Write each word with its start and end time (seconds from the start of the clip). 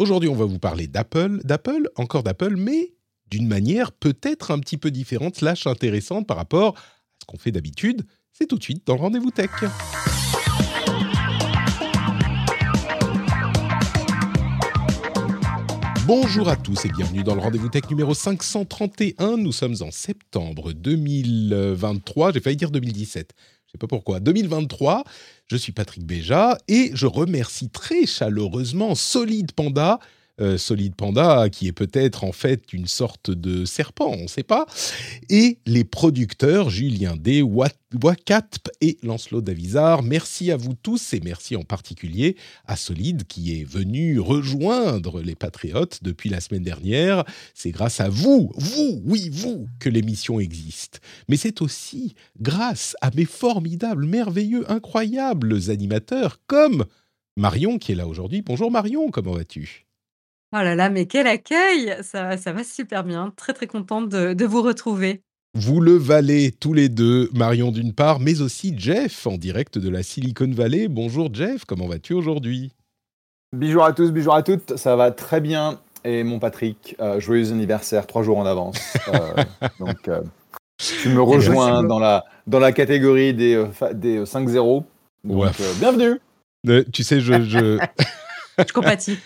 Aujourd'hui, 0.00 0.28
on 0.28 0.34
va 0.34 0.44
vous 0.44 0.58
parler 0.58 0.88
d'Apple, 0.88 1.38
d'Apple, 1.44 1.88
encore 1.94 2.24
d'Apple, 2.24 2.56
mais 2.56 2.94
d'une 3.30 3.46
manière 3.46 3.92
peut-être 3.92 4.50
un 4.50 4.58
petit 4.58 4.76
peu 4.76 4.90
différente, 4.90 5.36
slash 5.36 5.68
intéressante 5.68 6.26
par 6.26 6.36
rapport 6.36 6.76
à 6.76 6.80
ce 7.20 7.26
qu'on 7.26 7.38
fait 7.38 7.52
d'habitude. 7.52 8.02
C'est 8.32 8.48
tout 8.48 8.58
de 8.58 8.62
suite 8.64 8.84
dans 8.88 8.96
le 8.96 9.00
rendez-vous 9.00 9.30
tech. 9.30 9.50
Bonjour 16.08 16.48
à 16.48 16.56
tous 16.56 16.84
et 16.86 16.88
bienvenue 16.88 17.22
dans 17.22 17.36
le 17.36 17.40
rendez-vous 17.40 17.68
tech 17.68 17.88
numéro 17.88 18.14
531. 18.14 19.36
Nous 19.36 19.52
sommes 19.52 19.76
en 19.80 19.92
septembre 19.92 20.72
2023. 20.72 22.32
J'ai 22.32 22.40
failli 22.40 22.56
dire 22.56 22.72
2017. 22.72 23.32
Sais 23.74 23.78
pas 23.78 23.88
pourquoi. 23.88 24.20
2023. 24.20 25.02
Je 25.48 25.56
suis 25.56 25.72
Patrick 25.72 26.06
Béja 26.06 26.56
et 26.68 26.92
je 26.94 27.06
remercie 27.06 27.70
très 27.70 28.06
chaleureusement 28.06 28.94
Solid 28.94 29.50
Panda. 29.50 29.98
Euh, 30.40 30.58
Solid 30.58 30.96
Panda, 30.96 31.48
qui 31.48 31.68
est 31.68 31.72
peut-être 31.72 32.24
en 32.24 32.32
fait 32.32 32.72
une 32.72 32.88
sorte 32.88 33.30
de 33.30 33.64
serpent, 33.64 34.10
on 34.18 34.24
ne 34.24 34.26
sait 34.26 34.42
pas, 34.42 34.66
et 35.30 35.58
les 35.64 35.84
producteurs 35.84 36.70
Julien 36.70 37.14
D, 37.16 37.40
Wa- 37.40 37.68
Wakatp 38.02 38.68
et 38.80 38.98
Lancelot 39.04 39.42
Davizard. 39.42 40.02
Merci 40.02 40.50
à 40.50 40.56
vous 40.56 40.74
tous 40.74 41.14
et 41.14 41.20
merci 41.20 41.54
en 41.54 41.62
particulier 41.62 42.34
à 42.66 42.74
Solid 42.74 43.28
qui 43.28 43.60
est 43.60 43.62
venu 43.62 44.18
rejoindre 44.18 45.22
les 45.22 45.36
Patriotes 45.36 46.00
depuis 46.02 46.30
la 46.30 46.40
semaine 46.40 46.64
dernière. 46.64 47.22
C'est 47.54 47.70
grâce 47.70 48.00
à 48.00 48.08
vous, 48.08 48.50
vous, 48.56 49.02
oui, 49.04 49.30
vous, 49.32 49.68
que 49.78 49.88
l'émission 49.88 50.40
existe. 50.40 51.00
Mais 51.28 51.36
c'est 51.36 51.62
aussi 51.62 52.16
grâce 52.40 52.96
à 53.00 53.12
mes 53.12 53.24
formidables, 53.24 54.04
merveilleux, 54.04 54.68
incroyables 54.68 55.70
animateurs 55.70 56.40
comme 56.48 56.86
Marion 57.36 57.78
qui 57.78 57.92
est 57.92 57.94
là 57.94 58.08
aujourd'hui. 58.08 58.42
Bonjour 58.42 58.72
Marion, 58.72 59.12
comment 59.12 59.34
vas-tu? 59.34 59.83
Oh 60.56 60.62
là 60.62 60.76
là, 60.76 60.88
mais 60.88 61.06
quel 61.06 61.26
accueil! 61.26 61.96
Ça 62.02 62.36
ça 62.36 62.52
va 62.52 62.62
super 62.62 63.02
bien. 63.02 63.32
Très, 63.36 63.52
très 63.52 63.66
contente 63.66 64.08
de 64.08 64.34
de 64.34 64.44
vous 64.44 64.62
retrouver. 64.62 65.22
Vous 65.56 65.80
le 65.80 65.94
valez 65.96 66.52
tous 66.52 66.72
les 66.74 66.88
deux, 66.88 67.28
Marion 67.32 67.70
d'une 67.72 67.92
part, 67.92 68.20
mais 68.20 68.40
aussi 68.40 68.74
Jeff 68.76 69.26
en 69.26 69.36
direct 69.36 69.78
de 69.78 69.88
la 69.88 70.02
Silicon 70.02 70.50
Valley. 70.50 70.88
Bonjour 70.88 71.32
Jeff, 71.32 71.64
comment 71.64 71.86
vas-tu 71.86 72.12
aujourd'hui? 72.12 72.72
Bonjour 73.52 73.84
à 73.84 73.92
tous, 73.92 74.10
bonjour 74.12 74.34
à 74.34 74.42
toutes, 74.42 74.76
ça 74.76 74.96
va 74.96 75.10
très 75.12 75.40
bien. 75.40 75.80
Et 76.04 76.22
mon 76.24 76.38
Patrick, 76.38 76.96
euh, 77.00 77.18
joyeux 77.20 77.50
anniversaire, 77.52 78.06
trois 78.06 78.22
jours 78.22 78.38
en 78.38 78.46
avance. 78.46 78.96
Euh, 79.08 79.44
donc, 79.80 80.08
euh, 80.08 80.20
tu 80.78 81.08
me 81.08 81.22
rejoins 81.22 81.82
beau. 81.82 81.88
dans 81.88 81.98
la, 81.98 82.24
dans 82.46 82.58
la 82.58 82.72
catégorie 82.72 83.32
des, 83.32 83.64
des 83.94 84.18
euh, 84.18 84.24
5-0. 84.24 84.84
Donc, 85.24 85.38
Ouais. 85.42 85.48
euh, 85.60 85.72
bienvenue. 85.78 86.20
Euh, 86.68 86.84
Tu 86.92 87.02
sais, 87.04 87.20
je, 87.20 87.42
je, 87.42 87.78
Je 88.58 88.72
compatis. 88.72 89.18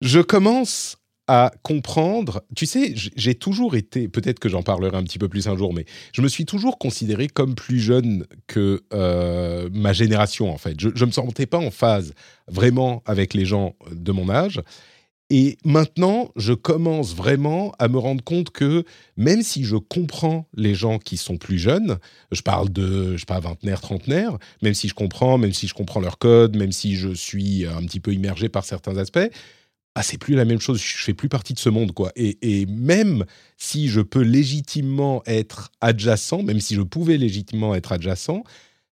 Je 0.00 0.20
commence 0.20 0.98
à 1.28 1.50
comprendre. 1.62 2.42
Tu 2.54 2.66
sais, 2.66 2.94
j'ai 2.94 3.34
toujours 3.34 3.74
été, 3.74 4.08
peut-être 4.08 4.38
que 4.38 4.48
j'en 4.48 4.62
parlerai 4.62 4.96
un 4.96 5.02
petit 5.02 5.18
peu 5.18 5.28
plus 5.28 5.48
un 5.48 5.56
jour, 5.56 5.74
mais 5.74 5.84
je 6.12 6.22
me 6.22 6.28
suis 6.28 6.44
toujours 6.44 6.78
considéré 6.78 7.26
comme 7.26 7.54
plus 7.54 7.80
jeune 7.80 8.26
que 8.46 8.84
euh, 8.92 9.68
ma 9.72 9.92
génération, 9.92 10.52
en 10.52 10.58
fait. 10.58 10.78
Je 10.78 10.88
ne 10.88 11.06
me 11.06 11.10
sentais 11.10 11.46
pas 11.46 11.58
en 11.58 11.70
phase 11.70 12.14
vraiment 12.46 13.02
avec 13.06 13.34
les 13.34 13.44
gens 13.44 13.74
de 13.90 14.12
mon 14.12 14.30
âge. 14.30 14.62
Et 15.28 15.58
maintenant, 15.64 16.30
je 16.36 16.52
commence 16.52 17.16
vraiment 17.16 17.72
à 17.80 17.88
me 17.88 17.98
rendre 17.98 18.22
compte 18.22 18.50
que 18.50 18.84
même 19.16 19.42
si 19.42 19.64
je 19.64 19.74
comprends 19.74 20.46
les 20.54 20.76
gens 20.76 21.00
qui 21.00 21.16
sont 21.16 21.36
plus 21.36 21.58
jeunes, 21.58 21.98
je 22.30 22.42
parle 22.42 22.70
de, 22.70 23.14
je 23.14 23.18
sais 23.18 23.26
pas, 23.26 23.40
vingtenaire, 23.40 23.80
trentenaire, 23.80 24.38
même 24.62 24.74
si 24.74 24.86
je 24.86 24.94
comprends, 24.94 25.36
même 25.36 25.52
si 25.52 25.66
je 25.66 25.74
comprends 25.74 25.98
leur 25.98 26.18
code, 26.18 26.56
même 26.56 26.70
si 26.70 26.94
je 26.94 27.12
suis 27.12 27.66
un 27.66 27.84
petit 27.84 27.98
peu 27.98 28.14
immergé 28.14 28.48
par 28.48 28.64
certains 28.64 28.98
aspects, 28.98 29.28
ah, 29.98 30.02
c'est 30.02 30.18
plus 30.18 30.34
la 30.34 30.44
même 30.44 30.60
chose. 30.60 30.78
Je 30.78 31.02
fais 31.02 31.14
plus 31.14 31.30
partie 31.30 31.54
de 31.54 31.58
ce 31.58 31.70
monde, 31.70 31.92
quoi. 31.92 32.12
Et, 32.16 32.36
et 32.42 32.66
même 32.66 33.24
si 33.56 33.88
je 33.88 34.02
peux 34.02 34.20
légitimement 34.20 35.22
être 35.24 35.70
adjacent, 35.80 36.42
même 36.42 36.60
si 36.60 36.74
je 36.74 36.82
pouvais 36.82 37.16
légitimement 37.16 37.74
être 37.74 37.92
adjacent, 37.92 38.42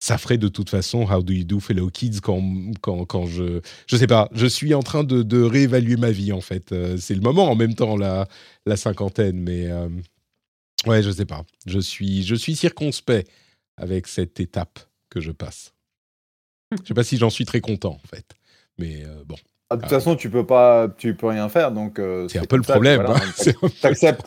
ça 0.02 0.18
ferait 0.18 0.38
de 0.38 0.50
toute 0.50 0.70
façon 0.70 1.04
How 1.10 1.24
Do 1.24 1.32
You 1.32 1.46
Do 1.46 1.60
Fellow 1.62 1.90
Kids 1.90 2.20
quand, 2.22 2.42
quand, 2.82 3.06
quand 3.06 3.28
je... 3.28 3.62
Je 3.88 3.96
sais 3.96 4.08
pas, 4.08 4.30
je 4.34 4.46
suis 4.46 4.74
en 4.74 4.84
train 4.84 5.06
de, 5.06 5.24
de 5.24 5.42
réévaluer 5.42 5.96
ma 5.96 6.12
vie, 6.12 6.34
en 6.34 6.42
fait. 6.42 6.74
Euh, 6.74 6.98
c'est 6.98 7.16
le 7.16 7.22
moment, 7.22 7.50
en 7.50 7.56
même 7.56 7.76
temps, 7.76 7.96
la, 7.96 8.28
la 8.66 8.76
cinquantaine, 8.76 9.40
mais... 9.40 9.68
euh, 9.68 9.90
ouais, 10.86 11.02
je 11.02 11.12
sais 11.12 11.26
pas. 11.26 11.46
Je 11.66 11.80
suis, 11.80 12.24
je 12.24 12.36
suis 12.36 12.58
circonspect 12.58 13.30
avec 13.78 14.08
cette 14.08 14.42
étape 14.42 14.80
que 15.10 15.22
je 15.22 15.31
passe. 15.31 15.74
Je 16.72 16.88
sais 16.88 16.94
pas 16.94 17.06
si 17.06 17.18
j'en 17.18 17.30
suis 17.30 17.46
très 17.46 17.62
content, 17.62 18.00
en 18.04 18.08
fait. 18.08 18.34
Mais 18.78 19.04
euh, 19.06 19.24
bon, 19.26 19.38
Ah, 19.72 19.75
De 19.75 19.81
toute 19.81 19.90
façon, 19.91 20.16
tu 20.16 20.30
peux 20.31 20.46
pas, 20.46 20.88
tu 20.97 21.13
peux 21.13 21.28
rien 21.28 21.47
faire. 21.47 21.72
Donc, 21.72 22.00
euh, 22.00 22.28
c'est 22.28 22.40
un 22.40 22.44
peu 22.44 22.57
le 22.57 22.63
ça, 22.63 22.74
problème. 22.74 23.03
voilà, 23.06 23.22
hein. 23.24 23.68
T'acceptes. 23.81 24.25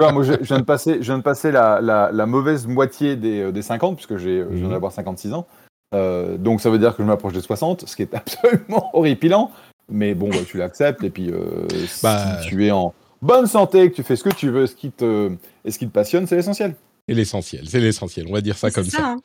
moi, 0.00 0.22
je, 0.22 0.34
je 0.40 0.44
viens 0.46 0.60
de 0.60 0.64
passer, 0.64 0.94
je 1.00 1.04
viens 1.06 1.18
de 1.18 1.22
passer 1.24 1.50
la, 1.50 1.80
la, 1.80 2.10
la 2.12 2.26
mauvaise 2.26 2.66
moitié 2.68 3.16
des, 3.16 3.40
euh, 3.40 3.50
des 3.52 3.62
50, 3.62 3.96
puisque 3.96 4.16
j'ai, 4.18 4.40
je 4.42 4.54
viens 4.54 4.66
Mhm. 4.66 4.72
d'avoir 4.72 4.92
56 4.92 5.32
ans. 5.32 5.46
Euh, 5.96 6.36
donc, 6.38 6.60
ça 6.60 6.70
veut 6.70 6.78
dire 6.78 6.94
que 6.96 7.02
je 7.02 7.08
m'approche 7.08 7.32
des 7.32 7.40
60, 7.40 7.88
ce 7.88 7.96
qui 7.96 8.02
est 8.02 8.14
absolument 8.14 8.90
horripilant. 8.92 9.50
Mais 9.90 10.14
bon, 10.14 10.30
tu 10.46 10.58
l'acceptes. 10.58 11.02
Et 11.02 11.10
puis, 11.10 11.30
euh, 11.30 11.66
Bah, 12.02 12.38
si 12.42 12.48
tu 12.48 12.64
es 12.66 12.70
en 12.70 12.94
bonne 13.20 13.46
santé, 13.48 13.90
que 13.90 13.96
tu 13.96 14.02
fais 14.04 14.14
ce 14.16 14.22
que 14.22 14.30
tu 14.34 14.48
veux, 14.50 14.66
ce 14.68 14.76
qui 14.76 14.90
te, 14.92 15.32
et 15.64 15.70
ce 15.72 15.78
qui 15.78 15.86
te 15.88 15.92
passionne, 15.92 16.26
c'est 16.28 16.36
l'essentiel. 16.36 16.74
C'est 17.08 17.14
l'essentiel, 17.14 17.68
c'est 17.68 17.80
l'essentiel. 17.80 18.26
On 18.30 18.32
va 18.32 18.40
dire 18.40 18.56
ça 18.56 18.68
C'est 18.70 18.74
comme 18.76 18.84
ça. 18.84 19.04
hein. 19.04 19.16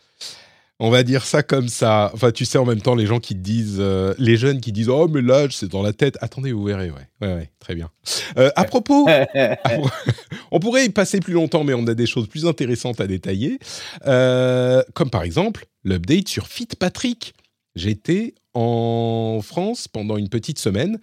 On 0.82 0.90
va 0.90 1.04
dire 1.04 1.26
ça 1.26 1.44
comme 1.44 1.68
ça. 1.68 2.10
Enfin, 2.14 2.32
tu 2.32 2.46
sais, 2.46 2.58
en 2.58 2.66
même 2.66 2.82
temps, 2.82 2.96
les 2.96 3.06
gens 3.06 3.20
qui 3.20 3.34
te 3.34 3.40
disent, 3.40 3.80
euh, 3.80 4.14
les 4.18 4.38
jeunes 4.38 4.62
qui 4.62 4.72
disent, 4.72 4.88
oh, 4.88 5.10
mais 5.10 5.22
l'âge, 5.22 5.58
c'est 5.58 5.68
dans 5.68 5.82
la 5.82 5.92
tête. 5.92 6.18
Attendez, 6.22 6.54
vous 6.54 6.64
verrez, 6.64 6.90
ouais. 6.90 7.08
Ouais, 7.22 7.34
ouais, 7.34 7.52
très 7.60 7.76
bien. 7.76 7.90
Euh, 8.38 8.50
à 8.56 8.64
propos, 8.64 9.06
on 10.52 10.60
pourrait 10.60 10.86
y 10.86 10.90
passer 10.90 11.20
plus 11.20 11.34
longtemps, 11.34 11.66
mais 11.66 11.74
on 11.74 11.86
a 11.88 11.94
des 11.94 12.06
choses 12.06 12.28
plus 12.28 12.46
intéressantes 12.46 13.02
à 13.02 13.08
détailler. 13.08 13.60
Euh, 14.08 14.82
comme 14.94 15.10
par 15.10 15.24
exemple, 15.24 15.66
l'update 15.84 16.30
sur 16.30 16.48
FitPatrick. 16.48 17.34
J'étais 17.76 18.36
en 18.54 19.42
France 19.44 19.88
pendant 19.88 20.18
une 20.18 20.30
petite 20.30 20.60
semaine 20.60 21.00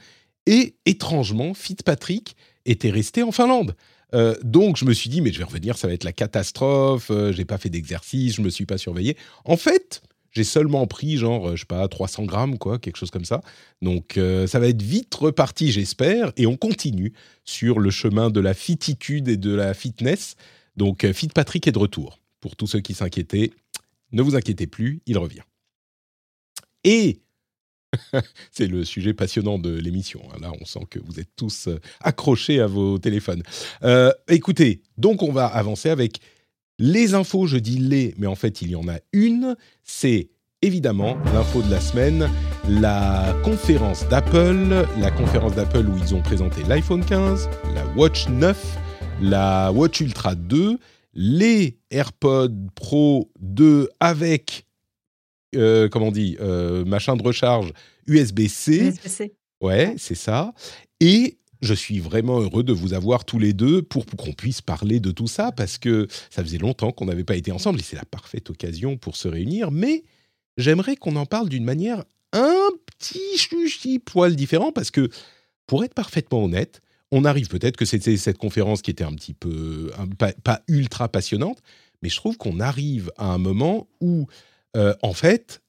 et 0.46 0.76
étrangement, 0.86 1.54
FitPatrick 1.54 2.36
était 2.64 2.90
resté 2.90 3.22
en 3.22 3.32
Finlande. 3.32 3.74
Euh, 4.14 4.36
donc 4.42 4.76
je 4.76 4.84
me 4.84 4.92
suis 4.92 5.10
dit 5.10 5.20
mais 5.20 5.32
je 5.32 5.38
vais 5.38 5.44
revenir, 5.44 5.76
ça 5.76 5.88
va 5.88 5.94
être 5.94 6.04
la 6.04 6.12
catastrophe. 6.12 7.10
Euh, 7.10 7.32
j'ai 7.32 7.44
pas 7.44 7.58
fait 7.58 7.70
d'exercice, 7.70 8.36
je 8.36 8.42
me 8.42 8.50
suis 8.50 8.66
pas 8.66 8.78
surveillé. 8.78 9.16
En 9.44 9.56
fait, 9.56 10.02
j'ai 10.30 10.44
seulement 10.44 10.86
pris 10.86 11.16
genre 11.16 11.48
euh, 11.48 11.56
je 11.56 11.60
sais 11.60 11.66
pas 11.66 11.86
300 11.88 12.24
grammes 12.24 12.58
quoi, 12.58 12.78
quelque 12.78 12.96
chose 12.96 13.10
comme 13.10 13.24
ça. 13.24 13.40
Donc 13.82 14.16
euh, 14.16 14.46
ça 14.46 14.58
va 14.58 14.68
être 14.68 14.82
vite 14.82 15.14
reparti, 15.14 15.72
j'espère, 15.72 16.32
et 16.36 16.46
on 16.46 16.56
continue 16.56 17.12
sur 17.44 17.78
le 17.78 17.90
chemin 17.90 18.30
de 18.30 18.40
la 18.40 18.54
fititude 18.54 19.28
et 19.28 19.36
de 19.36 19.54
la 19.54 19.74
fitness. 19.74 20.36
Donc 20.76 21.10
Fit 21.12 21.28
Patrick 21.28 21.66
est 21.66 21.72
de 21.72 21.78
retour. 21.78 22.20
Pour 22.40 22.54
tous 22.54 22.66
ceux 22.66 22.80
qui 22.80 22.94
s'inquiétaient, 22.94 23.50
ne 24.12 24.22
vous 24.22 24.36
inquiétez 24.36 24.66
plus, 24.66 25.00
il 25.06 25.18
revient. 25.18 25.42
Et 26.84 27.20
c'est 28.52 28.66
le 28.66 28.84
sujet 28.84 29.14
passionnant 29.14 29.58
de 29.58 29.70
l'émission. 29.70 30.20
hein. 30.32 30.38
Là, 30.40 30.52
on 30.60 30.64
sent 30.64 30.86
que 30.90 30.98
vous 30.98 31.20
êtes 31.20 31.30
tous 31.36 31.68
euh, 31.68 31.80
accrochés 32.00 32.60
à 32.60 32.66
vos 32.66 32.98
téléphones. 32.98 33.42
Euh, 33.82 34.12
écoutez, 34.28 34.82
donc 34.98 35.22
on 35.22 35.32
va 35.32 35.46
avancer 35.46 35.88
avec 35.90 36.20
les 36.78 37.14
infos. 37.14 37.46
Je 37.46 37.56
dis 37.58 37.78
les, 37.78 38.14
mais 38.18 38.26
en 38.26 38.34
fait, 38.34 38.62
il 38.62 38.70
y 38.70 38.76
en 38.76 38.88
a 38.88 38.98
une. 39.12 39.56
C'est 39.84 40.30
évidemment 40.62 41.16
l'info 41.32 41.62
de 41.62 41.70
la 41.70 41.80
semaine, 41.80 42.28
la 42.68 43.36
conférence 43.44 44.06
d'Apple, 44.08 44.86
la 44.98 45.10
conférence 45.10 45.54
d'Apple 45.54 45.86
où 45.86 45.96
ils 45.96 46.14
ont 46.14 46.22
présenté 46.22 46.62
l'iPhone 46.64 47.04
15, 47.04 47.48
la 47.74 47.86
Watch 47.96 48.28
9, 48.28 48.78
la 49.22 49.70
Watch 49.72 50.00
Ultra 50.00 50.34
2, 50.34 50.78
les 51.14 51.78
AirPods 51.90 52.68
Pro 52.74 53.30
2 53.40 53.88
avec 54.00 54.65
euh, 55.56 55.88
comment 55.88 56.08
on 56.08 56.12
dit, 56.12 56.36
euh, 56.40 56.84
machin 56.84 57.16
de 57.16 57.22
recharge 57.22 57.72
USB-C. 58.06 58.88
USB-C. 58.88 59.34
Ouais, 59.60 59.94
c'est 59.98 60.14
ça. 60.14 60.52
Et 61.00 61.38
je 61.62 61.74
suis 61.74 61.98
vraiment 61.98 62.40
heureux 62.40 62.62
de 62.62 62.72
vous 62.72 62.92
avoir 62.94 63.24
tous 63.24 63.38
les 63.38 63.52
deux 63.52 63.82
pour, 63.82 64.06
pour 64.06 64.18
qu'on 64.18 64.32
puisse 64.32 64.60
parler 64.60 65.00
de 65.00 65.10
tout 65.10 65.26
ça 65.26 65.52
parce 65.52 65.78
que 65.78 66.06
ça 66.30 66.42
faisait 66.42 66.58
longtemps 66.58 66.92
qu'on 66.92 67.06
n'avait 67.06 67.24
pas 67.24 67.36
été 67.36 67.50
ensemble 67.52 67.80
et 67.80 67.82
c'est 67.82 67.96
la 67.96 68.04
parfaite 68.04 68.50
occasion 68.50 68.96
pour 68.96 69.16
se 69.16 69.28
réunir. 69.28 69.70
Mais 69.70 70.04
j'aimerais 70.56 70.96
qu'on 70.96 71.16
en 71.16 71.26
parle 71.26 71.48
d'une 71.48 71.64
manière 71.64 72.04
un 72.32 72.68
petit, 72.98 73.98
poil 74.04 74.36
différent 74.36 74.72
parce 74.72 74.90
que, 74.90 75.08
pour 75.66 75.84
être 75.84 75.94
parfaitement 75.94 76.44
honnête, 76.44 76.80
on 77.10 77.24
arrive 77.24 77.48
peut-être 77.48 77.76
que 77.76 77.84
c'était 77.84 78.16
cette 78.16 78.38
conférence 78.38 78.82
qui 78.82 78.90
était 78.90 79.04
un 79.04 79.14
petit 79.14 79.34
peu 79.34 79.90
pas, 80.18 80.62
ultra 80.68 81.08
passionnante, 81.08 81.58
mais 82.02 82.08
je 82.08 82.16
trouve 82.16 82.36
qu'on 82.36 82.60
arrive 82.60 83.10
à 83.16 83.32
un 83.32 83.38
moment 83.38 83.88
où, 84.00 84.26
euh, 84.76 84.94
en 85.02 85.12
fait, 85.12 85.62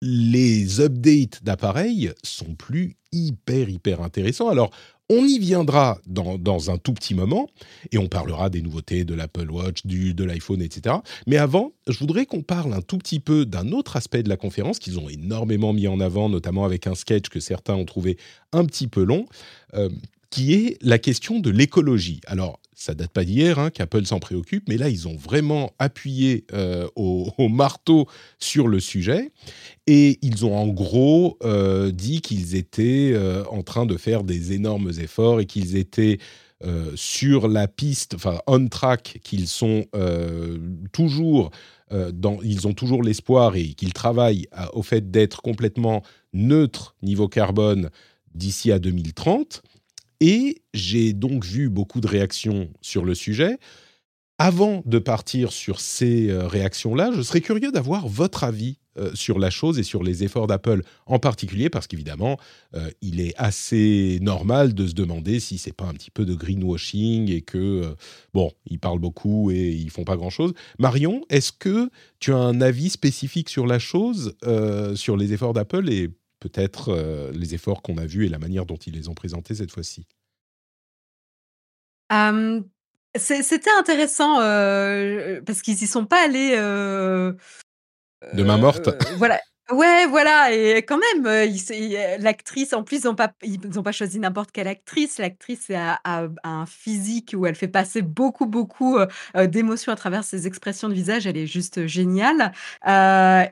les 0.00 0.80
updates 0.80 1.42
d'appareils 1.42 2.12
sont 2.22 2.54
plus 2.54 2.96
hyper 3.12 3.68
hyper 3.68 4.02
intéressants. 4.02 4.48
Alors, 4.48 4.70
on 5.10 5.24
y 5.24 5.38
viendra 5.38 5.98
dans, 6.06 6.70
un 6.70 6.76
tout 6.76 6.92
petit 6.92 7.14
moment 7.14 7.48
et 7.92 7.98
on 7.98 8.08
parlera 8.08 8.50
des 8.50 8.60
nouveautés 8.60 9.04
de 9.04 9.14
l'Apple 9.14 9.50
Watch, 9.50 9.86
du, 9.86 10.12
de 10.12 10.24
l'iPhone, 10.24 10.60
etc. 10.60 10.96
Mais 11.26 11.38
avant, 11.38 11.72
je 11.86 11.98
voudrais 11.98 12.26
qu'on 12.26 12.42
parle 12.42 12.74
un 12.74 12.82
tout 12.82 12.98
petit 12.98 13.18
peu 13.18 13.46
d'un 13.46 13.72
autre 13.72 13.96
aspect 13.96 14.22
de 14.22 14.28
la 14.28 14.36
conférence 14.36 14.78
qu'ils 14.78 14.98
ont 14.98 15.08
énormément 15.08 15.72
mis 15.72 15.88
en 15.88 16.00
avant, 16.00 16.28
notamment 16.28 16.66
avec 16.66 16.86
un 16.86 16.94
sketch 16.94 17.30
que 17.30 17.40
certains 17.40 17.74
ont 17.74 17.86
trouvé 17.86 18.18
un 18.52 18.66
petit 18.66 18.86
peu 18.86 19.02
long, 19.02 19.26
euh, 19.74 19.88
qui 20.28 20.52
est 20.52 20.76
la 20.82 20.98
question 20.98 21.40
de 21.40 21.48
l'écologie. 21.48 22.20
Alors, 22.26 22.60
ça 22.78 22.94
date 22.94 23.10
pas 23.10 23.24
d'hier 23.24 23.58
hein, 23.58 23.70
qu'Apple 23.70 24.06
s'en 24.06 24.20
préoccupe, 24.20 24.68
mais 24.68 24.76
là, 24.76 24.88
ils 24.88 25.08
ont 25.08 25.16
vraiment 25.16 25.72
appuyé 25.80 26.44
euh, 26.52 26.86
au, 26.96 27.48
marteau 27.48 28.06
sur 28.38 28.68
le 28.68 28.78
sujet. 28.78 29.32
Et 29.88 30.18
ils 30.22 30.46
ont 30.46 30.56
en 30.56 30.68
gros 30.68 31.38
euh, 31.42 31.90
dit 31.90 32.20
qu'ils 32.20 32.54
étaient 32.54 33.10
euh, 33.14 33.42
en 33.50 33.64
train 33.64 33.84
de 33.84 33.96
faire 33.96 34.22
des 34.22 34.52
énormes 34.52 34.92
efforts 35.00 35.40
et 35.40 35.46
qu'ils 35.46 35.76
étaient 35.76 36.18
sur 36.96 37.46
la 37.46 37.68
piste, 37.68 38.14
enfin 38.16 38.40
on 38.48 38.66
track, 38.66 39.20
qu'ils 39.22 39.46
sont 39.46 39.84
toujours 40.90 41.52
dans, 41.92 42.40
ils 42.42 42.66
ont 42.66 42.74
toujours 42.74 43.04
l'espoir 43.04 43.54
et 43.54 43.74
qu'ils 43.74 43.92
travaillent 43.92 44.48
au 44.72 44.82
fait 44.82 45.12
d'être 45.12 45.40
complètement 45.40 46.02
neutres 46.32 46.96
niveau 47.00 47.28
carbone 47.28 47.90
d'ici 48.34 48.72
à 48.72 48.80
2030. 48.80 49.62
Et 50.20 50.62
j'ai 50.74 51.12
donc 51.12 51.44
vu 51.44 51.68
beaucoup 51.68 52.00
de 52.00 52.08
réactions 52.08 52.70
sur 52.80 53.04
le 53.04 53.14
sujet. 53.14 53.58
Avant 54.40 54.82
de 54.86 55.00
partir 55.00 55.50
sur 55.50 55.80
ces 55.80 56.30
euh, 56.30 56.46
réactions-là, 56.46 57.10
je 57.12 57.22
serais 57.22 57.40
curieux 57.40 57.72
d'avoir 57.72 58.06
votre 58.06 58.44
avis 58.44 58.78
euh, 58.96 59.10
sur 59.14 59.40
la 59.40 59.50
chose 59.50 59.80
et 59.80 59.82
sur 59.82 60.04
les 60.04 60.22
efforts 60.22 60.46
d'Apple 60.46 60.82
en 61.06 61.18
particulier, 61.18 61.70
parce 61.70 61.88
qu'évidemment, 61.88 62.38
euh, 62.76 62.88
il 63.02 63.18
est 63.18 63.34
assez 63.36 64.20
normal 64.22 64.74
de 64.74 64.86
se 64.86 64.94
demander 64.94 65.40
si 65.40 65.58
c'est 65.58 65.72
pas 65.72 65.86
un 65.86 65.92
petit 65.92 66.12
peu 66.12 66.24
de 66.24 66.36
greenwashing 66.36 67.28
et 67.32 67.42
que, 67.42 67.96
bon, 68.32 68.52
ils 68.66 68.78
parlent 68.78 69.00
beaucoup 69.00 69.50
et 69.50 69.70
ils 69.70 69.90
font 69.90 70.04
pas 70.04 70.16
grand-chose. 70.16 70.52
Marion, 70.78 71.22
est-ce 71.30 71.50
que 71.50 71.90
tu 72.20 72.32
as 72.32 72.38
un 72.38 72.60
avis 72.60 72.90
spécifique 72.90 73.48
sur 73.48 73.66
la 73.66 73.80
chose, 73.80 74.36
sur 74.94 75.16
les 75.16 75.32
efforts 75.32 75.52
d'Apple 75.52 75.90
et 75.90 76.10
peut-être 76.40 76.90
euh, 76.90 77.32
les 77.32 77.54
efforts 77.54 77.82
qu'on 77.82 77.98
a 77.98 78.06
vus 78.06 78.26
et 78.26 78.28
la 78.28 78.38
manière 78.38 78.66
dont 78.66 78.76
ils 78.76 78.94
les 78.94 79.08
ont 79.08 79.14
présentés 79.14 79.54
cette 79.54 79.70
fois-ci. 79.70 80.06
c'était 83.16 83.70
intéressant, 83.78 84.36
parce 85.44 85.62
qu'ils 85.62 85.82
y 85.82 85.86
sont 85.86 86.06
pas 86.06 86.24
allés, 86.24 86.56
De 86.56 88.42
main 88.42 88.58
morte? 88.58 88.88
voilà. 89.16 89.40
Ouais, 89.70 90.06
voilà 90.06 90.50
et 90.54 90.80
quand 90.82 90.96
même, 90.96 91.24
l'actrice 92.20 92.72
en 92.72 92.82
plus, 92.84 93.00
ils 93.02 93.04
n'ont 93.04 93.14
pas 93.14 93.28
pas 93.84 93.92
choisi 93.92 94.18
n'importe 94.18 94.50
quelle 94.50 94.66
actrice. 94.66 95.18
L'actrice 95.18 95.70
a 95.74 96.00
un 96.42 96.64
physique 96.64 97.34
où 97.36 97.44
elle 97.44 97.54
fait 97.54 97.68
passer 97.68 98.00
beaucoup, 98.00 98.46
beaucoup, 98.46 98.96
d'émotions 99.36 99.92
à 99.92 99.96
travers 99.96 100.24
ses 100.24 100.46
expressions 100.46 100.88
de 100.88 100.94
visage. 100.94 101.26
Elle 101.26 101.36
est 101.36 101.46
juste 101.46 101.86
géniale, 101.86 102.52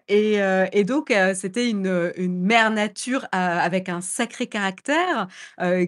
et 0.08 0.84
donc 0.86 1.12
c'était 1.34 1.68
une 1.68 2.40
mère 2.40 2.70
nature, 2.70 3.26
avec 3.32 3.90
un 3.90 4.00
sacré 4.00 4.46
caractère, 4.46 5.28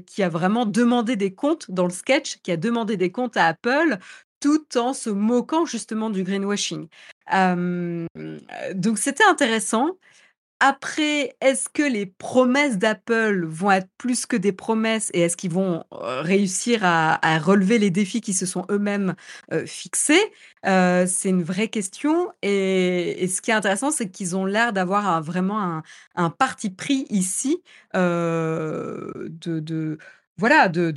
qui 0.07 0.23
a 0.23 0.29
vraiment 0.29 0.67
demandé 0.67 1.17
des 1.17 1.33
comptes 1.35 1.71
dans 1.71 1.85
le 1.85 1.91
sketch, 1.91 2.37
qui 2.43 2.53
a 2.53 2.59
demandé 2.59 2.99
des 2.99 3.11
comptes 3.11 3.39
à 3.39 3.47
Apple, 3.47 3.97
tout 4.41 4.77
en 4.77 4.93
se 4.95 5.11
moquant 5.11 5.67
justement 5.67 6.11
du 6.11 6.23
greenwashing. 6.25 6.89
donc 7.31 8.99
c'était 8.99 9.25
intéressant. 9.25 9.97
Après, 10.61 11.37
est-ce 11.41 11.69
que 11.69 11.85
les 11.85 12.05
promesses 12.05 12.79
d'Apple 12.79 13.45
vont 13.47 13.71
être 13.71 13.89
plus 13.97 14.27
que 14.27 14.37
des 14.37 14.51
promesses 14.51 15.09
et 15.15 15.21
est-ce 15.21 15.37
qu'ils 15.37 15.53
vont 15.53 15.85
réussir 15.93 16.81
à, 16.83 17.39
relever 17.39 17.79
les 17.79 17.91
défis 17.91 18.21
qui 18.21 18.35
se 18.35 18.45
sont 18.45 18.67
eux-mêmes 18.69 19.15
fixés? 19.67 20.33
C'est 20.65 21.29
une 21.29 21.45
vraie 21.45 21.69
question. 21.69 22.33
Et, 22.43 23.29
ce 23.29 23.41
qui 23.41 23.53
est 23.53 23.55
intéressant, 23.55 23.93
c'est 23.93 24.11
qu'ils 24.11 24.35
ont 24.35 24.47
l'air 24.47 24.73
d'avoir 24.73 25.23
vraiment 25.23 25.83
un, 26.17 26.31
parti 26.31 26.71
pris 26.71 27.07
ici 27.09 27.63
de, 27.95 29.29
voilà, 30.39 30.69
de, 30.69 30.91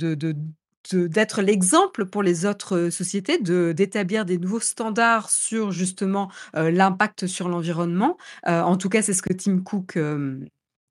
d'être 0.92 1.42
l'exemple 1.42 2.06
pour 2.06 2.22
les 2.22 2.46
autres 2.46 2.90
sociétés, 2.90 3.38
de 3.38 3.72
d'établir 3.72 4.24
des 4.24 4.38
nouveaux 4.38 4.60
standards 4.60 5.30
sur 5.30 5.72
justement 5.72 6.30
l'impact 6.54 7.26
sur 7.26 7.48
l'environnement. 7.48 8.16
en 8.46 8.76
tout 8.76 8.88
cas, 8.88 9.02
c'est 9.02 9.14
ce 9.14 9.22
que 9.22 9.32
Tim 9.32 9.60
Cook 9.60 9.98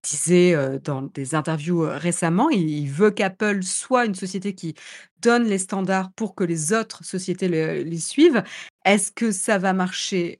disait 0.03 0.79
dans 0.83 1.03
des 1.03 1.35
interviews 1.35 1.81
récemment. 1.81 2.49
Il, 2.49 2.89
veut 2.89 3.11
qu'Apple 3.11 3.63
soit 3.63 4.05
une 4.05 4.15
société 4.15 4.55
qui 4.55 4.75
donne 5.19 5.43
les 5.45 5.59
standards 5.59 6.11
pour 6.13 6.35
que 6.35 6.43
les 6.43 6.73
autres 6.73 7.03
sociétés 7.03 7.47
les 7.47 7.99
suivent. 7.99 8.43
Est-ce 8.85 9.11
que 9.11 9.31
ça 9.31 9.57
va 9.57 9.73
marcher 9.73 10.37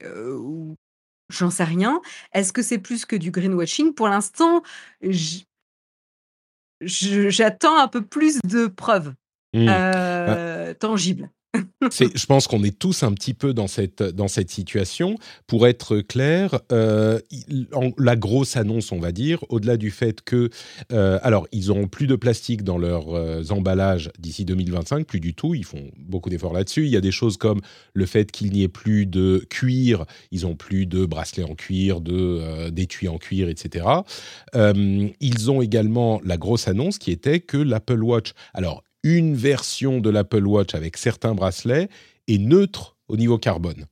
J'en 1.32 1.50
sais 1.50 1.64
rien. 1.64 2.00
Est-ce 2.32 2.52
que 2.52 2.62
c'est 2.62 2.78
plus 2.78 3.06
que 3.06 3.16
du 3.16 3.30
greenwashing? 3.30 3.94
Pour 3.94 4.08
l'instant, 4.08 4.62
j'attends 6.82 7.78
un 7.78 7.88
peu 7.88 8.04
plus 8.04 8.38
de 8.44 8.66
preuves. 8.66 9.14
Mmh. 9.54 9.66
Euh, 9.68 10.74
tangible 10.74 11.30
je 11.90 12.26
pense 12.26 12.46
qu'on 12.46 12.64
est 12.64 12.78
tous 12.78 13.02
un 13.02 13.12
petit 13.12 13.34
peu 13.34 13.52
dans 13.52 13.66
cette, 13.66 14.02
dans 14.02 14.28
cette 14.28 14.50
situation. 14.50 15.16
Pour 15.46 15.66
être 15.66 16.00
clair, 16.00 16.60
euh, 16.72 17.18
la 17.98 18.16
grosse 18.16 18.56
annonce, 18.56 18.92
on 18.92 18.98
va 18.98 19.12
dire, 19.12 19.44
au-delà 19.48 19.76
du 19.76 19.90
fait 19.90 20.22
que, 20.22 20.48
euh, 20.92 21.18
alors, 21.22 21.46
ils 21.52 21.66
n'auront 21.66 21.88
plus 21.88 22.06
de 22.06 22.16
plastique 22.16 22.62
dans 22.62 22.78
leurs 22.78 23.14
euh, 23.14 23.42
emballages 23.50 24.10
d'ici 24.18 24.44
2025, 24.44 25.06
plus 25.06 25.20
du 25.20 25.34
tout. 25.34 25.54
Ils 25.54 25.64
font 25.64 25.90
beaucoup 25.98 26.30
d'efforts 26.30 26.54
là-dessus. 26.54 26.86
Il 26.86 26.90
y 26.90 26.96
a 26.96 27.00
des 27.00 27.12
choses 27.12 27.36
comme 27.36 27.60
le 27.92 28.06
fait 28.06 28.32
qu'il 28.32 28.52
n'y 28.52 28.62
ait 28.62 28.68
plus 28.68 29.06
de 29.06 29.44
cuir. 29.50 30.06
Ils 30.30 30.42
n'ont 30.42 30.56
plus 30.56 30.86
de 30.86 31.04
bracelets 31.04 31.44
en 31.44 31.54
cuir, 31.54 32.00
de 32.00 32.70
d'étuis 32.70 33.08
en 33.08 33.18
cuir, 33.18 33.48
etc. 33.48 33.86
ils 34.54 35.50
ont 35.50 35.60
également 35.60 36.20
la 36.24 36.36
grosse 36.36 36.68
annonce 36.68 36.98
qui 36.98 37.10
était 37.10 37.40
que 37.40 37.56
l'Apple 37.56 38.02
Watch, 38.02 38.32
alors 38.54 38.82
une 39.02 39.34
version 39.34 40.00
de 40.00 40.10
l'Apple 40.10 40.46
Watch 40.46 40.74
avec 40.74 40.96
certains 40.96 41.34
bracelets 41.34 41.88
est 42.28 42.38
neutre 42.38 42.96
au 43.08 43.16
niveau 43.16 43.38
carbone. 43.38 43.86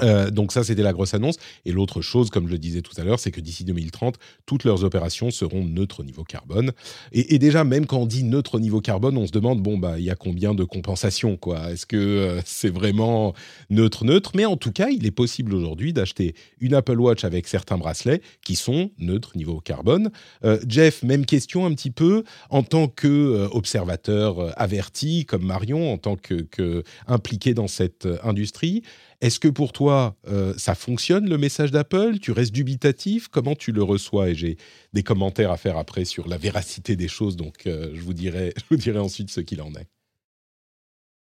Euh, 0.00 0.30
donc 0.30 0.52
ça, 0.52 0.64
c'était 0.64 0.82
la 0.82 0.92
grosse 0.92 1.14
annonce. 1.14 1.36
Et 1.64 1.72
l'autre 1.72 2.00
chose, 2.00 2.30
comme 2.30 2.46
je 2.46 2.52
le 2.52 2.58
disais 2.58 2.82
tout 2.82 2.98
à 2.98 3.04
l'heure, 3.04 3.20
c'est 3.20 3.30
que 3.30 3.40
d'ici 3.40 3.64
2030, 3.64 4.16
toutes 4.46 4.64
leurs 4.64 4.84
opérations 4.84 5.30
seront 5.30 5.64
neutres 5.64 6.00
au 6.00 6.04
niveau 6.04 6.24
carbone. 6.24 6.72
Et, 7.12 7.38
déjà, 7.38 7.64
même 7.64 7.86
quand 7.86 7.98
on 7.98 8.06
dit 8.06 8.24
neutre 8.24 8.56
au 8.56 8.60
niveau 8.60 8.80
carbone, 8.80 9.16
on 9.16 9.26
se 9.26 9.32
demande, 9.32 9.62
bon, 9.62 9.78
bah, 9.78 9.98
il 9.98 10.04
y 10.04 10.10
a 10.10 10.14
combien 10.14 10.54
de 10.54 10.64
compensations, 10.64 11.36
quoi? 11.36 11.70
Est-ce 11.72 11.86
que 11.86 11.96
euh, 11.96 12.40
c'est 12.44 12.70
vraiment 12.70 13.34
neutre, 13.70 14.04
neutre? 14.04 14.32
Mais 14.34 14.44
en 14.44 14.56
tout 14.56 14.72
cas, 14.72 14.88
il 14.88 15.06
est 15.06 15.12
possible 15.12 15.54
aujourd'hui 15.54 15.92
d'acheter 15.92 16.34
une 16.60 16.74
Apple 16.74 16.98
Watch 16.98 17.24
avec 17.24 17.46
certains 17.46 17.78
bracelets 17.78 18.22
qui 18.44 18.56
sont 18.56 18.90
neutres 18.98 19.32
au 19.34 19.38
niveau 19.38 19.60
carbone. 19.60 20.10
Euh, 20.44 20.58
Jeff, 20.66 21.02
même 21.02 21.26
question 21.26 21.66
un 21.66 21.74
petit 21.74 21.90
peu, 21.90 22.24
en 22.50 22.62
tant 22.62 22.88
qu'observateur 22.88 24.52
averti, 24.58 25.26
comme 25.26 25.44
Marion, 25.44 25.92
en 25.92 25.98
tant 25.98 26.16
que, 26.16 26.34
que 26.34 26.82
impliqué 27.06 27.54
dans 27.54 27.68
cette 27.68 28.08
industrie, 28.22 28.82
est-ce 29.22 29.38
que 29.38 29.46
pour 29.46 29.72
toi, 29.72 30.16
euh, 30.26 30.52
ça 30.56 30.74
fonctionne 30.74 31.28
le 31.28 31.38
message 31.38 31.70
d'Apple? 31.70 32.18
Tu 32.18 32.32
restes 32.32 32.52
dubitatif? 32.52 33.28
Comment 33.28 33.54
tu 33.54 33.70
le 33.70 33.84
reçois? 33.84 34.30
Et 34.30 34.34
j'ai 34.34 34.58
des 34.94 35.04
commentaires 35.04 35.52
à 35.52 35.56
faire 35.56 35.78
après 35.78 36.04
sur 36.04 36.26
la 36.26 36.36
véracité 36.36 36.96
des 36.96 37.06
choses, 37.06 37.36
donc 37.36 37.68
euh, 37.68 37.92
je, 37.94 38.02
vous 38.02 38.14
dirai, 38.14 38.52
je 38.56 38.64
vous 38.68 38.76
dirai 38.76 38.98
ensuite 38.98 39.30
ce 39.30 39.40
qu'il 39.40 39.62
en 39.62 39.72
est. 39.74 39.86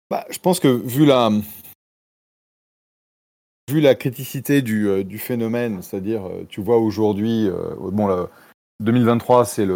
Bah, 0.09 0.25
je 0.30 0.38
pense 0.38 0.61
que 0.61 0.69
vu 0.69 1.04
la, 1.04 1.30
vu 3.71 3.83
la 3.83 3.95
criticité 3.95 4.62
du, 4.62 4.88
euh, 4.88 5.04
du 5.04 5.19
phénomène, 5.19 5.83
c'est-à-dire, 5.83 6.23
tu 6.49 6.62
vois 6.62 6.78
aujourd'hui, 6.78 7.50
bon, 7.92 8.26
2023, 8.80 9.45
c'est 9.45 9.66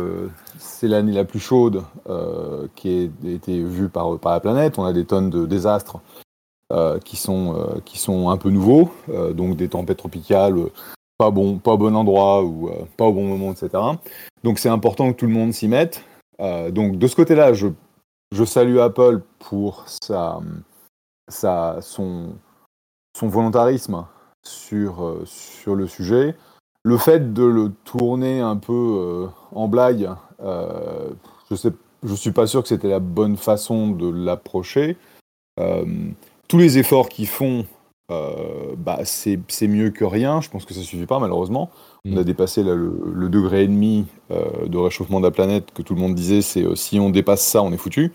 l'année 0.89 1.13
la 1.13 1.27
plus 1.27 1.41
chaude 1.41 1.85
qui 2.75 2.89
a 2.89 3.29
été 3.29 3.63
vue 3.63 3.91
par, 3.91 4.19
la 4.25 4.41
planète. 4.41 4.79
On 4.79 4.85
a 4.85 4.95
des 4.95 5.05
tonnes 5.05 5.29
de 5.29 5.45
désastres 5.45 6.01
qui, 7.05 7.17
sont, 7.17 7.55
euh, 7.55 7.81
qui 7.85 7.99
sont 7.99 8.31
un 8.31 8.37
peu 8.37 8.51
nouveaux, 8.51 8.91
euh, 9.09 9.33
donc 9.33 9.57
des 9.57 9.69
tempêtes 9.69 9.99
tropicales, 9.99 10.59
pas, 11.19 11.31
bon, 11.31 11.59
pas 11.59 11.77
bon 11.77 11.95
endroit 11.95 12.43
ou 12.43 12.71
pas 12.97 13.05
au 13.05 13.13
bon 13.13 13.27
moment, 13.27 13.53
etc. 13.53 13.71
Donc 14.43 14.59
c'est 14.59 14.69
important 14.69 15.13
que 15.13 15.19
tout 15.19 15.27
le 15.27 15.33
monde 15.33 15.53
s'y 15.53 15.69
mette. 15.69 16.03
donc 16.39 16.99
de 16.99 17.07
ce 17.07 17.15
côté-là, 17.15 17.53
je, 17.53 17.69
je, 18.33 18.45
salue 18.45 18.79
Apple 18.79 19.21
pour 19.39 19.85
sa, 19.87 20.41
sa, 21.29 21.79
son, 21.81 22.35
son 23.17 23.29
volontarisme 23.29 24.07
sur, 24.45 25.21
sur 25.25 25.77
le 25.77 25.87
sujet. 25.87 26.35
le 26.83 26.99
fait 26.99 27.33
de 27.33 27.45
le 27.45 27.71
tourner 27.85 28.41
un 28.41 28.57
peu 28.57 29.29
en 29.53 29.69
blague, 29.69 30.11
je 30.41 31.55
sais, 31.55 31.73
je 32.03 32.15
suis 32.15 32.33
pas 32.33 32.47
sûr 32.47 32.63
que 32.63 32.69
c'était 32.69 32.89
la 32.89 33.01
bonne 33.01 33.37
façon 33.37 33.91
de 33.91 34.09
l'approcher. 34.11 34.97
Tous 36.49 36.59
les 36.59 36.79
efforts 36.79 37.09
qu'ils 37.09 37.29
font 37.29 37.65
bah, 38.77 39.01
c'est 39.05 39.67
mieux 39.67 39.91
que 39.91 40.05
rien. 40.05 40.41
Je 40.41 40.51
pense 40.51 40.65
que 40.65 40.75
ça 40.75 40.83
suffit 40.83 41.07
pas, 41.07 41.19
malheureusement. 41.19 41.71
On 42.07 42.17
a 42.17 42.21
mm. 42.21 42.25
dépassé 42.25 42.63
le, 42.63 43.29
degré 43.29 43.65
et 43.65 43.67
demi 43.67 44.07
euh, 44.31 44.67
de 44.67 44.77
réchauffement 44.77 45.21
de 45.21 45.25
la 45.25 45.31
planète 45.31 45.73
que 45.73 45.83
tout 45.83 45.95
le 45.95 46.01
monde 46.01 46.15
disait. 46.15 46.43
C'est 46.43 46.63
euh, 46.63 46.75
si 46.75 47.01
on 47.01 47.11
dépasse 47.11 47.43
ça, 47.43 47.63
on 47.63 47.73
est 47.73 47.79
foutu. 47.79 48.13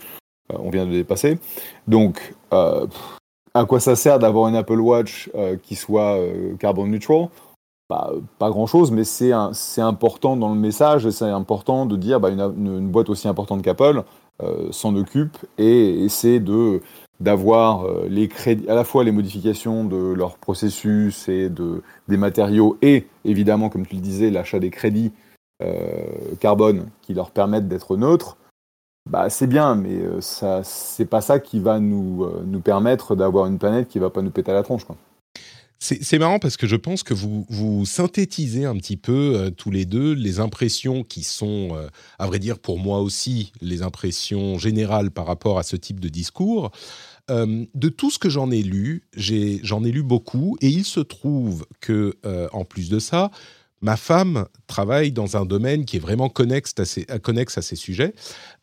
Euh, 0.53 0.57
on 0.59 0.69
vient 0.69 0.85
de 0.85 0.91
le 0.91 0.97
dépasser. 0.97 1.39
Donc, 1.87 2.35
à 2.51 3.65
quoi 3.65 3.79
ça 3.79 3.95
sert 3.95 4.19
d'avoir 4.19 4.47
une 4.47 4.55
Apple 4.55 4.79
Watch 4.79 5.29
qui 5.63 5.75
soit 5.75 6.17
carbon 6.59 6.85
neutral? 6.85 7.29
Bah, 7.89 8.11
Pas 8.37 8.49
grand-chose, 8.49 8.91
mais 8.91 9.03
c'est 9.03 9.31
important 9.81 10.37
dans 10.37 10.53
le 10.53 10.59
message. 10.59 11.09
C'est 11.09 11.25
important 11.25 11.85
de 11.85 11.95
dire 11.95 12.19
bah, 12.19 12.29
une, 12.29 12.41
une, 12.41 12.87
boîte 12.87 13.09
aussi 13.09 13.27
importante 13.27 13.63
qu'Apple 13.63 14.03
s'en 14.71 14.95
occupe 14.95 15.37
et 15.57 16.03
essaie 16.05 16.39
de 16.39 16.81
d'avoir 17.19 17.85
euh, 17.85 18.09
à 18.67 18.73
la 18.73 18.83
fois 18.83 19.03
les 19.03 19.11
modifications 19.11 19.83
de 19.83 20.13
leur 20.13 20.37
processus 20.37 21.27
et 21.27 21.49
de, 21.49 21.81
des 22.07 22.17
matériaux, 22.17 22.77
et 22.81 23.07
évidemment, 23.25 23.69
comme 23.69 23.85
tu 23.85 23.95
le 23.95 24.01
disais, 24.01 24.29
l'achat 24.29 24.59
des 24.59 24.69
crédits 24.69 25.11
euh, 25.61 26.05
carbone 26.39 26.87
qui 27.01 27.13
leur 27.13 27.31
permettent 27.31 27.67
d'être 27.67 27.97
neutres, 27.97 28.37
bah, 29.09 29.29
c'est 29.29 29.47
bien, 29.47 29.75
mais 29.75 29.95
euh, 29.95 30.21
ça, 30.21 30.61
c'est 30.63 31.05
pas 31.05 31.21
ça 31.21 31.39
qui 31.39 31.59
va 31.59 31.79
nous, 31.79 32.25
nous 32.45 32.61
permettre 32.61 33.15
d'avoir 33.15 33.47
une 33.47 33.57
planète 33.57 33.89
qui 33.89 33.99
va 33.99 34.09
pas 34.09 34.21
nous 34.21 34.31
péter 34.31 34.51
à 34.51 34.55
la 34.55 34.63
tronche. 34.63 34.85
Quoi. 34.85 34.95
C'est 35.81 36.19
marrant 36.19 36.39
parce 36.39 36.57
que 36.57 36.67
je 36.67 36.75
pense 36.75 37.03
que 37.03 37.13
vous, 37.13 37.45
vous 37.49 37.85
synthétisez 37.85 38.65
un 38.65 38.75
petit 38.75 38.97
peu 38.97 39.49
tous 39.55 39.71
les 39.71 39.85
deux 39.85 40.11
les 40.11 40.41
impressions 40.41 41.05
qui 41.05 41.23
sont, 41.23 41.69
à 42.19 42.27
vrai 42.27 42.37
dire 42.39 42.59
pour 42.59 42.79
moi 42.79 42.99
aussi, 42.99 43.53
les 43.61 43.81
impressions 43.81 44.57
générales 44.57 45.09
par 45.09 45.25
rapport 45.25 45.57
à 45.57 45.63
ce 45.63 45.77
type 45.77 46.01
de 46.01 46.09
discours. 46.09 46.71
Euh, 47.29 47.65
de 47.73 47.89
tout 47.89 48.11
ce 48.11 48.19
que 48.19 48.29
j'en 48.29 48.51
ai 48.51 48.61
lu, 48.61 49.03
j'en 49.63 49.83
ai, 49.83 49.91
lu 49.91 50.03
beaucoup, 50.03 50.57
et 50.61 50.67
il 50.67 50.85
se 50.85 50.99
trouve 50.99 51.65
que, 51.79 52.15
euh, 52.25 52.47
en 52.53 52.65
plus 52.65 52.89
de 52.89 52.99
ça, 52.99 53.31
ma 53.81 53.97
femme 53.97 54.45
travaille 54.67 55.11
dans 55.11 55.37
un 55.37 55.45
domaine 55.45 55.85
qui 55.85 55.97
est 55.97 56.01
vraiment 56.01 56.29
connexe 56.29 56.73
à 56.77 56.85
ces, 56.85 57.75
sujets, 57.75 58.13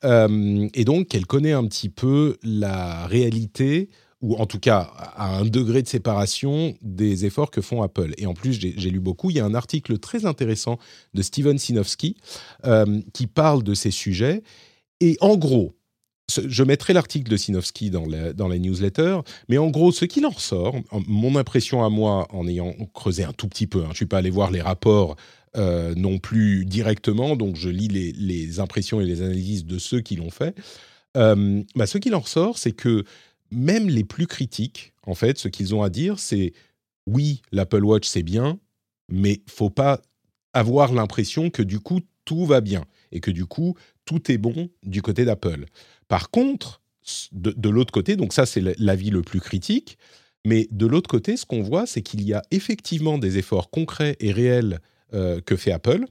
euh, 0.04 0.68
et 0.74 0.84
donc 0.84 1.14
elle 1.14 1.26
connaît 1.26 1.52
un 1.52 1.66
petit 1.66 1.88
peu 1.88 2.36
la 2.42 3.06
réalité 3.06 3.88
ou 4.22 4.34
en 4.36 4.46
tout 4.46 4.58
cas 4.58 4.90
à 5.14 5.36
un 5.36 5.44
degré 5.44 5.82
de 5.82 5.88
séparation 5.88 6.74
des 6.80 7.26
efforts 7.26 7.50
que 7.50 7.60
font 7.60 7.82
Apple. 7.82 8.14
Et 8.16 8.26
en 8.26 8.32
plus, 8.32 8.54
j'ai 8.54 8.90
lu 8.90 8.98
beaucoup. 8.98 9.30
Il 9.30 9.36
y 9.36 9.40
a 9.40 9.44
un 9.44 9.54
article 9.54 9.98
très 9.98 10.24
intéressant 10.24 10.78
de 11.12 11.20
Steven 11.20 11.58
Sinofsky 11.58 12.16
qui 13.12 13.26
parle 13.26 13.62
de 13.62 13.74
ces 13.74 13.90
sujets. 13.90 14.42
Et 15.00 15.18
en 15.20 15.36
gros, 15.36 15.75
je 16.28 16.62
mettrai 16.62 16.92
l'article 16.92 17.30
de 17.30 17.36
Sinofsky 17.36 17.90
dans 17.90 18.06
la, 18.06 18.32
dans 18.32 18.48
newsletter, 18.48 19.20
mais 19.48 19.58
en 19.58 19.70
gros, 19.70 19.92
ce 19.92 20.04
qu'il 20.04 20.26
en 20.26 20.30
ressort, 20.30 20.74
mon 21.06 21.36
impression 21.36 21.84
à 21.84 21.90
moi, 21.90 22.26
en 22.30 22.48
ayant 22.48 22.74
creusé 22.94 23.24
un 23.24 23.32
tout 23.32 23.48
petit 23.48 23.66
peu, 23.66 23.80
hein, 23.80 23.86
je 23.86 23.90
ne 23.90 23.94
suis 23.94 24.06
pas 24.06 24.18
allé 24.18 24.30
voir 24.30 24.50
les 24.50 24.60
rapports 24.60 25.16
euh, 25.56 25.94
non 25.94 26.18
plus 26.18 26.64
directement, 26.64 27.36
donc 27.36 27.56
je 27.56 27.68
lis 27.68 27.88
les, 27.88 28.60
impressions 28.60 29.00
et 29.00 29.06
les 29.06 29.22
analyses 29.22 29.64
de 29.64 29.78
ceux 29.78 30.00
qui 30.00 30.16
l'ont 30.16 30.30
fait. 30.30 30.54
Euh, 31.16 31.62
bah, 31.74 31.86
ce 31.86 31.98
qu'il 31.98 32.14
en 32.14 32.20
ressort, 32.20 32.58
c'est 32.58 32.72
que 32.72 33.04
même 33.50 33.88
les 33.88 34.04
plus 34.04 34.26
critiques, 34.26 34.92
en 35.06 35.14
fait, 35.14 35.38
ce 35.38 35.48
qu'ils 35.48 35.74
ont 35.74 35.82
à 35.82 35.90
dire, 35.90 36.18
c'est 36.18 36.52
oui, 37.06 37.42
l'Apple 37.52 37.84
Watch 37.84 38.06
c'est 38.06 38.24
bien, 38.24 38.58
mais 39.08 39.40
faut 39.46 39.70
pas 39.70 40.02
avoir 40.52 40.92
l'impression 40.92 41.50
que 41.50 41.62
du 41.62 41.78
coup 41.78 42.00
tout 42.24 42.44
va 42.44 42.60
bien 42.60 42.84
et 43.12 43.20
que 43.20 43.30
du 43.30 43.46
coup 43.46 43.76
tout 44.04 44.30
est 44.30 44.38
bon 44.38 44.68
du 44.82 45.02
côté 45.02 45.24
d'Apple. 45.24 45.66
Par 46.08 46.30
contre, 46.30 46.82
de, 47.32 47.68
l'autre 47.68 47.92
côté, 47.92 48.16
donc 48.16 48.32
ça 48.32 48.46
c'est 48.46 48.62
l'avis 48.78 49.10
le 49.10 49.22
plus 49.22 49.40
critique, 49.40 49.98
mais 50.44 50.68
de 50.70 50.86
l'autre 50.86 51.08
côté, 51.08 51.36
ce 51.36 51.44
qu'on 51.44 51.62
voit, 51.62 51.86
c'est 51.86 52.02
qu'il 52.02 52.22
y 52.22 52.32
a 52.32 52.42
effectivement 52.50 53.18
des 53.18 53.38
efforts 53.38 53.70
concrets 53.70 54.16
et 54.20 54.32
réels 54.32 54.80
euh, 55.14 55.40
que 55.40 55.56
fait 55.56 55.72
Apple, 55.72 56.04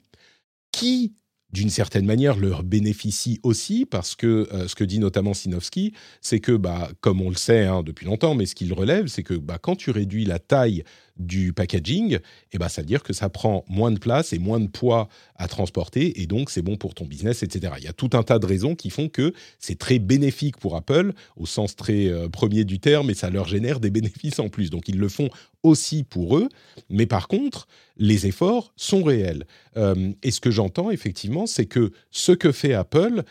qui 0.71 1.13
d'une 1.55 1.69
certaine 1.69 2.05
manière, 2.05 2.35
leur 2.35 2.63
bénéficie 2.63 3.39
aussi, 3.41 3.85
parce 3.85 4.15
que 4.15 4.50
euh, 4.51 4.67
ce 4.67 4.75
que 4.75 4.83
dit 4.83 5.00
notamment 5.00 5.33
Sinofsky, 5.33 5.93
c'est 6.19 6.41
que, 6.41 6.51
bah, 6.51 6.89
comme 7.00 7.21
on 7.21 7.29
le 7.29 7.38
sait 7.38 7.63
hein, 7.63 7.81
depuis 7.81 8.05
longtemps, 8.05 8.35
mais 8.35 8.45
ce 8.45 8.55
qu'il 8.55 8.74
relève, 8.74 9.07
c'est 9.07 9.24
que 9.24 9.35
bah, 9.35 9.57
quand 9.57 9.77
tu 9.77 9.89
réduis 9.89 10.25
la 10.25 10.38
taille 10.38 10.83
du 11.15 11.53
packaging, 11.53 12.19
eh 12.51 12.57
bah, 12.57 12.67
ça 12.67 12.81
veut 12.81 12.88
dire 12.88 13.03
que 13.03 13.13
ça 13.13 13.29
prend 13.29 13.63
moins 13.69 13.91
de 13.91 14.00
place 14.00 14.33
et 14.33 14.38
moins 14.38 14.59
de 14.59 14.67
poids 14.67 15.07
à 15.38 15.47
transporter, 15.47 16.21
et 16.21 16.27
donc 16.27 16.50
c'est 16.50 16.62
bon 16.62 16.75
pour 16.75 16.93
ton 16.93 17.05
business, 17.05 17.41
etc. 17.41 17.75
Il 17.77 17.85
y 17.85 17.88
a 17.88 17.93
tout 17.93 18.09
un 18.13 18.24
tas 18.24 18.38
de 18.38 18.45
raisons 18.45 18.75
qui 18.75 18.89
font 18.89 19.07
que 19.07 19.33
c'est 19.57 19.79
très 19.79 19.97
bénéfique 19.97 20.57
pour 20.57 20.75
Apple, 20.75 21.13
au 21.38 21.45
sens 21.45 21.77
très 21.77 22.07
euh, 22.07 22.27
premier 22.27 22.65
du 22.65 22.79
terme, 22.79 23.09
et 23.09 23.13
ça 23.13 23.29
leur 23.29 23.47
génère 23.47 23.79
des 23.79 23.89
bénéfices 23.91 24.39
en 24.39 24.50
plus. 24.50 24.69
Donc 24.69 24.89
ils 24.89 25.00
le 25.00 25.07
font 25.07 25.29
aussi 25.65 26.03
pour 26.03 26.38
eux, 26.38 26.50
mais 26.89 27.05
par 27.05 27.27
contre, 27.27 27.67
les 27.98 28.27
efforts 28.27 28.74
sont 28.75 29.03
réels. 29.03 29.45
Euh, 29.77 30.12
et 30.24 30.31
ce 30.31 30.39
que 30.39 30.51
j'entends 30.51 30.91
effectivement, 30.91 31.45
c'est 31.48 31.65
que 31.65 31.91
ce 32.12 32.31
que 32.31 32.51
fait 32.51 32.74
Apple 32.74 33.24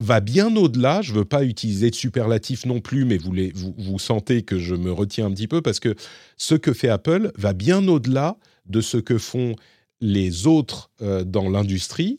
va 0.00 0.20
bien 0.20 0.56
au-delà. 0.56 1.02
Je 1.02 1.12
ne 1.12 1.18
veux 1.18 1.24
pas 1.24 1.44
utiliser 1.44 1.90
de 1.90 1.94
superlatif 1.94 2.66
non 2.66 2.80
plus, 2.80 3.04
mais 3.04 3.18
vous, 3.18 3.98
sentez 3.98 4.42
que 4.42 4.58
je 4.58 4.74
me 4.74 4.90
retiens 4.90 5.26
un 5.26 5.32
petit 5.32 5.48
peu 5.48 5.60
parce 5.62 5.78
que 5.78 5.94
ce 6.36 6.54
que 6.54 6.72
fait 6.72 6.88
Apple 6.88 7.30
va 7.36 7.52
bien 7.52 7.86
au-delà 7.86 8.36
de 8.66 8.80
ce 8.80 8.96
que 8.96 9.18
font 9.18 9.54
les 10.00 10.46
autres 10.46 10.90
euh, 11.02 11.24
dans 11.24 11.50
l'industrie 11.50 12.18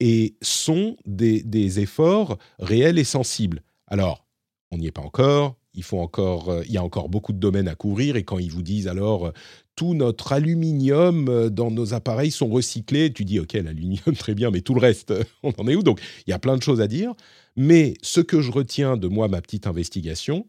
et 0.00 0.34
sont 0.42 0.96
des, 1.06 1.78
efforts 1.78 2.38
réels 2.58 2.98
et 2.98 3.04
sensibles. 3.04 3.62
Alors, 3.86 4.26
on 4.72 4.78
n'y 4.78 4.88
est 4.88 4.92
pas 4.92 5.02
encore. 5.02 5.56
Il, 5.74 5.82
faut 5.82 5.98
encore, 5.98 6.50
euh, 6.50 6.62
il 6.66 6.72
y 6.72 6.76
a 6.76 6.84
encore 6.84 7.08
beaucoup 7.08 7.32
de 7.32 7.38
domaines 7.38 7.68
à 7.68 7.74
couvrir 7.74 8.16
et 8.16 8.24
quand 8.24 8.38
ils 8.38 8.50
vous 8.50 8.62
disent 8.62 8.88
alors 8.88 9.26
euh, 9.26 9.32
tout 9.76 9.94
notre 9.94 10.32
aluminium 10.32 11.48
dans 11.48 11.70
nos 11.70 11.94
appareils 11.94 12.30
sont 12.30 12.48
recyclés. 12.48 13.12
Tu 13.12 13.24
dis, 13.24 13.40
OK, 13.40 13.54
l'aluminium, 13.54 14.14
très 14.18 14.34
bien, 14.34 14.50
mais 14.50 14.60
tout 14.60 14.74
le 14.74 14.80
reste, 14.80 15.14
on 15.42 15.52
en 15.56 15.66
est 15.66 15.74
où? 15.74 15.82
Donc, 15.82 16.00
il 16.26 16.30
y 16.30 16.34
a 16.34 16.38
plein 16.38 16.56
de 16.56 16.62
choses 16.62 16.80
à 16.82 16.88
dire. 16.88 17.14
Mais 17.56 17.94
ce 18.02 18.20
que 18.20 18.42
je 18.42 18.50
retiens 18.50 18.96
de 18.98 19.08
moi, 19.08 19.28
ma 19.28 19.40
petite 19.40 19.66
investigation, 19.66 20.46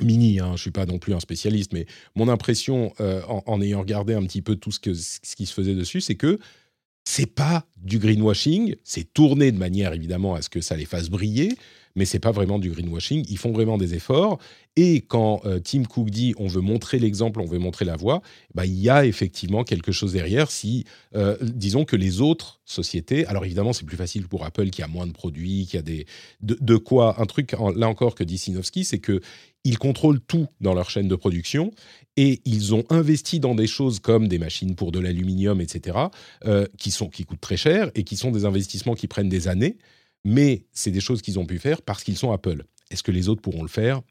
mini, 0.00 0.40
hein, 0.40 0.48
je 0.48 0.52
ne 0.52 0.56
suis 0.58 0.70
pas 0.70 0.86
non 0.86 0.98
plus 0.98 1.14
un 1.14 1.20
spécialiste, 1.20 1.72
mais 1.72 1.86
mon 2.14 2.28
impression 2.28 2.92
euh, 3.00 3.22
en, 3.26 3.60
ayant 3.60 3.80
regardé 3.80 4.14
un 4.14 4.22
petit 4.24 4.42
peu 4.42 4.56
tout 4.56 4.72
ce, 4.72 4.80
ce 4.94 5.36
qui 5.36 5.46
se 5.46 5.52
faisait 5.52 5.74
dessus, 5.74 6.00
c'est 6.00 6.14
que 6.14 6.38
c'est 7.04 7.26
pas 7.26 7.66
du 7.78 7.98
greenwashing, 7.98 8.76
c'est 8.84 9.12
tourné 9.12 9.50
de 9.50 9.58
manière 9.58 9.92
évidemment 9.92 10.34
à 10.34 10.42
ce 10.42 10.48
que 10.48 10.60
ça 10.60 10.76
les 10.76 10.84
fasse 10.84 11.10
briller, 11.10 11.56
mais 11.94 12.04
c'est 12.04 12.18
pas 12.18 12.32
vraiment 12.32 12.58
du 12.58 12.70
greenwashing. 12.70 13.24
Ils 13.28 13.38
font 13.38 13.52
vraiment 13.52 13.78
des 13.78 13.94
efforts. 13.94 14.38
Et 14.76 15.02
quand 15.02 15.42
euh, 15.44 15.60
Tim 15.60 15.84
Cook 15.84 16.10
dit 16.10 16.34
on 16.38 16.46
veut 16.46 16.60
montrer 16.60 16.98
l'exemple, 16.98 17.40
on 17.40 17.44
veut 17.44 17.58
montrer 17.58 17.84
la 17.84 17.96
voie, 17.96 18.22
bah, 18.54 18.64
il 18.64 18.78
y 18.80 18.88
a 18.88 19.04
effectivement 19.04 19.64
quelque 19.64 19.92
chose 19.92 20.12
derrière. 20.12 20.50
Si, 20.50 20.84
euh, 21.14 21.36
disons 21.42 21.84
que 21.84 21.96
les 21.96 22.20
autres 22.20 22.60
sociétés, 22.64 23.26
alors 23.26 23.44
évidemment 23.44 23.72
c'est 23.72 23.84
plus 23.84 23.96
facile 23.96 24.28
pour 24.28 24.44
Apple 24.44 24.70
qui 24.70 24.82
a 24.82 24.88
moins 24.88 25.06
de 25.06 25.12
produits, 25.12 25.66
qui 25.66 25.76
a 25.76 25.82
des 25.82 26.06
de, 26.40 26.76
quoi 26.76 27.20
un 27.20 27.26
truc 27.26 27.52
là 27.76 27.88
encore 27.88 28.14
que 28.14 28.24
dit 28.24 28.38
Sinofsky, 28.38 28.84
c'est 28.84 28.98
que 28.98 29.20
ils 29.64 29.78
contrôlent 29.78 30.20
tout 30.20 30.48
dans 30.60 30.74
leur 30.74 30.90
chaîne 30.90 31.08
de 31.08 31.14
production 31.14 31.72
et 32.16 32.40
ils 32.44 32.74
ont 32.74 32.84
investi 32.90 33.40
dans 33.40 33.54
des 33.54 33.66
choses 33.66 34.00
comme 34.00 34.28
des 34.28 34.38
machines 34.38 34.74
pour 34.74 34.92
de 34.92 34.98
l'aluminium, 34.98 35.60
etc., 35.60 35.98
euh, 36.44 36.66
qui, 36.78 36.90
sont, 36.90 37.08
qui 37.08 37.24
coûtent 37.24 37.40
très 37.40 37.56
cher 37.56 37.90
et 37.94 38.04
qui 38.04 38.16
sont 38.16 38.30
des 38.30 38.44
investissements 38.44 38.94
qui 38.94 39.06
prennent 39.06 39.28
des 39.28 39.48
années 39.48 39.76
mais 40.24 40.64
c'est 40.72 40.90
des 40.90 41.00
choses 41.00 41.22
qu'ils 41.22 41.38
ont 41.38 41.46
pu 41.46 41.58
faire 41.58 41.82
parce 41.82 42.04
qu'ils 42.04 42.16
sont 42.16 42.32
Apple. 42.32 42.64
Est-ce 42.90 43.02
que 43.02 43.10
les 43.10 43.28
autres 43.28 43.42
pourront 43.42 43.62
le 43.62 43.68
faire? 43.68 44.02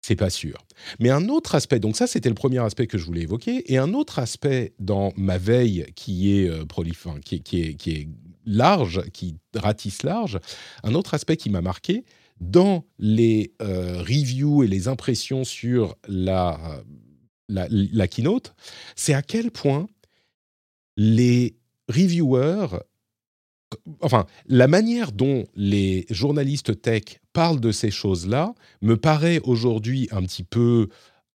C'est 0.00 0.16
pas 0.16 0.30
sûr. 0.30 0.56
Mais 1.00 1.10
un 1.10 1.28
autre 1.28 1.54
aspect, 1.54 1.80
donc 1.80 1.96
ça 1.96 2.06
c'était 2.06 2.28
le 2.28 2.34
premier 2.34 2.60
aspect 2.60 2.86
que 2.86 2.98
je 2.98 3.04
voulais 3.04 3.22
évoquer, 3.22 3.70
et 3.72 3.78
un 3.78 3.94
autre 3.94 4.18
aspect 4.18 4.74
dans 4.78 5.12
ma 5.16 5.38
veille 5.38 5.86
qui 5.96 6.32
est, 6.38 6.48
euh, 6.48 6.64
qui, 7.24 7.36
est, 7.36 7.74
qui 7.74 7.90
est 7.90 8.08
large, 8.46 9.02
qui 9.12 9.36
ratisse 9.54 10.04
large, 10.04 10.38
un 10.84 10.94
autre 10.94 11.14
aspect 11.14 11.36
qui 11.36 11.50
m'a 11.50 11.60
marqué, 11.60 12.04
dans 12.40 12.84
les 12.98 13.52
euh, 13.60 13.98
reviews 13.98 14.62
et 14.62 14.68
les 14.68 14.86
impressions 14.86 15.42
sur 15.42 15.96
la, 16.06 16.82
la, 17.48 17.66
la 17.68 18.08
keynote, 18.08 18.54
c'est 18.94 19.14
à 19.14 19.22
quel 19.22 19.50
point 19.50 19.88
les 20.96 21.56
reviewers 21.88 22.78
enfin, 24.00 24.26
la 24.46 24.68
manière 24.68 25.12
dont 25.12 25.44
les 25.54 26.06
journalistes 26.10 26.80
tech 26.80 27.20
parlent 27.32 27.60
de 27.60 27.72
ces 27.72 27.90
choses-là 27.90 28.54
me 28.82 28.96
paraît 28.96 29.40
aujourd'hui 29.44 30.08
un 30.10 30.22
petit 30.22 30.44
peu 30.44 30.88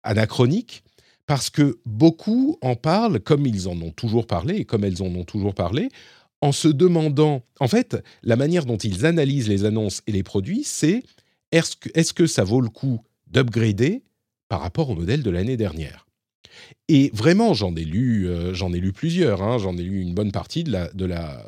anachronique 0.03 0.83
parce 1.25 1.49
que 1.49 1.79
beaucoup 1.85 2.57
en 2.61 2.75
parlent 2.75 3.19
comme 3.19 3.45
ils 3.45 3.67
en 3.67 3.79
ont 3.81 3.91
toujours 3.91 4.27
parlé 4.27 4.55
et 4.55 4.65
comme 4.65 4.83
elles 4.83 5.01
en 5.01 5.13
ont 5.15 5.23
toujours 5.23 5.53
parlé 5.53 5.89
en 6.41 6.51
se 6.51 6.67
demandant, 6.67 7.41
en 7.61 7.69
fait, 7.69 8.03
la 8.21 8.35
manière 8.35 8.65
dont 8.65 8.75
ils 8.75 9.05
analysent 9.05 9.47
les 9.47 9.63
annonces 9.63 10.01
et 10.07 10.11
les 10.11 10.23
produits, 10.23 10.63
c'est 10.65 11.01
est-ce 11.53 12.13
que, 12.13 12.27
ça 12.27 12.43
vaut 12.43 12.59
le 12.59 12.67
coup 12.67 12.99
d'upgrader 13.27 14.03
par 14.49 14.59
rapport 14.59 14.89
au 14.89 14.95
modèle 14.95 15.23
de 15.23 15.29
l'année 15.29 15.55
dernière? 15.55 16.05
Et 16.89 17.11
vraiment, 17.13 17.53
j'en 17.53 17.73
ai 17.77 17.85
lu, 17.85 18.27
j'en 18.51 18.73
ai 18.73 18.79
lu 18.79 18.91
plusieurs. 18.91 19.41
Hein. 19.41 19.57
j'en 19.57 19.77
ai 19.77 19.83
lu 19.83 20.01
une 20.01 20.13
bonne 20.13 20.33
partie 20.33 20.65
de 20.65 21.05
la 21.05 21.45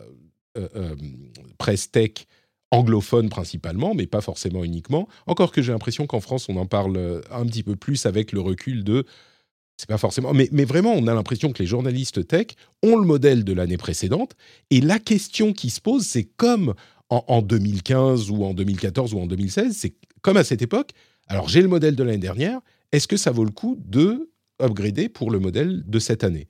presse 1.58 1.92
tech 1.92 2.28
anglophone 2.72 3.30
principalement, 3.30 3.94
mais 3.94 4.08
pas 4.08 4.22
forcément 4.22 4.64
uniquement. 4.64 5.08
Encore 5.28 5.52
que 5.52 5.62
j'ai 5.62 5.72
l'impression 5.72 6.08
qu'en 6.08 6.20
France, 6.20 6.50
on 6.50 6.58
en 6.58 6.66
parle 6.66 7.22
un 7.32 7.46
petit 7.46 7.64
peu 7.64 7.76
plus 7.76 8.06
avec 8.06 8.32
le 8.32 8.42
recul 8.42 8.84
de 8.84 9.06
c'est 9.78 9.90
pas 9.90 9.98
forcément, 9.98 10.34
mais, 10.34 10.48
mais, 10.52 10.64
vraiment, 10.64 10.94
on 10.94 11.06
a 11.08 11.14
l'impression 11.14 11.52
que 11.52 11.62
les 11.62 11.68
journalistes 11.68 12.26
tech 12.28 12.48
ont 12.82 12.96
le 12.96 13.06
modèle 13.06 13.44
de 13.44 13.52
l'année 13.52 13.78
précédente. 13.78 14.36
Et 14.70 14.80
la 14.80 15.00
question 15.00 15.52
qui 15.52 15.70
se 15.70 15.82
pose, 15.82 16.06
c'est 16.06 16.24
comme 16.24 16.76
en, 17.10 17.42
2015 17.42 18.32
ou 18.32 18.44
en 18.46 18.54
2014 18.54 19.14
ou 19.14 19.20
en 19.20 19.28
2016, 19.28 19.76
c'est 19.76 19.94
comme 20.22 20.38
à 20.38 20.44
cette 20.44 20.62
époque. 20.62 20.92
Alors, 21.28 21.50
j'ai 21.50 21.62
le 21.62 21.68
modèle 21.68 21.96
de 21.96 22.04
l'année 22.04 22.18
dernière. 22.18 22.60
Est-ce 22.92 23.08
que 23.08 23.18
ça 23.18 23.32
vaut 23.32 23.44
le 23.44 23.52
coup 23.52 23.78
de 23.86 24.30
upgrader 24.62 25.10
pour 25.10 25.30
le 25.30 25.40
modèle 25.40 25.84
de 25.86 26.00
cette 26.00 26.24
année? 26.24 26.48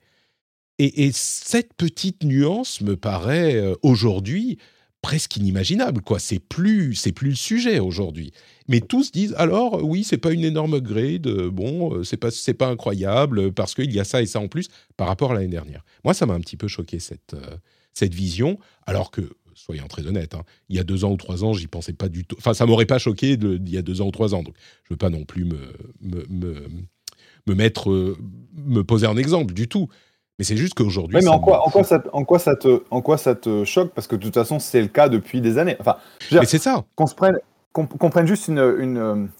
Et, 0.78 1.06
et, 1.06 1.12
cette 1.12 1.74
petite 1.74 2.24
nuance 2.24 2.80
me 2.80 2.96
paraît 2.96 3.56
euh, 3.56 3.74
aujourd'hui 3.82 4.58
presque 5.06 5.36
inimaginable. 5.36 6.02
Quoi, 6.02 6.18
c'est 6.18 6.40
plus, 6.40 6.96
c'est 6.96 7.12
plus 7.12 7.30
le 7.30 7.36
sujet 7.36 7.78
aujourd'hui. 7.78 8.32
Mais 8.66 8.80
tous 8.80 9.12
disent 9.12 9.34
alors 9.38 9.84
oui, 9.84 10.02
c'est 10.02 10.18
pas 10.18 10.32
une 10.32 10.42
énorme 10.42 10.80
grade, 10.80 11.28
euh, 11.28 11.48
bon, 11.48 11.94
euh, 11.94 12.02
c'est 12.02 12.16
pas 12.16 12.32
c'est 12.32 12.54
pas 12.54 12.66
incroyable 12.68 13.52
parce 13.52 13.76
qu'il 13.76 13.92
y 13.92 14.00
a 14.00 14.04
ça 14.04 14.20
et 14.20 14.26
ça 14.26 14.40
en 14.40 14.48
plus 14.48 14.68
par 14.96 15.06
rapport 15.06 15.30
à 15.30 15.34
l'année 15.34 15.46
dernière. 15.46 15.84
Moi, 16.04 16.12
ça 16.12 16.26
m'a 16.26 16.34
un 16.34 16.40
petit 16.40 16.56
peu 16.56 16.66
choqué 16.66 16.98
cette 16.98 17.36
cette 17.92 18.14
vision, 18.14 18.58
alors 18.84 19.12
que 19.12 19.22
soyons 19.54 19.86
très 19.86 20.06
honnêtes, 20.06 20.34
hein, 20.34 20.42
il 20.68 20.76
y 20.76 20.80
a 20.80 20.84
deux 20.84 21.04
ans 21.04 21.12
ou 21.12 21.16
trois 21.16 21.44
ans, 21.44 21.52
j'y 21.52 21.68
pensais 21.68 21.92
pas 21.92 22.08
du 22.08 22.24
tout. 22.24 22.36
Enfin, 22.38 22.52
ça 22.52 22.66
m'aurait 22.66 22.84
pas 22.84 22.98
choqué 22.98 23.38
il 23.40 23.70
y 23.70 23.78
a 23.78 23.82
deux 23.82 24.00
ans 24.00 24.08
ou 24.08 24.10
trois 24.10 24.34
ans. 24.34 24.42
Donc, 24.42 24.56
je 24.82 24.92
veux 24.92 24.98
pas 24.98 25.10
non 25.10 25.24
plus 25.24 25.44
me 25.44 25.72
me, 26.00 26.26
me, 27.46 27.54
mettre 27.54 28.16
me 28.56 28.82
poser 28.82 29.06
un 29.06 29.16
exemple 29.16 29.54
du 29.54 29.68
tout. 29.68 29.88
Mais 30.38 30.44
c'est 30.44 30.56
juste 30.56 30.74
qu'aujourd'hui. 30.74 31.18
mais 31.22 31.28
en 31.28 31.38
quoi, 31.38 31.66
en, 31.66 31.70
quoi 31.70 31.82
ça, 31.82 32.02
en, 32.12 32.24
quoi 32.24 32.38
ça 32.38 32.56
te, 32.56 32.82
en 32.90 33.00
quoi 33.00 33.16
ça 33.16 33.34
te 33.34 33.64
choque? 33.64 33.92
Parce 33.92 34.06
que 34.06 34.16
de 34.16 34.22
toute 34.22 34.34
façon, 34.34 34.58
c'est 34.58 34.82
le 34.82 34.88
cas 34.88 35.08
depuis 35.08 35.40
des 35.40 35.56
années. 35.56 35.76
Enfin, 35.80 35.96
mais 36.30 36.44
c'est 36.44 36.58
ça. 36.58 36.84
Qu'on 36.94 37.06
se 37.06 37.14
prenne, 37.14 37.38
qu'on 37.72 38.10
prenne 38.10 38.26
juste 38.26 38.48
une, 38.48 38.58
une, 38.58 39.30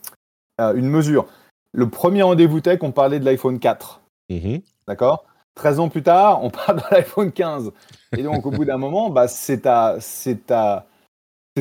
euh, 0.61 0.75
une, 0.75 0.89
mesure. 0.89 1.27
Le 1.73 1.89
premier 1.89 2.23
rendez-vous 2.23 2.61
tech, 2.61 2.79
on 2.83 2.93
parlait 2.93 3.21
de 3.21 3.25
l'iPhone 3.27 3.59
4. 3.59 4.01
Mm-hmm. 4.31 4.63
D'accord? 4.89 5.25
13 5.57 5.81
ans 5.81 5.89
plus 5.89 6.03
tard, 6.03 6.43
on 6.43 6.51
parle 6.51 6.79
de 6.79 6.85
l'iPhone 6.91 7.31
15. 7.31 7.73
Et 8.17 8.23
donc, 8.23 8.47
au 8.47 8.51
bout 8.51 8.65
d'un 8.65 8.79
moment, 8.79 9.11
bah, 9.11 9.29
c'est 9.29 9.63
ta, 9.63 9.99
ta, 10.47 10.87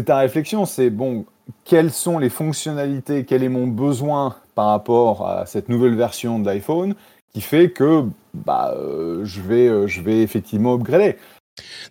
ta 0.06 0.18
réflexion. 0.18 0.66
C'est 0.66 0.90
bon, 0.90 1.26
quelles 1.66 1.92
sont 1.92 2.20
les 2.20 2.30
fonctionnalités, 2.30 3.26
quel 3.26 3.44
est 3.44 3.50
mon 3.50 3.68
besoin 3.68 4.36
par 4.54 4.68
rapport 4.68 5.28
à 5.28 5.46
cette 5.46 5.68
nouvelle 5.68 5.96
version 5.96 6.40
de 6.40 6.46
l'iPhone 6.46 6.96
qui 7.34 7.42
fait 7.42 7.70
que 7.70 8.06
bah, 8.46 8.76
euh, 8.78 9.24
je, 9.26 9.42
vais, 9.42 9.68
euh, 9.68 9.88
je 9.88 10.02
vais 10.02 10.22
effectivement 10.22 10.76
upgrader. 10.76 11.16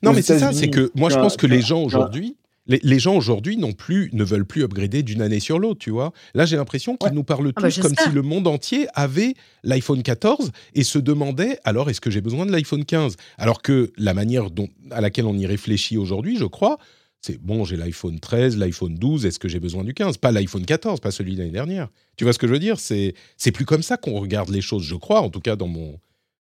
Non, 0.03 0.13
mais 0.13 0.23
c'est 0.23 0.39
ça, 0.39 0.53
c'est 0.53 0.69
que 0.69 0.91
moi, 0.95 1.11
je 1.11 1.17
pense 1.17 1.37
que 1.37 1.47
les 1.47 1.63
gens 1.63 1.83
aujourd'hui, 1.83 2.37
les, 2.67 2.99
gens 2.99 3.15
aujourd'hui 3.15 3.57
non 3.57 3.73
plus 3.73 4.11
ne 4.13 4.25
veulent 4.25 4.47
plus 4.47 4.63
upgrader 4.63 5.03
d'une 5.03 5.23
année 5.23 5.41
sur 5.41 5.59
l'autre, 5.59 5.79
tu 5.79 5.91
vois. 5.91 6.13
Là, 6.35 6.47
j'ai 6.47 6.57
l'impression 6.57 6.97
qu'ils 6.97 7.13
nous 7.13 7.25
parlent 7.25 7.53
ah 7.57 7.61
bah, 7.61 7.71
tous 7.71 7.81
comme 7.81 7.95
si 7.97 8.11
le 8.11 8.23
monde 8.23 8.47
entier 8.47 8.87
avait 8.95 9.35
l'iPhone 9.63 10.03
14 10.03 10.51
et 10.75 10.85
se 10.85 10.99
demandait 10.99 11.59
alors 11.65 11.91
est-ce 11.91 12.01
que 12.01 12.11
j'ai 12.11 12.21
besoin 12.21 12.47
de 12.47 12.53
l'iPhone 12.53 12.85
15 12.85 13.17
Alors 13.39 13.63
que 13.63 13.93
la 13.97 14.15
manière 14.15 14.51
dont, 14.51 14.69
à 14.91 15.01
laquelle 15.01 15.27
on 15.27 15.37
y 15.37 15.47
réfléchit 15.47 15.97
aujourd'hui, 15.97 16.37
je 16.39 16.47
crois, 16.47 16.79
c'est 17.21 17.39
bon, 17.41 17.65
j'ai 17.65 17.77
l'iPhone 17.77 18.21
13, 18.21 18.59
l'iPhone 18.59 18.97
12, 18.97 19.25
est-ce 19.25 19.39
que 19.39 19.49
j'ai 19.49 19.61
besoin 19.61 19.83
du 19.83 19.95
15 19.95 20.19
Pas 20.19 20.31
l'iPhone 20.31 20.67
14, 20.67 21.01
pas 21.01 21.11
celui 21.11 21.35
de 21.35 21.39
l'année 21.39 21.53
dernière. 21.53 21.89
Tu 22.17 22.25
vois 22.25 22.35
ce 22.35 22.39
que 22.39 22.47
je 22.47 22.53
veux 22.53 22.59
dire? 22.59 22.79
C'est 22.79 23.15
c'est 23.39 23.51
plus 23.51 23.65
comme 23.65 23.83
ça 23.83 23.97
qu'on 23.97 24.21
regarde 24.21 24.51
les 24.51 24.61
choses, 24.61 24.83
je 24.83 24.95
crois, 24.95 25.23
en 25.23 25.31
tout 25.31 25.41
cas 25.41 25.57
dans 25.57 25.67
mon. 25.69 25.99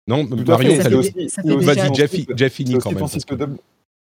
Non, 0.08 0.26
Marion, 0.46 0.74
vas-y, 1.58 1.94
Jeff, 1.94 2.14
Jeff 2.34 2.52
finit 2.52 2.78
quand 2.78 2.92
même. 2.92 3.56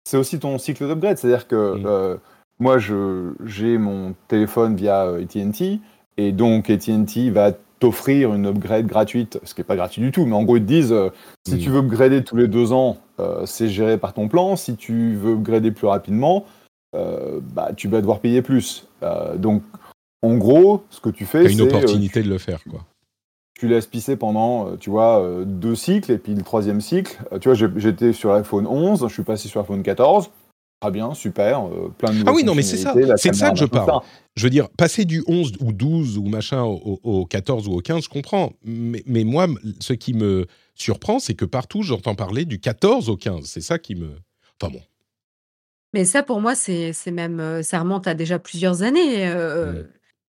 C'est 0.05 0.17
aussi 0.17 0.39
ton 0.39 0.59
cycle 0.59 0.87
d'upgrade, 0.87 1.17
c'est-à-dire 1.17 1.49
que 1.49 1.79
mm. 1.79 1.87
euh, 1.87 2.17
moi, 2.59 2.79
j'ai 2.79 3.79
mon 3.79 4.15
téléphone 4.29 4.77
via 4.77 5.07
euh, 5.07 5.23
AT&T, 5.23 5.81
et 6.18 6.33
donc 6.33 6.68
AT&T 6.68 7.31
va 7.31 7.53
t'offrir 7.81 8.35
une 8.35 8.47
upgrade 8.47 8.87
gratuite, 8.87 9.40
ce 9.45 9.55
qui 9.55 9.61
n'est 9.61 9.64
pas 9.64 9.77
gratuit 9.77 10.03
du 10.03 10.12
tout, 10.12 10.27
mais 10.27 10.35
en 10.35 10.42
gros, 10.42 10.57
ils 10.57 10.62
te 10.62 10.68
disent, 10.68 10.92
euh, 10.92 11.11
si 11.47 11.55
mm. 11.55 11.59
tu 11.59 11.71
veux 11.71 11.79
upgrader 11.79 12.23
tous 12.23 12.37
les 12.37 12.49
deux 12.49 12.73
ans, 12.73 12.99
c'est 13.45 13.68
géré 13.68 13.97
par 13.97 14.12
ton 14.12 14.27
plan, 14.27 14.57
si 14.57 14.75
tu 14.75 15.14
veux 15.14 15.35
upgrader 15.35 15.71
plus 15.71 15.87
rapidement, 15.87 16.47
bah, 16.92 17.71
tu 17.77 17.87
vas 17.87 18.01
devoir 18.01 18.18
payer 18.18 18.42
plus. 18.42 18.88
donc, 19.37 19.62
en 20.21 20.37
gros, 20.37 20.83
ce 20.90 21.01
que 21.01 21.11
tu 21.11 21.25
fais, 21.25 21.47
c'est... 21.47 21.53
une 21.53 21.61
opportunité 21.61 22.23
de 22.23 22.29
le 22.29 22.38
faire, 22.38 22.59
quoi 22.68 22.81
tu 23.55 23.69
laisses 23.69 23.87
pisser 23.87 24.17
pendant, 24.17 24.77
tu 24.77 24.90
vois, 24.90 25.45
deux 25.45 25.77
cycles, 25.77 26.11
et 26.12 26.19
puis 26.19 26.35
le 26.35 26.43
troisième 26.43 26.81
cycle, 26.81 27.17
tu 27.40 27.49
vois, 27.49 27.69
j'étais 27.77 28.12
sur 28.12 28.33
l'iPhone 28.33 28.67
11, 28.67 29.07
je 29.09 29.12
suis 29.12 29.23
passé 29.23 29.49
sur 29.49 29.61
l'iPhone 29.61 29.83
14, 29.83 30.31
Très 30.85 30.90
bien, 30.90 31.14
super, 31.14 31.67
euh, 31.67 31.88
plein 31.97 32.12
de 32.12 32.23
Ah 32.27 32.33
oui, 32.35 32.45
non, 32.45 32.55
mais 32.55 32.61
c'est 32.61 32.77
ça, 32.77 32.93
c'est 33.17 33.31
de 33.31 33.35
ça 33.35 33.53
que 33.53 33.57
je 33.57 33.64
parle. 33.64 34.03
Je 34.37 34.45
veux 34.45 34.51
dire, 34.51 34.69
passer 34.69 35.07
du 35.07 35.25
11 35.27 35.53
ou 35.61 35.73
12 35.73 36.19
ou 36.19 36.27
machin 36.27 36.62
au, 36.62 37.25
14 37.25 37.69
ou 37.69 37.73
au 37.73 37.81
15, 37.81 38.05
je 38.05 38.09
comprends. 38.11 38.53
Mais, 38.62 39.03
mais 39.07 39.25
moi, 39.25 39.47
ce 39.81 39.95
qui 39.95 40.12
me 40.12 40.47
surprend, 40.75 41.21
c'est 41.21 41.33
que 41.33 41.47
partout, 41.47 41.83
j'entends 41.83 42.14
parler 42.14 42.45
du 42.45 42.61
14 42.61 43.09
au 43.09 43.17
15. 43.17 43.47
C'est 43.47 43.62
ça 43.62 43.79
qui 43.79 43.95
me. 43.95 44.11
Enfin 44.61 44.71
bon. 44.71 44.83
Mais 45.95 46.05
ça, 46.05 46.23
pour 46.23 46.43
moi, 46.43 46.55
c'est 46.55 46.93
même. 47.11 47.40
Euh, 47.40 47.62
ça 47.62 47.79
remonte 47.81 48.07
à 48.07 48.12
déjà 48.12 48.38
plusieurs 48.38 48.83
années. 48.83 49.27
Euh, 49.27 49.85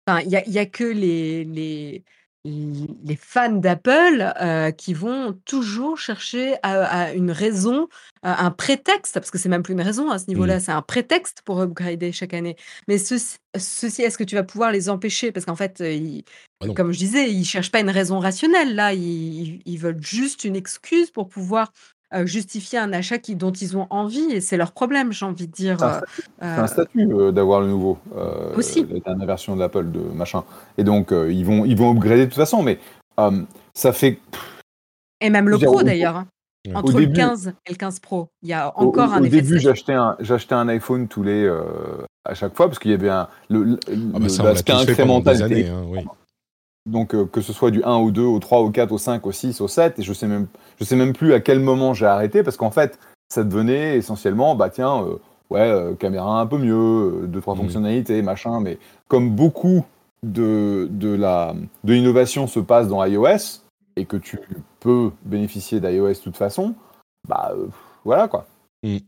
enfin, 0.07 0.21
il 0.21 0.29
n'y 0.29 0.37
a, 0.37 0.47
y 0.47 0.59
a 0.59 0.67
que 0.67 0.85
les, 0.85 1.45
les 1.45 2.05
les 2.45 3.17
fans 3.17 3.53
d'Apple 3.53 4.33
euh, 4.41 4.73
qui 4.73 4.95
vont 4.95 5.39
toujours 5.45 5.99
chercher 5.99 6.57
à, 6.63 7.13
une 7.13 7.31
raison, 7.31 7.89
un 8.23 8.51
prétexte, 8.51 9.15
parce 9.15 9.31
que 9.31 9.39
c'est 9.39 9.49
même 9.49 9.63
plus 9.63 9.75
une 9.75 9.81
raison 9.81 10.11
à 10.11 10.19
ce 10.19 10.27
niveau-là, 10.27 10.57
mmh. 10.57 10.61
c'est 10.61 10.73
un 10.73 10.83
prétexte 10.83 11.43
pour 11.45 11.61
upgrader 11.61 12.11
chaque 12.11 12.35
année. 12.35 12.57
Mais 12.89 12.99
ceci, 12.99 13.39
est-ce 13.55 14.19
que 14.19 14.25
tu 14.25 14.35
vas 14.35 14.43
pouvoir 14.43 14.73
les 14.73 14.89
empêcher? 14.89 15.31
Parce 15.31 15.47
qu'en 15.47 15.57
fait, 15.57 15.83
ah 15.83 16.67
comme 16.75 16.93
je 16.93 16.99
disais, 16.99 17.31
ils 17.31 17.45
cherchent 17.45 17.71
pas 17.71 17.81
une 17.81 17.91
raison 17.91 18.19
rationnelle. 18.19 18.75
Là, 18.75 18.93
ils 18.93 19.79
veulent 19.79 20.03
juste 20.03 20.45
une 20.45 20.57
excuse 20.57 21.11
pour 21.11 21.29
pouvoir 21.29 21.73
euh, 22.15 22.27
justifier 22.27 22.79
un 22.79 22.93
achat 22.93 23.19
qui, 23.19 23.37
dont 23.37 23.53
ils 23.53 23.77
ont 23.77 23.87
envie 23.89 24.31
et 24.33 24.41
c'est 24.41 24.57
leur 24.57 24.73
problème, 24.73 25.13
j'ai 25.13 25.25
envie 25.25 25.47
de 25.47 25.53
dire. 25.53 25.79
C'est 25.79 26.47
un, 26.47 26.67
statut 26.67 27.07
euh, 27.11 27.29
euh, 27.29 27.33
d'avoir 27.33 27.61
le 27.61 27.69
nouveau. 27.69 27.99
Aussi. 28.57 28.87
La 28.91 29.01
dernière 29.01 29.27
version 29.27 29.55
de 29.55 29.61
l'Apple 29.61 29.91
de 29.91 30.01
machin. 30.01 30.45
Et 30.77 30.85
donc, 30.85 31.11
ils, 31.11 31.45
vont, 31.45 31.65
ils 31.65 31.77
vont 31.77 31.93
upgrader 31.93 32.23
de 32.23 32.25
toute 32.27 32.35
façon, 32.35 32.63
mais 32.63 32.79
ça 33.75 33.93
fait. 33.93 34.19
Et 35.21 35.31
même 35.31 35.49
le 35.49 35.59
Pro 35.59 35.83
d'ailleurs. 35.83 36.17
Hein. 36.17 36.27
Entre 36.75 37.01
le 37.01 37.07
15 37.07 37.55
et 37.67 37.73
le 37.73 37.77
15 37.77 37.99
Pro, 37.99 38.29
il 38.43 38.51
y 38.51 38.53
a 38.53 38.73
encore 38.79 39.13
un 39.13 39.23
effet. 39.25 39.39
Au 39.39 39.41
début, 39.41 39.59
j'achetais 39.59 39.95
un, 39.95 40.17
j'achetais 40.21 40.55
un 40.55 40.69
iPhone 40.69 41.09
tous 41.09 41.25
les, 41.25 41.51
à 42.25 42.35
chaque 42.35 42.55
fois 42.55 42.67
parce 42.69 42.79
qu'il 42.79 42.93
y 42.93 42.95
avait 42.95 43.09
un, 43.09 43.29
le, 43.49 43.81
ah 43.89 44.19
bah 44.19 44.45
l'aspect 44.45 44.73
incrémental. 44.73 45.43
Années, 45.43 45.69
hein, 45.69 45.83
oui. 45.89 46.05
Donc 46.87 47.15
euh, 47.15 47.27
que 47.27 47.41
ce 47.41 47.53
soit 47.53 47.71
du 47.71 47.83
1 47.85 47.95
au 47.95 48.11
2, 48.11 48.23
au 48.23 48.39
3, 48.39 48.61
au 48.61 48.71
4, 48.71 48.93
au 48.93 48.99
5, 48.99 49.27
au 49.27 49.33
6, 49.33 49.61
au 49.61 49.69
7, 49.69 49.99
et 49.99 50.03
je 50.03 50.13
sais 50.13 50.27
même, 50.27 50.49
je 50.81 50.85
sais 50.85 50.97
même 50.97 51.13
plus 51.13 51.33
à 51.33 51.41
quel 51.41 51.61
moment 51.61 51.95
j'ai 51.95 52.07
arrêté, 52.07 52.43
parce 52.43 52.57
qu'en 52.57 52.71
fait, 52.71 52.99
ça 53.29 53.45
devenait 53.45 53.97
essentiellement, 53.97 54.57
bah 54.57 54.69
tiens, 54.69 55.03
euh, 55.05 55.17
ouais, 55.51 55.61
euh, 55.61 55.95
caméra 55.95 56.41
un 56.41 56.47
peu 56.47 56.59
mieux, 56.59 57.27
deux, 57.29 57.41
trois 57.41 57.55
mmh. 57.55 57.59
fonctionnalités, 57.59 58.23
machin, 58.23 58.61
mais 58.61 58.79
comme 59.09 59.31
beaucoup 59.31 59.85
de, 60.25 60.89
de 60.91 61.15
la 61.15 61.55
de 61.85 61.93
l'innovation 61.93 62.47
se 62.47 62.61
passe 62.61 62.89
dans 62.89 63.05
iOS, 63.05 63.63
et 63.97 64.05
que 64.05 64.17
tu 64.17 64.41
peux 64.81 65.13
bénéficier 65.25 65.81
d'iOS 65.81 66.09
de 66.09 66.15
toute 66.15 66.37
façon, 66.37 66.75
bah 67.29 67.53
voilà 68.05 68.27
quoi. 68.27 68.47
Mmh. 68.83 68.99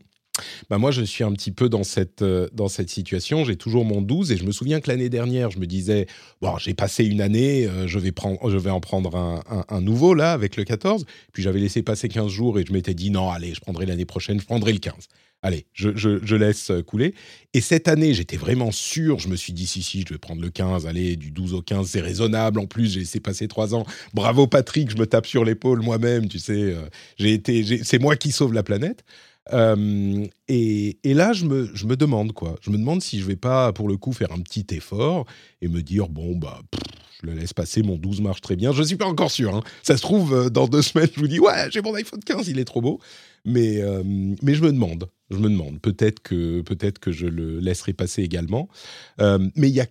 Bah 0.69 0.77
moi, 0.77 0.91
je 0.91 1.01
suis 1.01 1.23
un 1.23 1.31
petit 1.31 1.51
peu 1.51 1.69
dans 1.69 1.83
cette, 1.83 2.21
euh, 2.21 2.47
dans 2.53 2.67
cette 2.67 2.89
situation. 2.89 3.43
J'ai 3.45 3.55
toujours 3.55 3.85
mon 3.85 4.01
12 4.01 4.31
et 4.31 4.37
je 4.37 4.45
me 4.45 4.51
souviens 4.51 4.79
que 4.79 4.89
l'année 4.89 5.09
dernière, 5.09 5.51
je 5.51 5.59
me 5.59 5.65
disais, 5.65 6.07
bon, 6.41 6.57
j'ai 6.57 6.73
passé 6.73 7.05
une 7.05 7.21
année, 7.21 7.67
euh, 7.67 7.87
je, 7.87 7.99
vais 7.99 8.11
prendre, 8.11 8.49
je 8.49 8.57
vais 8.57 8.69
en 8.69 8.79
prendre 8.79 9.15
un, 9.15 9.81
nouveau 9.81 10.13
là 10.13 10.31
avec 10.31 10.55
le 10.55 10.63
14. 10.63 11.05
Puis 11.33 11.43
j'avais 11.43 11.59
laissé 11.59 11.83
passer 11.83 12.09
15 12.09 12.29
jours 12.29 12.59
et 12.59 12.65
je 12.65 12.73
m'étais 12.73 12.93
dit, 12.93 13.11
non, 13.11 13.29
allez, 13.29 13.53
je 13.53 13.59
prendrai 13.59 13.85
l'année 13.85 14.05
prochaine, 14.05 14.39
je 14.39 14.45
prendrai 14.45 14.73
le 14.73 14.79
15. 14.79 14.93
Allez, 15.41 15.67
je, 15.73 16.35
laisse 16.35 16.71
couler. 16.87 17.13
Et 17.53 17.61
cette 17.61 17.87
année, 17.87 18.15
j'étais 18.15 18.37
vraiment 18.37 18.71
sûr. 18.71 19.19
Je 19.19 19.27
me 19.27 19.35
suis 19.35 19.53
dit, 19.53 19.67
si, 19.67 19.83
si, 19.83 20.01
je 20.01 20.11
vais 20.11 20.17
prendre 20.17 20.41
le 20.41 20.49
15. 20.49 20.87
Allez, 20.87 21.17
du 21.17 21.29
12 21.29 21.53
au 21.53 21.61
15, 21.61 21.87
c'est 21.87 22.01
raisonnable. 22.01 22.59
En 22.59 22.65
plus, 22.65 22.93
j'ai 22.93 23.01
laissé 23.01 23.19
passer 23.19 23.47
3 23.47 23.75
ans. 23.75 23.85
Bravo 24.15 24.47
Patrick, 24.47 24.89
je 24.89 24.97
me 24.97 25.05
tape 25.05 25.27
sur 25.27 25.45
l'épaule 25.45 25.83
moi-même. 25.83 26.27
Tu 26.29 26.39
sais, 26.39 26.53
euh, 26.53 26.81
j'ai 27.19 27.33
été, 27.33 27.83
c'est 27.83 27.99
moi 27.99 28.15
qui 28.15 28.31
sauve 28.31 28.53
la 28.53 28.63
planète. 28.63 29.03
Euh, 29.53 30.25
et, 30.47 30.97
là, 31.03 31.33
je 31.33 31.45
me, 31.45 31.69
je 31.73 31.85
me, 31.85 31.95
demande 31.95 32.33
quoi. 32.33 32.55
Je 32.61 32.69
me 32.69 32.77
demande 32.77 33.01
si 33.01 33.19
je 33.19 33.25
vais 33.25 33.35
pas, 33.35 33.73
pour 33.73 33.87
le 33.87 33.97
coup, 33.97 34.11
faire 34.11 34.31
un 34.31 34.39
petit 34.39 34.65
effort 34.71 35.25
et 35.61 35.67
me 35.67 35.81
dire 35.81 36.09
bon 36.09 36.35
bah, 36.35 36.61
je 37.21 37.27
le 37.27 37.33
laisse 37.33 37.53
passer. 37.53 37.83
Mon 37.83 37.97
12 37.97 38.21
marche 38.21 38.41
très 38.41 38.55
bien. 38.55 38.71
Je 38.71 38.83
suis 38.83 38.95
pas 38.95 39.05
encore 39.05 39.31
sûr. 39.31 39.55
Hein. 39.55 39.63
Ça 39.83 39.97
se 39.97 40.01
trouve 40.01 40.33
euh, 40.33 40.49
dans 40.49 40.67
deux 40.67 40.81
semaines, 40.81 41.09
je 41.13 41.19
vous 41.19 41.27
dis 41.27 41.39
ouais, 41.39 41.69
j'ai 41.71 41.81
mon 41.81 41.93
iPhone 41.93 42.21
15, 42.21 42.47
il 42.47 42.59
est 42.59 42.65
trop 42.65 42.81
beau. 42.81 42.99
Mais 43.45 43.81
euh, 43.81 44.03
mais 44.41 44.55
je 44.55 44.63
me 44.63 44.71
demande. 44.71 45.09
Je 45.29 45.37
me 45.37 45.49
demande. 45.49 45.79
Peut-être 45.79 46.21
que 46.21 46.61
peut-être 46.61 46.99
que 46.99 47.11
je 47.11 47.27
le 47.27 47.59
laisserai 47.59 47.93
passer 47.93 48.23
également. 48.23 48.69
mais 49.19 49.69
il 49.69 49.75
y 49.75 49.81
a 49.81 49.87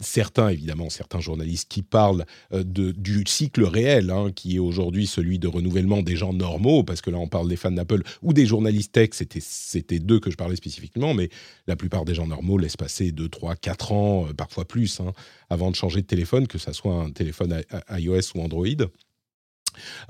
certains, 0.00 0.48
évidemment, 0.48 0.90
certains 0.90 1.20
journalistes 1.20 1.68
qui 1.68 1.82
parlent 1.82 2.24
euh, 2.52 2.64
de, 2.64 2.92
du 2.92 3.24
cycle 3.26 3.64
réel, 3.64 4.10
hein, 4.10 4.30
qui 4.34 4.56
est 4.56 4.58
aujourd'hui 4.58 5.06
celui 5.06 5.38
de 5.38 5.48
renouvellement 5.48 6.02
des 6.02 6.16
gens 6.16 6.32
normaux, 6.32 6.82
parce 6.82 7.00
que 7.00 7.10
là, 7.10 7.18
on 7.18 7.28
parle 7.28 7.48
des 7.48 7.56
fans 7.56 7.70
d'Apple 7.70 8.02
ou 8.22 8.32
des 8.32 8.46
journalistes 8.46 8.92
tech, 8.92 9.10
c'était 9.12 9.98
d'eux 9.98 10.20
que 10.20 10.30
je 10.30 10.36
parlais 10.36 10.56
spécifiquement, 10.56 11.14
mais 11.14 11.28
la 11.66 11.76
plupart 11.76 12.04
des 12.04 12.14
gens 12.14 12.26
normaux 12.26 12.58
laissent 12.58 12.76
passer 12.76 13.12
2, 13.12 13.28
3, 13.28 13.56
4 13.56 13.92
ans, 13.92 14.26
euh, 14.26 14.32
parfois 14.32 14.64
plus, 14.64 15.00
hein, 15.00 15.12
avant 15.50 15.70
de 15.70 15.76
changer 15.76 16.02
de 16.02 16.06
téléphone, 16.06 16.46
que 16.46 16.58
ce 16.58 16.72
soit 16.72 16.94
un 16.94 17.10
téléphone 17.10 17.62
iOS 17.90 18.34
ou 18.34 18.40
Android. 18.40 18.66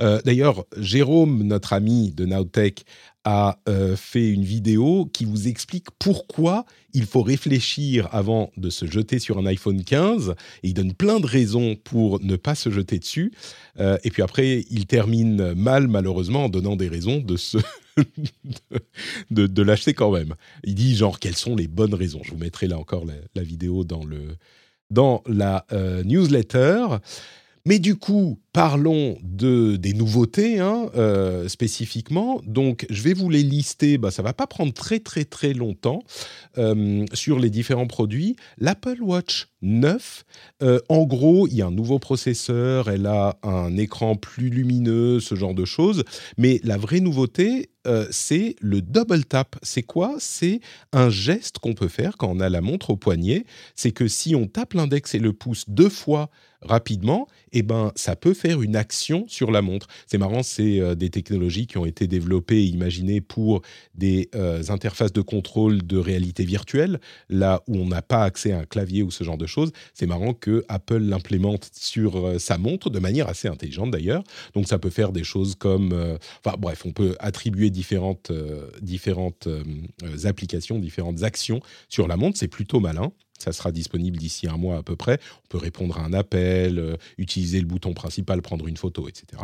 Euh, 0.01 0.21
d'ailleurs, 0.25 0.65
Jérôme, 0.77 1.43
notre 1.43 1.73
ami 1.73 2.11
de 2.13 2.25
Nowtech, 2.25 2.85
a 3.25 3.59
euh, 3.69 3.97
fait 3.97 4.29
une 4.29 4.45
vidéo 4.45 5.09
qui 5.13 5.25
vous 5.25 5.47
explique 5.49 5.87
pourquoi 5.99 6.65
il 6.93 7.07
faut 7.07 7.23
réfléchir 7.23 8.09
avant 8.13 8.51
de 8.57 8.69
se 8.69 8.87
jeter 8.87 9.19
sur 9.19 9.39
un 9.39 9.47
iPhone 9.47 9.85
15. 9.85 10.35
Et 10.63 10.69
il 10.69 10.75
donne 10.75 10.93
plein 10.93 11.21
de 11.21 11.27
raisons 11.27 11.77
pour 11.77 12.21
ne 12.21 12.37
pas 12.37 12.55
se 12.55 12.71
jeter 12.71 12.99
dessus. 12.99 13.33
Euh, 13.79 13.97
et 14.05 14.11
puis 14.11 14.23
après, 14.23 14.65
il 14.71 14.87
termine 14.87 15.55
mal, 15.55 15.89
malheureusement, 15.89 16.47
en 16.47 16.49
donnant 16.49 16.77
des 16.77 16.89
raisons 16.89 17.19
de 17.19 17.37
se 17.37 17.59
de, 19.31 19.63
l'acheter 19.63 19.95
quand 19.95 20.11
même. 20.11 20.35
Il 20.65 20.75
dit 20.75 20.97
genre 20.97 21.19
quelles 21.19 21.37
sont 21.37 21.55
les 21.55 21.69
bonnes 21.69 21.95
raisons? 21.95 22.21
Je 22.25 22.33
vous 22.33 22.39
mettrai 22.39 22.67
là 22.67 22.79
encore 22.79 23.05
la, 23.05 23.43
vidéo 23.43 23.85
dans 23.85 24.05
le 24.05 24.37
dans 24.91 25.23
la 25.27 25.67
newsletter. 26.05 26.87
Mais 27.65 27.79
du 27.79 27.97
coup, 27.97 28.41
parlons 28.53 29.17
de, 29.23 29.77
des 29.77 29.95
nouveautés 29.95 30.61
hein, 30.61 30.91
euh, 30.95 31.49
spécifiquement. 31.49 32.41
Donc, 32.47 32.87
je 32.91 33.03
vais 33.03 33.15
vous 33.15 33.31
les 33.31 33.43
lister. 33.43 33.97
Bah, 33.97 34.11
ça 34.11 34.23
va 34.23 34.35
pas 34.35 34.47
prendre 34.47 34.73
très 34.75 35.01
très 35.01 35.25
très 35.25 35.55
longtemps 35.55 36.03
euh, 36.59 37.05
sur 37.15 37.39
les 37.39 37.49
différents 37.49 37.87
produits. 37.87 38.37
L'Apple 38.59 39.01
Watch 39.01 39.49
9, 39.63 40.25
euh, 40.63 40.81
en 40.89 41.05
gros, 41.05 41.47
il 41.49 41.55
y 41.55 41.63
a 41.63 41.67
un 41.67 41.71
nouveau 41.71 41.99
processeur. 41.99 42.91
Elle 42.91 43.07
a 43.07 43.39
un 43.43 43.77
écran 43.77 44.17
plus 44.17 44.51
lumineux, 44.51 45.19
ce 45.21 45.35
genre 45.35 45.55
de 45.55 45.65
choses. 45.65 46.05
Mais 46.37 46.61
la 46.63 46.77
vraie 46.77 47.01
nouveauté, 47.01 47.71
c'est 48.11 48.55
le 48.61 48.81
double 48.81 49.25
tap. 49.25 49.57
C'est 49.63 49.83
quoi? 49.83 50.15
C'est 50.21 50.61
un 50.93 51.11
geste 51.11 51.59
qu'on 51.59 51.75
peut 51.75 51.89
faire 51.89 52.17
quand 52.17 52.29
on 52.29 52.39
a 52.39 52.49
la 52.49 52.61
montre 52.61 52.91
au 52.91 52.97
poignet. 52.97 53.45
C'est 53.75 53.91
que 53.91 54.07
si 54.07 54.37
on 54.37 54.47
tape 54.47 54.75
l'index 54.75 55.17
et 55.17 55.19
le 55.19 55.33
pouce 55.33 55.65
deux 55.67 55.89
fois 55.89 56.31
rapidement, 56.63 57.27
eh 57.53 57.63
ben, 57.63 57.93
ça 57.97 58.17
peut 58.17 58.35
faire 58.35 58.42
une 58.51 58.77
action 58.77 59.25
sur 59.29 59.51
la 59.51 59.63
montre. 59.63 59.87
C'est 60.07 60.19
marrant, 60.19 60.43
c'est 60.43 60.81
euh, 60.81 60.95
des 60.95 61.11
technologies 61.11 61.67
qui 61.67 61.79
ont 61.79 61.87
été 61.87 62.07
développées 62.07 62.63
et 62.63 62.67
imaginées 62.67 63.21
pour 63.21 63.63
des 63.95 64.29
euh, 64.35 64.63
interfaces 64.69 65.13
de 65.13 65.21
contrôle 65.21 65.87
de 65.87 65.97
réalité 65.99 66.45
virtuelle, 66.45 67.01
là 67.29 67.63
où 67.69 67.77
on 67.77 67.87
n'a 67.87 68.03
pas 68.03 68.25
accès 68.25 68.53
à 68.53 68.61
un 68.61 68.65
clavier 68.65 69.03
ou 69.03 69.11
ce 69.11 69.25
genre 69.25 69.39
de 69.39 69.47
choses. 69.47 69.73
C'est 69.95 70.07
marrant 70.07 70.35
que 70.35 70.65
Apple 70.69 70.99
l'implémente 70.99 71.71
sur 71.73 72.17
euh, 72.17 72.39
sa 72.39 72.59
montre 72.59 72.91
de 72.91 72.99
manière 72.99 73.29
assez 73.29 73.49
intelligente 73.49 73.91
d'ailleurs. 73.91 74.23
Donc 74.55 74.69
ça 74.69 74.79
peut 74.79 74.91
faire 74.91 75.13
des 75.13 75.25
choses 75.25 75.55
comme, 75.55 76.19
enfin 76.45 76.57
bref, 76.59 76.83
on 76.85 76.93
peut 76.93 77.17
attribuer 77.19 77.71
différentes 77.71 78.33
différentes 78.81 79.49
applications, 80.25 80.79
différentes 80.79 81.23
actions 81.23 81.61
sur 81.89 82.09
la 82.09 82.17
montre. 82.17 82.39
C'est 82.39 82.49
plutôt 82.49 82.81
malin. 82.81 83.13
Ça 83.43 83.53
sera 83.53 83.73
disponible 83.73 84.17
d'ici 84.19 84.47
un 84.47 84.57
mois 84.57 84.77
à 84.77 84.83
peu 84.83 84.95
près. 84.95 85.19
On 85.45 85.49
peut 85.49 85.59
répondre 85.59 85.99
à 85.99 86.03
un 86.03 86.13
appel, 86.13 86.79
euh, 86.79 86.97
utiliser 87.19 87.61
le 87.61 87.67
bouton 87.67 87.93
principal, 87.93 88.41
prendre 88.41 88.69
une 88.69 88.77
photo, 88.77 89.09
etc. 89.09 89.43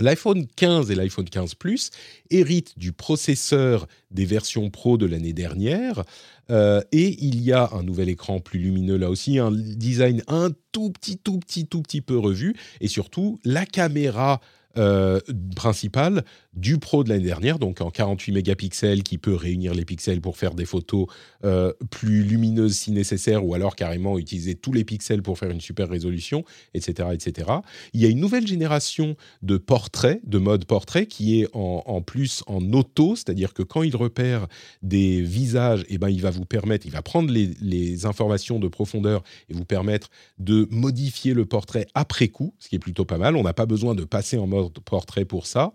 L'iPhone 0.00 0.46
15 0.56 0.90
et 0.90 0.94
l'iPhone 0.94 1.28
15 1.28 1.54
Plus 1.54 1.90
héritent 2.30 2.78
du 2.78 2.92
processeur 2.92 3.86
des 4.10 4.24
versions 4.24 4.70
Pro 4.70 4.96
de 4.96 5.06
l'année 5.06 5.32
dernière. 5.32 6.04
Euh, 6.50 6.80
et 6.92 7.16
il 7.24 7.42
y 7.42 7.52
a 7.52 7.70
un 7.72 7.82
nouvel 7.82 8.08
écran 8.08 8.40
plus 8.40 8.58
lumineux 8.58 8.96
là 8.96 9.10
aussi, 9.10 9.38
un 9.38 9.50
design 9.52 10.22
un 10.28 10.50
tout 10.72 10.90
petit, 10.90 11.18
tout 11.18 11.38
petit, 11.38 11.66
tout 11.66 11.82
petit 11.82 12.00
peu 12.00 12.18
revu. 12.18 12.54
Et 12.80 12.88
surtout, 12.88 13.38
la 13.44 13.66
caméra 13.66 14.40
euh, 14.78 15.20
principal 15.54 16.24
du 16.54 16.78
Pro 16.78 17.04
de 17.04 17.08
l'année 17.08 17.24
dernière, 17.24 17.58
donc 17.58 17.80
en 17.80 17.90
48 17.90 18.32
mégapixels, 18.32 19.02
qui 19.02 19.18
peut 19.18 19.34
réunir 19.34 19.74
les 19.74 19.84
pixels 19.84 20.20
pour 20.20 20.36
faire 20.36 20.54
des 20.54 20.64
photos 20.64 21.06
euh, 21.44 21.72
plus 21.90 22.22
lumineuses 22.22 22.76
si 22.76 22.92
nécessaire, 22.92 23.44
ou 23.44 23.54
alors 23.54 23.74
carrément 23.74 24.18
utiliser 24.18 24.54
tous 24.54 24.72
les 24.72 24.84
pixels 24.84 25.22
pour 25.22 25.38
faire 25.38 25.50
une 25.50 25.60
super 25.60 25.88
résolution, 25.88 26.44
etc., 26.74 27.08
etc. 27.12 27.50
Il 27.94 28.00
y 28.00 28.06
a 28.06 28.08
une 28.08 28.20
nouvelle 28.20 28.46
génération 28.46 29.16
de 29.42 29.56
portraits, 29.56 30.20
de 30.24 30.38
mode 30.38 30.64
portrait, 30.66 31.06
qui 31.06 31.40
est 31.40 31.48
en, 31.54 32.02
plus 32.02 32.42
en 32.46 32.72
auto, 32.72 33.16
c'est-à-dire 33.16 33.54
que 33.54 33.62
quand 33.62 33.82
il 33.82 33.96
repère 33.96 34.46
des 34.82 35.22
visages, 35.22 35.84
eh 35.88 35.98
ben, 35.98 36.08
il 36.08 36.20
va 36.20 36.30
vous 36.30 36.44
permettre, 36.44 36.86
il 36.86 36.92
va 36.92 37.02
prendre 37.02 37.30
les, 37.30 37.50
les 37.60 38.06
informations 38.06 38.58
de 38.58 38.68
profondeur 38.68 39.22
et 39.48 39.54
vous 39.54 39.64
permettre 39.64 40.08
de 40.38 40.66
modifier 40.70 41.34
le 41.34 41.46
portrait 41.46 41.86
après 41.94 42.28
coup, 42.28 42.54
ce 42.58 42.68
qui 42.68 42.76
est 42.76 42.80
plutôt 42.80 43.04
pas 43.04 43.18
mal. 43.18 43.36
On 43.36 43.42
n'a 43.42 43.52
pas 43.52 43.66
besoin 43.66 43.94
de 43.94 44.04
passer 44.04 44.36
en 44.38 44.46
mode 44.46 44.72
portrait 44.80 45.24
pour 45.24 45.46
ça. 45.46 45.72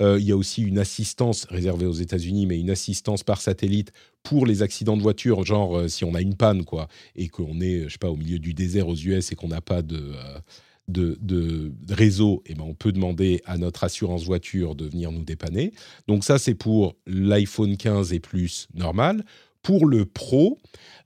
Euh, 0.00 0.15
il 0.18 0.26
y 0.26 0.32
a 0.32 0.36
aussi 0.36 0.62
une 0.62 0.78
assistance 0.78 1.46
réservée 1.50 1.86
aux 1.86 1.92
États-Unis, 1.92 2.46
mais 2.46 2.58
une 2.58 2.70
assistance 2.70 3.22
par 3.22 3.40
satellite 3.40 3.92
pour 4.22 4.46
les 4.46 4.62
accidents 4.62 4.96
de 4.96 5.02
voiture, 5.02 5.44
genre 5.44 5.78
euh, 5.78 5.88
si 5.88 6.04
on 6.04 6.14
a 6.14 6.20
une 6.20 6.34
panne, 6.34 6.64
quoi, 6.64 6.88
et 7.14 7.28
qu'on 7.28 7.60
est, 7.60 7.84
je 7.84 7.90
sais 7.90 7.98
pas, 7.98 8.10
au 8.10 8.16
milieu 8.16 8.38
du 8.38 8.54
désert 8.54 8.88
aux 8.88 8.96
US 8.96 9.30
et 9.30 9.36
qu'on 9.36 9.48
n'a 9.48 9.60
pas 9.60 9.82
de, 9.82 9.96
euh, 9.96 10.38
de, 10.88 11.18
de, 11.20 11.72
réseau, 11.88 12.42
et 12.46 12.52
eh 12.52 12.54
ben 12.54 12.64
on 12.64 12.74
peut 12.74 12.92
demander 12.92 13.40
à 13.44 13.58
notre 13.58 13.84
assurance 13.84 14.24
voiture 14.24 14.74
de 14.74 14.86
venir 14.86 15.12
nous 15.12 15.24
dépanner. 15.24 15.72
Donc 16.08 16.24
ça, 16.24 16.38
c'est 16.38 16.54
pour 16.54 16.96
l'iPhone 17.06 17.76
15 17.76 18.12
et 18.12 18.20
plus 18.20 18.68
normal. 18.74 19.24
Pour 19.66 19.86
le 19.86 20.04
Pro, 20.04 20.60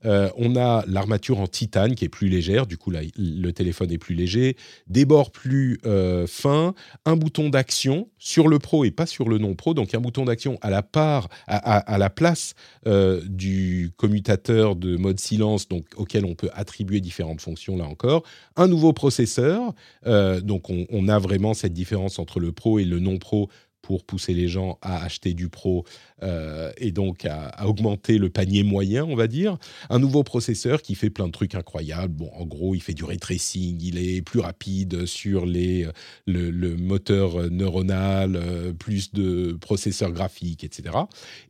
euh, 0.05 0.29
on 0.37 0.55
a 0.55 0.83
l'armature 0.85 1.39
en 1.39 1.47
titane 1.47 1.95
qui 1.95 2.05
est 2.05 2.09
plus 2.09 2.29
légère, 2.29 2.67
du 2.67 2.77
coup 2.77 2.91
le 2.91 3.51
téléphone 3.53 3.91
est 3.91 3.97
plus 3.97 4.13
léger, 4.13 4.55
des 4.85 5.03
bords 5.03 5.31
plus 5.31 5.79
euh, 5.87 6.27
fins, 6.27 6.75
un 7.05 7.15
bouton 7.15 7.49
d'action 7.49 8.07
sur 8.19 8.47
le 8.47 8.59
Pro 8.59 8.85
et 8.85 8.91
pas 8.91 9.07
sur 9.07 9.29
le 9.29 9.39
non 9.39 9.55
Pro, 9.55 9.73
donc 9.73 9.95
un 9.95 9.99
bouton 9.99 10.25
d'action 10.25 10.59
à 10.61 10.69
la 10.69 12.09
place 12.11 12.53
euh, 12.85 13.23
du 13.25 13.89
commutateur 13.97 14.75
de 14.75 14.95
mode 14.95 15.19
silence, 15.19 15.67
auquel 15.95 16.23
on 16.25 16.35
peut 16.35 16.51
attribuer 16.53 17.01
différentes 17.01 17.41
fonctions 17.41 17.77
là 17.77 17.85
encore, 17.85 18.21
un 18.57 18.67
nouveau 18.67 18.93
processeur, 18.93 19.73
donc 20.05 20.69
on, 20.69 20.85
on 20.91 21.07
a 21.07 21.17
vraiment 21.17 21.55
cette 21.55 21.73
différence 21.73 22.19
entre 22.19 22.39
le 22.39 22.51
Pro 22.51 22.77
et 22.77 22.85
le 22.85 22.99
non 22.99 23.17
Pro 23.17 23.49
pour 23.81 24.03
pousser 24.03 24.33
les 24.33 24.47
gens 24.47 24.77
à 24.81 25.03
acheter 25.03 25.33
du 25.33 25.49
pro 25.49 25.85
euh, 26.23 26.71
et 26.77 26.91
donc 26.91 27.25
à, 27.25 27.67
augmenter 27.67 28.17
le 28.17 28.29
panier 28.29 28.63
moyen, 28.63 29.05
on 29.05 29.15
va 29.15 29.27
dire. 29.27 29.57
Un 29.89 29.99
nouveau 29.99 30.23
processeur 30.23 30.81
qui 30.81 30.95
fait 30.95 31.09
plein 31.09 31.27
de 31.27 31.31
trucs 31.31 31.55
incroyables. 31.55 32.13
Bon, 32.13 32.29
en 32.33 32.45
gros, 32.45 32.75
il 32.75 32.81
fait 32.81 32.93
du 32.93 33.03
ray 33.03 33.17
il 33.53 33.97
est 33.97 34.21
plus 34.21 34.39
rapide 34.39 35.05
sur 35.05 35.45
les, 35.45 35.87
le, 36.25 36.75
moteur 36.75 37.49
neuronal, 37.49 38.35
euh, 38.35 38.73
plus 38.73 39.11
de 39.13 39.57
processeurs 39.59 40.11
graphiques, 40.11 40.63
etc. 40.63 40.95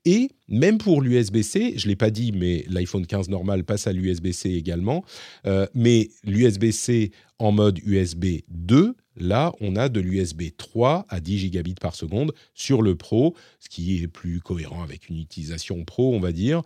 Et 0.05 0.29
même 0.47 0.77
pour 0.77 1.01
l'USB-C, 1.01 1.75
je 1.77 1.85
ne 1.85 1.89
l'ai 1.89 1.95
pas 1.95 2.09
dit, 2.09 2.31
mais 2.33 2.65
l'iPhone 2.67 3.05
15 3.05 3.29
normal 3.29 3.63
passe 3.63 3.87
à 3.87 3.93
l'USB-C 3.93 4.49
également. 4.49 5.03
Euh, 5.45 5.65
mais 5.73 6.09
l'USB-C 6.25 7.11
en 7.41 7.51
mode 7.51 7.79
USB 7.85 8.41
2 8.49 8.95
Là, 9.17 9.53
on 9.59 9.75
a 9.75 9.89
de 9.89 9.99
l'USB 9.99 10.55
3 10.55 11.05
à 11.09 11.19
10 11.19 11.37
gigabits 11.37 11.75
par 11.75 11.95
seconde 11.95 12.33
sur 12.53 12.81
le 12.81 12.95
Pro, 12.95 13.35
ce 13.59 13.67
qui 13.67 14.01
est 14.01 14.07
plus 14.07 14.39
cohérent 14.39 14.83
avec 14.83 15.09
une 15.09 15.17
utilisation 15.17 15.83
Pro, 15.83 16.15
on 16.15 16.19
va 16.19 16.31
dire. 16.31 16.61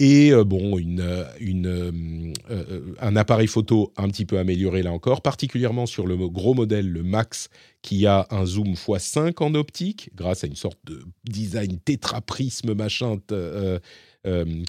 Et 0.00 0.32
euh, 0.32 0.44
bon, 0.44 0.78
une, 0.78 1.00
euh, 1.00 2.32
euh, 2.50 2.94
un 3.00 3.16
appareil 3.16 3.46
photo 3.46 3.92
un 3.98 4.08
petit 4.08 4.24
peu 4.24 4.38
amélioré 4.38 4.82
là 4.82 4.92
encore, 4.92 5.20
particulièrement 5.20 5.84
sur 5.84 6.06
le 6.06 6.16
gros 6.28 6.54
modèle, 6.54 6.88
le 6.88 7.02
Max, 7.02 7.50
qui 7.82 8.06
a 8.06 8.26
un 8.30 8.46
zoom 8.46 8.72
x5 8.72 9.34
en 9.44 9.54
optique, 9.54 10.10
grâce 10.14 10.42
à 10.42 10.46
une 10.46 10.56
sorte 10.56 10.78
de 10.84 11.04
design 11.24 11.78
tétraprisme 11.78 12.74
machin. 12.74 13.18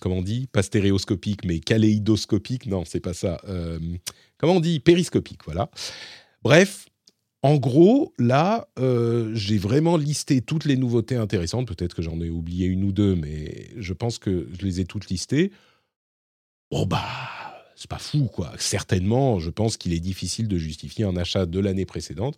comment 0.02 0.18
on 0.18 0.22
dit? 0.22 0.48
Pas 0.52 0.64
stéréoscopique, 0.64 1.46
mais 1.46 1.60
kaléidoscopique. 1.60 2.66
Non, 2.66 2.84
c'est 2.86 3.00
pas 3.00 3.14
ça. 3.14 3.42
Comment 4.42 4.56
on 4.56 4.60
dit 4.60 4.80
Périscopique, 4.80 5.46
voilà. 5.46 5.70
Bref, 6.44 6.88
en 7.44 7.58
gros, 7.58 8.14
là, 8.20 8.68
euh, 8.80 9.32
j'ai 9.34 9.58
vraiment 9.58 9.98
listé 9.98 10.42
toutes 10.42 10.66
les 10.66 10.78
nouveautés 10.78 11.16
intéressantes. 11.16 11.68
Peut-être 11.68 11.96
que 11.96 12.02
j'en 12.02 12.20
ai 12.22 12.30
oublié 12.30 12.68
une 12.68 12.84
ou 12.84 12.92
deux, 12.92 13.16
mais 13.16 13.70
je 13.78 13.94
pense 13.94 14.20
que 14.20 14.48
je 14.60 14.66
les 14.66 14.80
ai 14.80 14.86
toutes 14.86 15.10
listées. 15.10 15.52
Bon, 16.70 16.86
bah, 16.86 17.04
c'est 17.76 17.90
pas 17.90 17.98
fou, 17.98 18.26
quoi. 18.26 18.52
Certainement, 18.58 19.40
je 19.40 19.50
pense 19.50 19.78
qu'il 19.78 19.94
est 19.94 20.00
difficile 20.00 20.48
de 20.48 20.58
justifier 20.58 21.06
un 21.06 21.18
achat 21.18 21.46
de 21.46 21.60
l'année 21.60 21.86
précédente, 21.86 22.38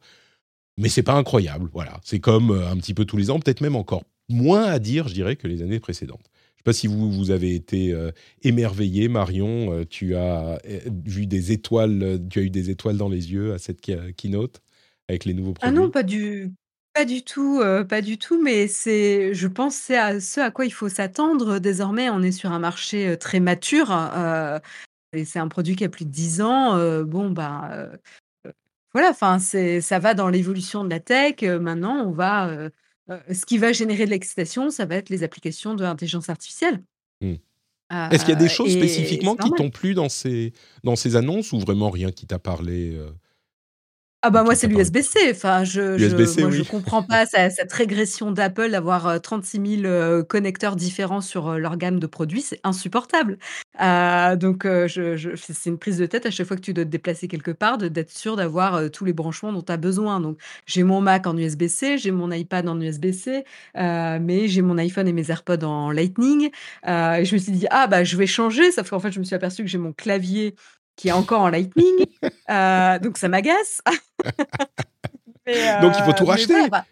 mais 0.77 0.89
c'est 0.89 1.03
pas 1.03 1.15
incroyable. 1.15 1.69
Voilà, 1.73 1.99
c'est 2.03 2.19
comme 2.19 2.51
euh, 2.51 2.69
un 2.69 2.77
petit 2.77 2.93
peu 2.93 3.05
tous 3.05 3.17
les 3.17 3.29
ans, 3.29 3.39
peut-être 3.39 3.61
même 3.61 3.75
encore 3.75 4.03
moins 4.29 4.63
à 4.63 4.79
dire, 4.79 5.07
je 5.07 5.13
dirais, 5.13 5.35
que 5.35 5.47
les 5.47 5.61
années 5.61 5.79
précédentes. 5.81 6.29
Sais 6.63 6.71
pas 6.71 6.73
si 6.73 6.87
vous, 6.87 7.11
vous 7.11 7.31
avez 7.31 7.55
été 7.55 7.91
euh, 7.91 8.11
émerveillé, 8.41 9.09
Marion. 9.09 9.83
tu 9.89 10.15
as 10.15 10.59
vu 11.05 11.27
des 11.27 11.51
étoiles, 11.51 12.19
tu 12.29 12.39
as 12.39 12.43
eu 12.43 12.49
des 12.49 12.69
étoiles 12.69 12.97
dans 12.97 13.09
les 13.09 13.31
yeux 13.33 13.53
à 13.53 13.59
cette 13.59 13.81
keynote 13.81 14.61
avec 15.09 15.25
les 15.25 15.33
nouveaux 15.33 15.53
Ah 15.61 15.71
non, 15.71 15.89
pas 15.89 16.03
du 16.03 16.53
pas 16.93 17.05
du 17.05 17.23
tout, 17.23 17.59
euh, 17.59 17.83
pas 17.83 18.01
du 18.01 18.19
tout, 18.19 18.39
mais 18.39 18.67
c'est 18.67 19.33
je 19.33 19.47
pense 19.47 19.73
c'est 19.75 19.97
à 19.97 20.19
ce 20.19 20.39
à 20.39 20.51
quoi 20.51 20.65
il 20.65 20.71
faut 20.71 20.89
s'attendre. 20.89 21.57
Désormais, 21.57 22.11
on 22.11 22.21
est 22.21 22.31
sur 22.31 22.51
un 22.51 22.59
marché, 22.59 23.07
euh, 23.07 23.17
très 23.17 23.39
mature, 23.39 23.87
euh, 23.91 24.59
et 25.11 25.25
c'est 25.25 25.39
un 25.39 25.47
produit 25.47 25.75
qui 25.75 25.83
a 25.83 25.89
plus 25.89 26.05
de 26.05 26.11
10 26.11 26.41
ans, 26.41 27.03
bon, 27.03 27.31
ben, 27.31 27.91
voilà, 28.93 29.09
enfin, 29.09 29.39
c'est 29.39 29.81
ça 29.81 29.99
va 29.99 30.13
dans 30.13 30.29
l'évolution 30.29 30.83
de 30.83 30.89
la 30.89 30.99
tech, 30.99 31.41
maintenant 31.41 32.05
on 32.05 32.11
va, 32.11 32.69
ce 33.09 33.45
qui 33.45 33.57
va 33.57 33.73
générer 33.73 34.05
de 34.05 34.11
l'excitation, 34.11 34.69
ça 34.69 34.85
va 34.85 34.95
être 34.95 35.09
les 35.09 35.23
applications 35.23 35.75
de 35.75 35.83
l'intelligence 35.83 36.29
artificielle. 36.29 36.83
Mmh. 37.21 37.33
Est-ce 38.11 38.25
qu'il 38.25 38.33
y 38.33 38.37
a 38.37 38.39
des 38.39 38.49
choses 38.49 38.71
spécifiquement 38.71 39.35
qui 39.35 39.51
t'ont 39.51 39.69
plu 39.69 39.93
dans 39.93 40.09
ces 40.09 40.53
dans 40.83 40.95
ces 40.95 41.15
annonces 41.15 41.51
ou 41.51 41.59
vraiment 41.59 41.91
rien 41.91 42.11
qui 42.11 42.25
t'a 42.25 42.39
parlé, 42.39 42.97
Ah 44.25 44.29
bah, 44.29 44.41
moi, 44.45 44.55
c'est 44.55 44.67
l'USB-C. 44.67 45.19
Enfin, 45.31 45.65
je 45.65 45.97
je 45.97 46.49
je 46.49 46.63
comprends 46.63 47.03
pas 47.03 47.25
ce 47.25 47.49
cette 47.53 47.73
régression 47.73 48.31
d'Apple 48.31 48.69
d'avoir, 48.71 49.05
heu, 49.09 49.19
36 49.19 49.59
000, 49.59 49.85
heu, 49.85 50.23
connecteurs 50.23 50.77
différents 50.77 51.19
sur, 51.19 51.49
heu, 51.51 51.57
leur 51.59 51.75
gamme 51.75 51.99
de 51.99 52.07
produits, 52.07 52.41
c'est 52.41 52.61
insupportable. 52.63 53.37
Donc 54.39 54.63
je 54.65 55.17
je 55.17 55.31
c'est 55.35 55.69
une 55.69 55.77
prise 55.77 55.97
de 55.97 56.05
tête 56.05 56.25
à 56.25 56.31
chaque 56.31 56.47
fois 56.47 56.55
que 56.55 56.61
tu 56.61 56.73
dois 56.73 56.85
te 56.85 56.89
déplacer 56.89 57.27
quelque 57.27 57.51
part, 57.51 57.77
de 57.77 57.89
d'être 57.89 58.11
sûr 58.11 58.37
d'avoir, 58.37 58.89
tous 58.91 59.03
les 59.03 59.11
branchements 59.11 59.51
dont 59.51 59.61
tu 59.61 59.73
as 59.73 59.77
besoin. 59.77 60.21
Donc 60.21 60.37
j'ai 60.65 60.83
mon 60.83 61.01
Mac 61.01 61.27
en 61.27 61.35
USB-C, 61.37 61.97
j'ai 61.97 62.11
mon 62.11 62.31
iPad 62.31 62.69
en 62.69 62.79
USB-C, 62.79 63.43
mais 63.75 64.47
j'ai 64.47 64.61
mon 64.61 64.77
iPhone 64.77 65.05
et 65.09 65.13
mes 65.13 65.29
AirPods 65.31 65.65
en 65.65 65.91
Lightning. 65.91 66.49
Et 66.87 67.25
je 67.25 67.33
me 67.35 67.39
suis 67.39 67.51
dit: 67.51 67.65
«Ah 67.71 67.87
bah, 67.87 68.05
je 68.05 68.15
vais 68.15 68.27
changer», 68.27 68.71
sauf 68.71 68.89
qu'en 68.89 68.99
fait, 68.99 69.11
je 69.11 69.19
me 69.19 69.25
suis 69.25 69.35
aperçue 69.35 69.63
que 69.63 69.69
j'ai 69.69 69.77
mon 69.77 69.91
clavier 69.91 70.55
qui 70.95 71.09
est 71.09 71.11
encore 71.11 71.41
en 71.41 71.49
Lightning, 71.49 72.05
heu, 72.49 72.99
donc 73.01 73.17
ça 73.17 73.27
m'agace. 73.27 73.81
Mais 75.45 75.81
Donc 75.81 75.97
il 75.97 76.03
faut 76.03 76.13
tout 76.13 76.25
voilà, 76.25 76.41
racheter? 76.41 76.69
bah 76.69 76.85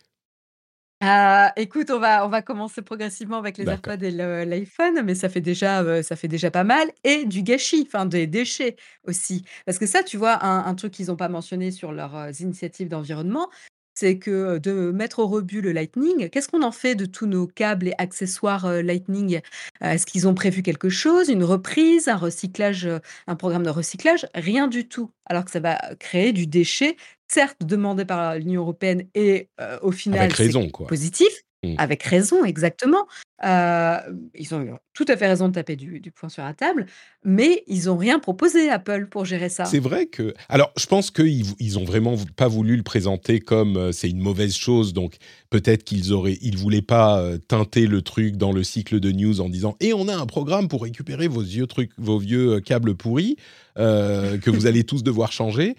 heu, 1.03 1.51
écoute, 1.55 1.89
on 1.89 1.99
va 1.99 2.25
on 2.25 2.29
va 2.29 2.41
commencer 2.41 2.81
progressivement 2.81 3.37
avec 3.37 3.57
les. 3.57 3.67
AirPods 3.67 4.03
et 4.03 4.11
l'iPhone, 4.11 5.01
mais 5.03 5.15
ça 5.15 5.29
fait 5.29 5.41
déjà, 5.41 6.03
ça 6.03 6.15
fait 6.15 6.27
déjà 6.27 6.51
pas 6.51 6.63
mal 6.63 6.91
et 7.03 7.25
du 7.25 7.43
gâchis, 7.43 7.85
enfin 7.87 8.05
des 8.05 8.27
déchets 8.27 8.75
aussi. 9.05 9.45
Parce 9.65 9.79
que 9.79 9.85
ça, 9.85 10.03
tu 10.03 10.17
vois, 10.17 10.43
un 10.45 10.65
un 10.65 10.75
truc 10.75 10.91
qu'ils 10.93 11.11
ont 11.11 11.15
pas 11.15 11.29
mentionné 11.29 11.71
sur 11.71 11.91
leurs, 11.91 12.41
initiatives 12.41 12.89
d'environnement, 12.89 13.49
c'est 13.93 14.17
que, 14.19 14.57
de 14.59 14.91
mettre 14.91 15.19
au 15.19 15.27
rebut 15.27 15.61
le 15.61 15.71
Lightning, 15.71 16.29
qu'est-ce 16.29 16.47
qu'on 16.49 16.63
en 16.63 16.71
fait 16.71 16.95
de 16.95 17.05
tous 17.05 17.25
nos 17.27 17.47
câbles 17.47 17.87
et 17.89 17.93
accessoires, 17.97 18.65
heu, 18.67 18.81
Lightning? 18.81 19.37
Heu, 19.83 19.87
est-ce 19.87 20.05
qu'ils 20.05 20.27
ont 20.27 20.33
prévu 20.33 20.61
quelque 20.63 20.89
chose, 20.89 21.29
une 21.29 21.43
reprise, 21.43 22.07
un 22.07 22.15
recyclage, 22.17 22.85
heu, 22.87 22.99
un 23.27 23.35
programme 23.35 23.63
de 23.63 23.69
recyclage? 23.69 24.25
Rien 24.35 24.67
du 24.67 24.87
tout. 24.87 25.11
Alors 25.25 25.45
que 25.45 25.51
ça 25.51 25.59
va 25.59 25.77
créer 25.99 26.33
du 26.33 26.47
déchet, 26.47 26.95
certes 27.27 27.63
demandé 27.63 28.05
par 28.05 28.35
l'Union 28.37 28.61
européenne 28.61 29.07
et 29.15 29.49
au 29.81 29.91
Avec 30.11 30.31
final, 30.31 30.35
c'est 30.35 30.41
raison, 30.43 30.69
quoi. 30.69 30.87
positif, 30.87 31.29
Mmh. 31.63 31.75
avec 31.77 32.01
raison, 32.03 32.43
exactement. 32.43 33.05
Heu, 33.43 33.97
ils 34.33 34.53
ont 34.55 34.61
eu 34.63 34.71
tout 34.93 35.05
à 35.07 35.15
fait 35.15 35.27
raison 35.27 35.47
de 35.47 35.53
taper 35.53 35.75
du 35.75 35.99
du 35.99 36.11
poing 36.11 36.27
sur 36.29 36.43
la 36.43 36.53
table, 36.55 36.87
mais 37.23 37.63
ils 37.67 37.87
ont 37.89 37.97
rien 37.97 38.17
proposé 38.19 38.69
Apple 38.69 39.07
pour 39.07 39.25
gérer 39.25 39.49
ça. 39.49 39.65
C'est 39.65 39.79
vrai 39.79 40.07
que 40.07 40.33
alors 40.49 40.71
je 40.77 40.85
pense 40.87 41.11
qu'ils 41.11 41.45
ils 41.59 41.77
ont 41.77 41.83
vraiment 41.83 42.15
pas 42.35 42.47
voulu 42.47 42.75
le 42.77 42.83
présenter 42.83 43.39
comme, 43.39 43.77
heu, 43.77 43.91
c'est 43.91 44.09
une 44.09 44.19
mauvaise 44.19 44.55
chose, 44.55 44.91
donc 44.93 45.17
peut-être 45.51 45.83
qu'ils 45.83 46.13
auraient 46.13 46.37
ils 46.41 46.57
voulaient 46.57 46.81
pas, 46.81 47.21
heu, 47.23 47.37
teinter 47.39 47.85
le 47.85 48.01
truc 48.01 48.37
dans 48.37 48.51
le 48.51 48.63
cycle 48.63 48.99
de 48.99 49.11
news 49.11 49.39
en 49.39 49.49
disant: 49.49 49.75
«Et 49.79 49.93
on 49.93 50.07
a 50.07 50.15
un 50.15 50.25
programme 50.25 50.67
pour 50.67 50.81
récupérer 50.83 51.27
vos 51.27 51.41
vieux 51.41 51.67
trucs 51.67 51.91
vos 51.97 52.17
vieux, 52.17 52.59
câbles 52.61 52.95
pourris, 52.95 53.35
que 53.75 54.49
vous 54.49 54.65
allez 54.65 54.83
tous 54.83 55.03
devoir 55.03 55.31
changer». 55.31 55.75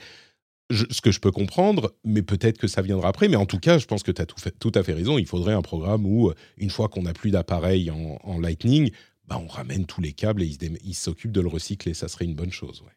Ce 0.70 1.02
que 1.02 1.10
je 1.10 1.20
peux 1.20 1.30
comprendre, 1.30 1.94
mais 2.04 2.22
peut-être 2.22 2.56
que 2.56 2.66
ça 2.66 2.80
viendra 2.80 3.08
après, 3.08 3.28
mais 3.28 3.36
en 3.36 3.44
tout 3.44 3.58
cas, 3.58 3.76
je 3.78 3.84
pense 3.86 4.02
que 4.02 4.10
tu 4.10 4.22
as 4.22 4.26
tout 4.26 4.72
à 4.74 4.82
fait 4.82 4.94
raison. 4.94 5.18
Il 5.18 5.26
faudrait 5.26 5.52
un 5.52 5.60
programme 5.60 6.06
où, 6.06 6.30
heu, 6.30 6.34
une 6.56 6.70
fois 6.70 6.88
qu'on 6.88 7.02
n'a 7.02 7.12
plus 7.12 7.30
d'appareil 7.30 7.90
en 7.90 8.38
Lightning, 8.40 8.90
bah, 9.26 9.38
on 9.42 9.46
ramène 9.48 9.84
tous 9.86 10.00
les 10.00 10.12
câbles 10.12 10.42
et 10.42 10.56
ils 10.84 10.94
s'occupent 10.94 11.32
de 11.32 11.40
le 11.40 11.48
recycler. 11.48 11.94
Ça 11.94 12.08
serait 12.08 12.24
une 12.24 12.34
bonne 12.34 12.52
chose, 12.52 12.80
ouais, 12.82 12.92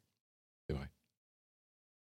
c'est 0.69 0.75
vrai. 0.75 0.89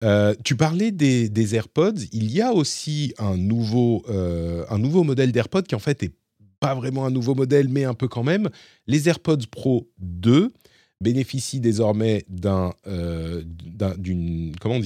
Heu, 0.03 0.35
tu 0.45 0.57
parlais 0.57 0.93
des 0.93 1.55
AirPods. 1.55 2.01
Il 2.13 2.31
y 2.33 2.41
a 2.41 2.53
aussi 2.53 3.13
un 3.19 3.37
nouveau, 3.37 4.03
heu, 4.09 4.65
un 4.71 4.79
nouveau 4.79 5.05
modèle 5.05 5.33
d'AirPods 5.33 5.63
qui 5.63 5.75
en 5.75 5.79
fait 5.79 6.03
est 6.03 6.15
pas 6.59 6.75
vraiment 6.75 7.07
un 7.07 7.11
nouveau 7.11 7.35
modèle, 7.35 7.69
mais 7.69 7.85
un 7.85 7.95
peu 7.95 8.09
quand 8.09 8.23
même. 8.23 8.49
Les 8.87 9.09
AirPods 9.09 9.47
Pro 9.51 9.91
2 9.99 10.53
bénéficient 11.01 11.61
désormais 11.61 12.25
d'un, 12.29 12.73
d'une 13.99 14.55
comment 14.61 14.81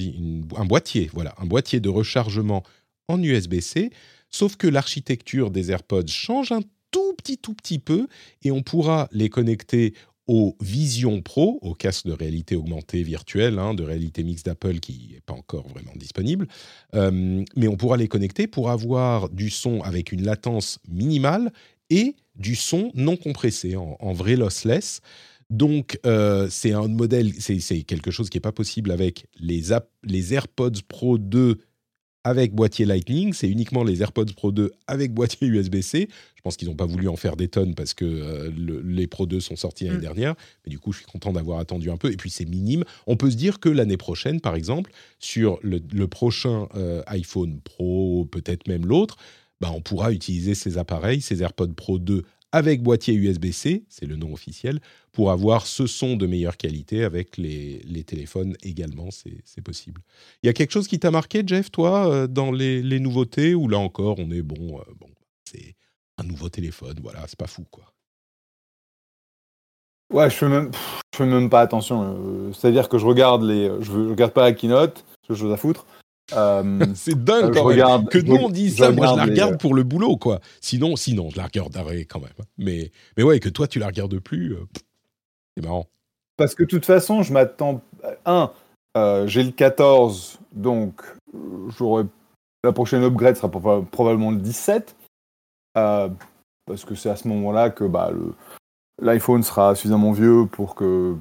un 0.55 0.65
boîtier, 0.65 1.09
voilà, 1.13 1.35
un 1.37 1.45
boîtier 1.45 1.79
de 1.79 1.89
rechargement 1.89 2.63
en 3.07 3.21
USB-C. 3.21 3.91
Sauf 4.29 4.55
que 4.55 4.67
l'architecture 4.67 5.51
des 5.51 5.71
AirPods 5.71 6.07
change 6.07 6.51
un 6.51 6.61
tout 6.91 7.13
petit, 7.17 7.37
tout 7.37 7.53
petit 7.53 7.79
peu 7.79 8.07
et 8.43 8.51
on 8.51 8.61
pourra 8.61 9.07
les 9.11 9.29
connecter 9.29 9.93
au 10.27 10.55
Vision 10.59 11.21
Pro, 11.21 11.59
au 11.61 11.73
casque 11.73 12.07
de 12.07 12.11
réalité 12.11 12.55
augmentée 12.55 13.03
virtuelle, 13.03 13.59
hein, 13.59 13.73
de 13.73 13.83
réalité 13.83 14.23
mixte 14.23 14.45
d'Apple 14.47 14.79
qui 14.79 15.09
n'est 15.13 15.21
pas 15.21 15.33
encore 15.33 15.67
vraiment 15.67 15.91
disponible. 15.95 16.47
Euh, 16.95 17.43
mais 17.55 17.67
on 17.67 17.77
pourra 17.77 17.97
les 17.97 18.07
connecter 18.07 18.47
pour 18.47 18.71
avoir 18.71 19.29
du 19.29 19.49
son 19.49 19.81
avec 19.81 20.11
une 20.11 20.23
latence 20.23 20.79
minimale 20.87 21.51
et 21.91 22.15
du 22.35 22.55
son 22.55 22.91
non 22.95 23.17
compressé, 23.17 23.75
en 23.75 24.13
vrai 24.13 24.35
lossless. 24.35 25.01
Donc, 25.49 25.99
euh, 26.05 26.47
c'est 26.49 26.73
un 26.73 26.87
modèle, 26.87 27.31
c'est 27.39 27.59
quelque 27.83 28.11
chose 28.11 28.29
qui 28.29 28.37
n'est 28.37 28.41
pas 28.41 28.51
possible 28.51 28.91
avec 28.91 29.27
les, 29.39 29.71
app- 29.71 29.91
les 30.03 30.33
AirPods 30.33 30.81
Pro 30.87 31.17
2 31.17 31.59
avec 32.23 32.53
boîtier 32.55 32.85
Lightning. 32.85 33.33
C'est 33.33 33.47
uniquement 33.47 33.83
les 33.83 34.01
AirPods 34.01 34.33
Pro 34.35 34.51
2 34.51 34.71
avec 34.87 35.13
boîtier 35.13 35.47
USB-C. 35.47 36.07
Je 36.35 36.41
pense 36.41 36.57
qu'ils 36.57 36.67
n'ont 36.67 36.75
pas 36.75 36.87
voulu 36.87 37.07
en 37.07 37.15
faire 37.15 37.35
des 37.35 37.47
tonnes 37.47 37.75
parce 37.75 37.93
que 37.93 38.05
euh, 38.05 38.49
le- 38.57 38.81
les 38.81 39.05
Pro 39.05 39.27
2 39.27 39.39
sont 39.39 39.55
sortis 39.55 39.83
l'année 39.85 39.97
Mmh. 39.99 40.01
dernière. 40.01 40.35
Mais 40.65 40.71
du 40.71 40.79
coup, 40.79 40.91
je 40.91 40.97
suis 40.99 41.05
content 41.07 41.31
d'avoir 41.31 41.59
attendu 41.59 41.91
un 41.91 41.97
peu. 41.97 42.11
Et 42.11 42.17
puis, 42.17 42.31
c'est 42.31 42.45
minime. 42.45 42.83
On 43.05 43.15
peut 43.15 43.29
se 43.29 43.35
dire 43.37 43.59
que 43.59 43.69
l'année 43.69 43.97
prochaine, 43.97 44.41
par 44.41 44.55
exemple, 44.55 44.91
sur 45.19 45.59
le, 45.61 45.79
le 45.93 46.07
prochain 46.07 46.67
euh, 46.73 47.03
iPhone 47.05 47.59
Pro, 47.63 48.25
peut-être 48.25 48.67
même 48.67 48.87
l'autre, 48.87 49.17
bah, 49.61 49.71
on 49.73 49.81
pourra 49.81 50.11
utiliser 50.11 50.55
ces 50.55 50.79
appareils, 50.79 51.21
ces 51.21 51.43
AirPods 51.43 51.73
Pro 51.75 51.99
2 51.99 52.23
avec 52.55 52.81
boîtier 52.81 53.13
USB-C, 53.13 53.83
c'est 53.89 54.05
le 54.05 54.15
nom 54.15 54.31
officiel, 54.31 54.79
pour 55.11 55.29
avoir 55.29 55.67
ce 55.67 55.87
son 55.87 56.15
de 56.15 56.25
meilleure 56.25 56.55
qualité 56.55 57.03
avec 57.03 57.35
les, 57.35 57.81
téléphones 58.07 58.55
également, 58.63 59.11
c'est 59.11 59.41
c'est 59.43 59.61
possible. 59.61 59.99
Il 60.41 60.47
y 60.47 60.49
a 60.49 60.53
quelque 60.53 60.71
chose 60.71 60.87
qui 60.87 60.97
t'a 60.97 61.11
marqué, 61.11 61.43
Jeff, 61.45 61.69
toi, 61.69 62.09
euh, 62.09 62.27
dans 62.27 62.53
les, 62.53 62.99
nouveautés, 63.01 63.55
ou 63.55 63.67
là 63.67 63.77
encore, 63.77 64.19
on 64.19 64.31
est 64.31 64.41
bon, 64.41 64.79
euh, 64.79 64.83
bon, 64.97 65.09
c'est 65.43 65.75
un 66.17 66.23
nouveau 66.23 66.47
téléphone, 66.47 66.97
voilà, 67.03 67.25
c'est 67.27 67.37
pas 67.37 67.47
fou, 67.47 67.65
quoi. 67.69 67.91
Ouais, 70.13 70.29
je 70.29 70.35
fais 70.37 71.25
même, 71.25 71.49
pas 71.49 71.59
attention. 71.59 72.15
euh, 72.17 72.53
C'est-à-dire 72.53 72.87
que 72.87 72.97
je 72.97 73.05
regarde 73.05 73.43
les, 73.43 73.67
je, 73.81 73.91
je 73.91 74.09
regarde 74.11 74.31
pas 74.31 74.43
la 74.43 74.53
keynote, 74.53 75.03
j'ai 75.27 75.35
chose 75.35 75.51
à 75.51 75.57
foutre. 75.57 75.85
Euh, 76.33 76.85
c'est 76.95 77.23
dingue 77.23 77.45
euh, 77.45 77.47
quand 77.49 77.55
même 77.55 77.65
regarde, 77.67 78.09
que 78.09 78.17
nous 78.17 78.35
on 78.35 78.49
dise 78.49 78.77
ça. 78.77 78.91
Moi, 78.91 79.05
je 79.07 79.15
la 79.15 79.23
regarde 79.23 79.27
les, 79.29 79.33
regarde 79.33 79.53
euh, 79.53 79.57
pour 79.57 79.73
le 79.75 79.83
boulot, 79.83 80.17
quoi. 80.17 80.39
Sinon, 80.61 80.95
sinon, 80.95 81.29
je 81.29 81.37
la 81.37 81.45
regarderai 81.45 82.05
quand 82.05 82.19
même. 82.19 82.33
Mais, 82.57 82.91
mais 83.17 83.23
ouais, 83.23 83.39
que 83.39 83.49
toi 83.49 83.67
tu 83.67 83.79
la 83.79 83.87
regardes 83.87 84.17
plus, 84.19 84.53
euh, 84.53 84.65
c'est 85.55 85.63
marrant. 85.63 85.87
Parce 86.37 86.55
que 86.55 86.63
de 86.63 86.67
toute 86.69 86.85
façon, 86.85 87.23
je 87.23 87.31
m'attends. 87.31 87.81
Un, 88.25 88.51
euh, 88.97 89.27
j'ai 89.27 89.43
le 89.43 89.51
14, 89.51 90.39
donc 90.53 91.01
euh, 91.33 91.69
j'aurai 91.77 92.03
la 92.63 92.71
prochaine 92.73 93.03
upgrade 93.03 93.35
sera 93.35 93.47
proba- 93.47 93.85
probablement 93.85 94.31
le 94.31 94.37
17. 94.37 94.95
euh, 95.77 96.09
parce 96.65 96.83
que 96.83 96.95
c'est 96.95 97.09
à 97.11 97.15
ce 97.15 97.27
moment-là 97.27 97.69
que 97.69 97.83
bah, 97.83 98.09
le- 98.11 98.33
l'iPhone 98.99 99.43
sera 99.43 99.75
suffisamment 99.75 100.11
vieux 100.11 100.47
pour 100.51 100.73
que 100.73 101.15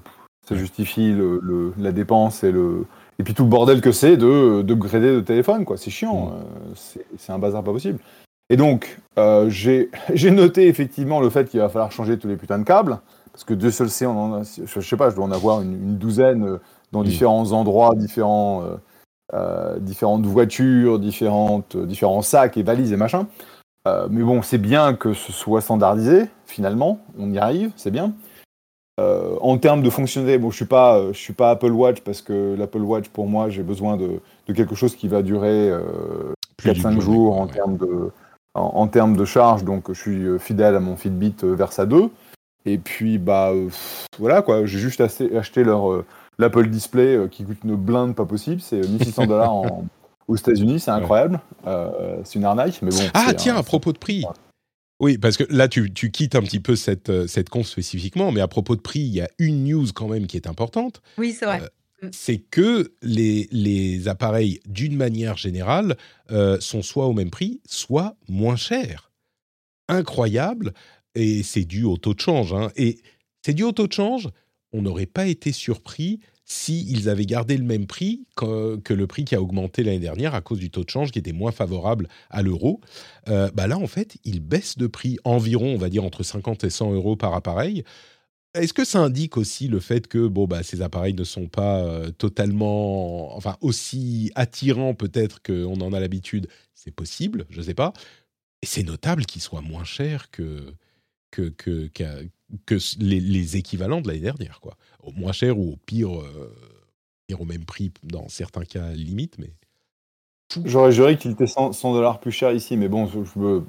ça 0.47 0.55
justifie 0.55 1.13
le, 1.13 1.41
le- 1.43 1.73
la 1.79 1.93
dépense 1.93 2.45
et 2.45 2.53
le 2.53 2.87
et 3.19 3.23
puis 3.23 3.33
tout 3.35 3.45
le 3.45 3.49
bordel 3.49 3.81
que 3.81 3.93
c'est 3.93 4.17
de 4.17 4.63
de 4.63 4.75
grader 4.75 5.15
de 5.15 5.21
téléphone 5.21 5.65
quoi. 5.65 5.77
C'est 5.77 5.91
chiant, 5.91 6.27
Mm. 6.27 6.33
euh, 6.33 7.01
c'est 7.19 7.33
un 7.33 7.39
bazar 7.39 7.63
pas 7.63 7.73
possible. 7.73 7.99
Et 8.51 8.57
donc 8.57 8.99
euh, 9.19 9.47
j'ai 9.51 10.31
noté 10.31 10.69
effectivement 10.69 11.21
le 11.21 11.31
fait 11.31 11.49
qu'il 11.49 11.61
va 11.61 11.69
falloir 11.69 11.93
changer 11.93 12.19
tous 12.19 12.29
les 12.29 12.37
putains 12.37 12.59
de 12.59 12.65
câbles 12.65 12.99
parce 13.33 13.45
que 13.45 13.55
Dieu 13.55 13.71
seul 13.73 13.91
sait, 13.91 14.07
on 14.07 14.19
en 14.19 14.33
a, 14.35 14.43
je, 14.43 14.81
sais 14.81 14.97
pas, 14.97 15.11
je 15.11 15.17
dois 15.17 15.25
en 15.25 15.33
avoir 15.33 15.61
une, 15.63 15.73
une 15.73 15.99
douzaine 15.99 16.45
euh, 16.45 16.59
dans 16.93 17.01
Mm. 17.03 17.07
différents 17.07 17.53
endroits, 17.53 17.95
différents, 17.97 18.63
euh, 18.63 18.77
euh, 19.35 19.79
différentes 19.81 20.25
voitures, 20.27 20.99
différentes, 21.01 21.77
différents 21.77 22.23
sacs 22.23 22.57
et 22.57 22.63
valises 22.63 22.93
et 22.93 22.97
machin. 22.97 23.27
Mais 24.09 24.23
bon, 24.23 24.41
c'est 24.41 24.57
bien 24.59 24.95
que 24.95 25.13
ce 25.13 25.31
soit 25.33 25.61
standardisé, 25.61 26.27
finalement, 26.47 27.01
on 27.19 27.31
y 27.33 27.39
arrive, 27.39 27.71
c'est 27.77 27.91
bien. 27.91 28.15
Euh, 29.01 29.37
en 29.41 29.59
termes 29.59 29.83
de 29.83 29.91
fonctionnalité, 29.91 30.39
bon, 30.39 30.51
je 30.51 30.57
suis 30.57 30.65
pas, 30.67 30.99
euh, 30.99 31.13
je 31.13 31.19
suis 31.19 31.33
pas 31.33 31.51
Apple 31.51 31.73
Watch 31.73 32.01
parce 32.03 32.23
que 32.23 32.55
l'Apple 32.57 32.79
Watch, 32.83 33.09
pour 33.09 33.27
moi, 33.27 33.51
j'ai 33.51 33.65
besoin 33.65 33.97
de, 33.97 34.21
de 34.47 34.53
quelque 34.53 34.77
chose 34.77 34.95
qui 34.95 35.09
va 35.09 35.23
durer 35.23 35.69
euh, 35.71 35.81
Plus 36.57 36.73
d'une 36.75 36.83
4-5 36.83 36.83
journée, 36.83 37.01
jours 37.01 37.41
en 37.41 37.47
ouais. 37.47 37.53
termes 37.53 37.77
de, 37.77 38.11
en, 38.55 38.61
en 38.63 38.87
termes 38.87 39.17
de 39.17 39.25
charge, 39.25 39.65
donc 39.65 39.87
je 39.89 39.99
suis 40.01 40.23
euh, 40.25 40.39
fidèle 40.39 40.77
à 40.77 40.81
mon 40.81 40.95
Fitbit 40.97 41.35
Versa 41.43 41.87
2. 41.87 42.09
Et 42.67 42.79
puis, 42.79 43.19
bah, 43.19 43.51
pff, 43.53 44.07
voilà, 44.21 44.43
quoi, 44.43 44.65
j'ai 44.65 44.79
juste 44.79 45.01
assez- 45.01 45.37
acheté 45.37 45.65
leur, 45.65 46.05
l'Apple 46.39 46.69
Display 46.69 47.29
qui 47.31 47.45
coûte 47.45 47.59
une 47.65 47.75
blinde 47.75 48.15
pas 48.15 48.25
possible, 48.25 48.61
c'est 48.61 48.79
1600 48.81 49.27
dollars 49.27 49.53
aux 50.29 50.37
États-Unis, 50.37 50.79
c'est 50.81 50.91
incroyable. 50.93 51.41
C'est 52.23 52.37
une 52.39 52.45
arnaque, 52.45 52.79
mais 52.81 52.91
bon. 52.91 53.03
Ah 53.13 53.35
tiens, 53.35 53.57
un- 53.57 53.59
à 53.59 53.63
propos 53.65 53.93
de 53.93 53.99
prix, 53.99 54.25
Oui, 55.01 55.19
parce 55.19 55.37
que 55.37 55.45
là, 55.51 55.69
tu, 55.69 55.91
quittes 55.91 56.35
un 56.35 56.43
petit 56.43 56.61
peu 56.61 56.77
cette, 56.77 57.11
euh, 57.11 57.27
cette 57.27 57.49
conf 57.49 57.67
spécifiquement, 57.67 58.33
mais 58.33 58.41
à 58.41 58.49
propos 58.49 58.77
de 58.77 58.81
prix, 58.81 59.01
il 59.01 59.15
y 59.15 59.21
a 59.21 59.29
une 59.39 59.65
news 59.65 59.87
quand 59.95 60.09
même 60.09 60.27
qui 60.27 60.37
est 60.37 60.47
importante. 60.47 61.03
Oui, 61.19 61.33
c'est 61.33 61.47
vrai. 61.47 61.63
Euh, 61.63 62.09
c'est 62.13 62.39
que 62.39 62.93
les, 63.03 63.49
les 63.51 64.09
appareils, 64.09 64.61
d'une 64.67 64.97
manière 64.97 65.37
générale, 65.37 65.97
euh, 66.31 66.61
sont 66.61 66.83
soit 66.83 67.07
au 67.07 67.13
même 67.13 67.31
prix, 67.31 67.61
soit 67.67 68.17
moins 68.29 68.57
chers. 68.57 69.11
Incroyable, 69.89 70.73
et 71.15 71.43
c'est 71.43 71.65
dû 71.65 71.85
au 71.85 71.97
taux 71.97 72.15
de 72.15 72.21
change. 72.21 72.53
Hein. 72.53 72.71
Et 72.77 72.99
c'est 73.45 73.55
dû 73.55 73.63
au 73.65 73.73
taux 73.73 73.87
de 73.87 73.93
change, 73.93 74.29
on 74.73 74.83
n'aurait 74.83 75.07
pas 75.07 75.27
été 75.27 75.53
surpris 75.53 76.21
s'ils 76.45 77.09
avaient 77.09 77.27
gardé 77.27 77.57
le 77.57 77.65
même 77.65 77.87
prix 77.87 78.27
que, 78.37 78.93
le 78.93 79.07
prix 79.07 79.25
qui 79.25 79.35
a 79.35 79.41
augmenté 79.41 79.83
l'année 79.83 79.99
dernière 79.99 80.35
à 80.35 80.41
cause 80.41 80.59
du 80.59 80.71
taux 80.71 80.85
de 80.85 80.91
change 80.91 81.11
qui 81.11 81.19
était 81.19 81.33
moins 81.33 81.53
favorable 81.53 82.09
à 82.31 82.43
l'euro, 82.43 82.81
euh, 83.29 83.51
bah 83.55 83.67
là, 83.67 83.79
en 83.79 83.87
fait, 83.87 84.19
ils 84.25 84.41
baissent 84.41 84.77
de 84.77 84.87
prix 84.87 85.19
environ, 85.25 85.75
on 85.75 85.79
va 85.79 85.89
dire, 85.89 86.05
entre 86.05 86.23
50 86.23 86.65
et 86.65 86.71
100 86.71 86.93
euros 86.93 87.17
par 87.17 87.35
appareil. 87.35 87.85
Est-ce 88.55 88.73
que 88.73 88.85
ça 88.85 89.01
indique 89.01 89.37
aussi 89.37 89.69
le 89.69 89.81
fait 89.81 90.07
que 90.07 90.29
bon, 90.29 90.47
bah, 90.47 90.63
ces 90.63 90.83
appareils 90.83 91.15
ne 91.15 91.25
sont 91.25 91.49
pas 91.49 91.79
euh, 91.79 92.11
totalement, 92.11 93.35
enfin, 93.37 93.57
aussi 93.61 94.31
attirants 94.37 94.95
peut-être 94.95 95.43
qu'on 95.43 95.81
en 95.81 95.93
a 95.93 95.99
l'habitude? 95.99 96.47
C'est 96.75 96.95
possible, 96.95 97.47
je 97.49 97.59
ne 97.59 97.65
sais 97.65 97.75
pas. 97.75 97.93
Et 98.63 98.67
c'est 98.67 98.85
notable 98.85 99.27
qu'ils 99.27 99.43
soient 99.43 99.61
moins 99.61 99.85
chers 99.85 100.31
que, 100.31 100.73
que, 101.35 101.89
que, 101.89 101.91
que 102.67 102.79
les, 102.99 103.57
équivalents 103.57 104.01
de 104.01 104.09
l'année 104.09 104.21
dernière, 104.21 104.61
quoi. 104.61 104.77
Au 105.03 105.13
moins 105.13 105.33
cher 105.33 105.59
ou 105.59 105.73
au 105.73 105.77
pire, 105.77 106.21
euh, 106.21 106.55
au 107.39 107.45
même 107.45 107.65
prix 107.65 107.93
dans 108.03 108.29
certains 108.29 108.65
cas 108.65 108.91
limite, 108.91 109.39
mais. 109.39 109.53
J'aurais 110.65 110.93
juré 110.93 111.17
qu'il 111.17 111.33
était 111.33 111.47
100, 111.47 111.73
dollars 111.83 112.21
plus 112.21 112.31
cher 112.31 112.53
ici, 112.53 112.77
mais 112.77 112.89
bon, 112.89 113.09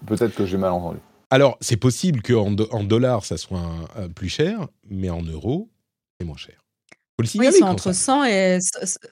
peut-être 0.05 0.35
que 0.35 0.45
j'ai 0.45 0.57
mal 0.57 0.71
entendu. 0.71 0.99
Alors, 1.31 1.57
c'est 1.59 1.77
possible 1.77 2.21
qu'en 2.21 2.53
en 2.71 2.83
dollars, 2.83 3.25
ça 3.25 3.37
soit 3.37 3.87
plus 4.15 4.29
cher, 4.29 4.67
mais 4.87 5.09
en 5.09 5.23
euros, 5.23 5.69
c'est 6.19 6.27
moins 6.27 6.37
cher. 6.37 6.63
Faut 7.17 7.23
le 7.23 7.27
signaler, 7.27 7.51
oui, 7.53 7.59
c'est 7.59 7.63
entre, 7.63 7.93
100 7.93 8.25
et, 8.25 8.59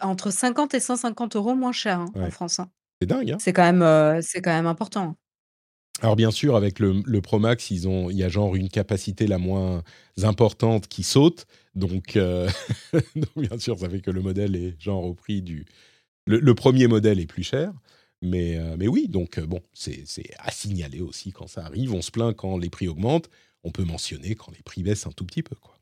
entre 0.02 0.30
50 0.30 0.74
et 0.74 0.80
150 0.82 1.36
euros 1.38 1.56
moins 1.56 1.72
cher 1.72 2.02
hein, 2.02 2.12
en 2.16 2.30
France. 2.30 2.60
Hein. 2.60 2.70
C'est 3.02 3.08
dingue. 3.08 3.32
Hein 3.32 3.38
c'est 3.40 3.54
quand, 3.54 3.64
même, 3.64 3.82
euh, 3.82 4.20
c'est 4.22 4.42
quand 4.42 4.52
même 4.52 4.68
important. 4.68 5.16
Alors 6.02 6.16
bien 6.16 6.32
sûr, 6.32 6.56
avec 6.56 6.80
le, 6.80 7.22
Pro 7.22 7.40
Max, 7.40 7.72
ils 7.72 7.88
ont, 7.88 8.10
il 8.10 8.18
y 8.18 8.24
a 8.24 8.30
genre 8.30 8.56
une 8.56 8.70
capacité 8.70 9.28
la 9.28 9.38
moins 9.38 9.84
importante 10.22 10.88
qui 10.88 11.04
saute. 11.04 11.46
Donc, 11.76 12.18
euh, 12.18 12.50
bien 13.36 13.58
sûr, 13.58 13.80
ça 13.80 13.90
fait 13.90 14.02
que 14.02 14.12
le 14.12 14.22
modèle 14.22 14.56
est 14.56 14.80
genre 14.82 15.04
au 15.04 15.14
prix 15.14 15.42
du... 15.42 15.66
Le, 16.26 16.56
premier 16.56 16.88
modèle 16.88 17.20
est 17.20 17.26
plus 17.26 17.44
cher. 17.44 17.74
Mais, 18.22 18.58
euh, 18.58 18.78
mais 18.78 18.88
oui, 18.88 19.10
donc 19.10 19.38
euh, 19.38 19.46
bon, 19.46 19.62
c'est 19.74 20.06
à 20.40 20.52
signaler 20.52 21.02
aussi 21.02 21.34
quand 21.34 21.48
ça 21.48 21.66
arrive. 21.66 21.94
On 21.94 22.02
se 22.02 22.12
plaint 22.12 22.36
quand 22.36 22.58
les 22.58 22.70
prix 22.70 22.88
augmentent. 22.88 23.30
On 23.66 23.72
peut 23.72 23.84
mentionner 23.84 24.36
quand 24.36 24.52
les 24.52 24.64
prix 24.64 24.84
baissent 24.84 25.08
un 25.08 25.12
tout 25.12 25.26
petit 25.26 25.44
peu. 25.44 25.56
Quoi. 25.56 25.78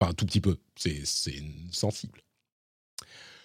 Enfin, 0.00 0.12
un 0.12 0.14
tout 0.14 0.24
petit 0.24 0.40
peu. 0.40 0.56
C'est 0.76 1.02
sensible 1.70 2.22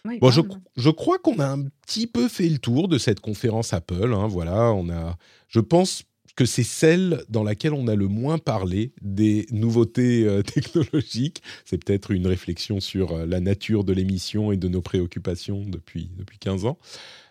bon, 0.05 0.31
je, 0.31 0.41
je, 0.77 0.89
crois 0.89 1.19
qu'on 1.19 1.39
a 1.39 1.47
un 1.47 1.63
petit 1.85 2.07
peu 2.07 2.27
fait 2.27 2.49
le 2.49 2.57
tour 2.57 2.87
de 2.87 2.97
cette 2.97 3.19
conférence 3.19 3.73
Apple. 3.73 4.13
Hein, 4.13 4.27
voilà, 4.27 4.73
on 4.73 4.89
a. 4.89 5.17
Je 5.47 5.59
pense 5.59 6.03
que 6.39 6.45
c'est 6.45 6.63
celle 6.63 7.25
dans 7.27 7.43
laquelle 7.43 7.73
on 7.73 7.89
a 7.89 7.95
le 7.95 8.07
moins 8.07 8.37
parlé 8.37 8.93
des 9.01 9.45
nouveautés 9.51 10.23
euh, 10.25 10.41
technologiques. 10.43 11.43
C'est 11.65 11.83
peut-être 11.83 12.11
une 12.11 12.27
réflexion 12.27 12.79
sur 12.79 13.11
euh, 13.11 13.25
la 13.25 13.41
nature 13.41 13.83
de 13.83 13.91
l'émission 13.91 14.53
et 14.53 14.55
de 14.55 14.69
nos 14.69 14.81
préoccupations 14.81 15.65
depuis, 15.67 16.11
depuis 16.17 16.37
15 16.37 16.63
ans. 16.63 16.77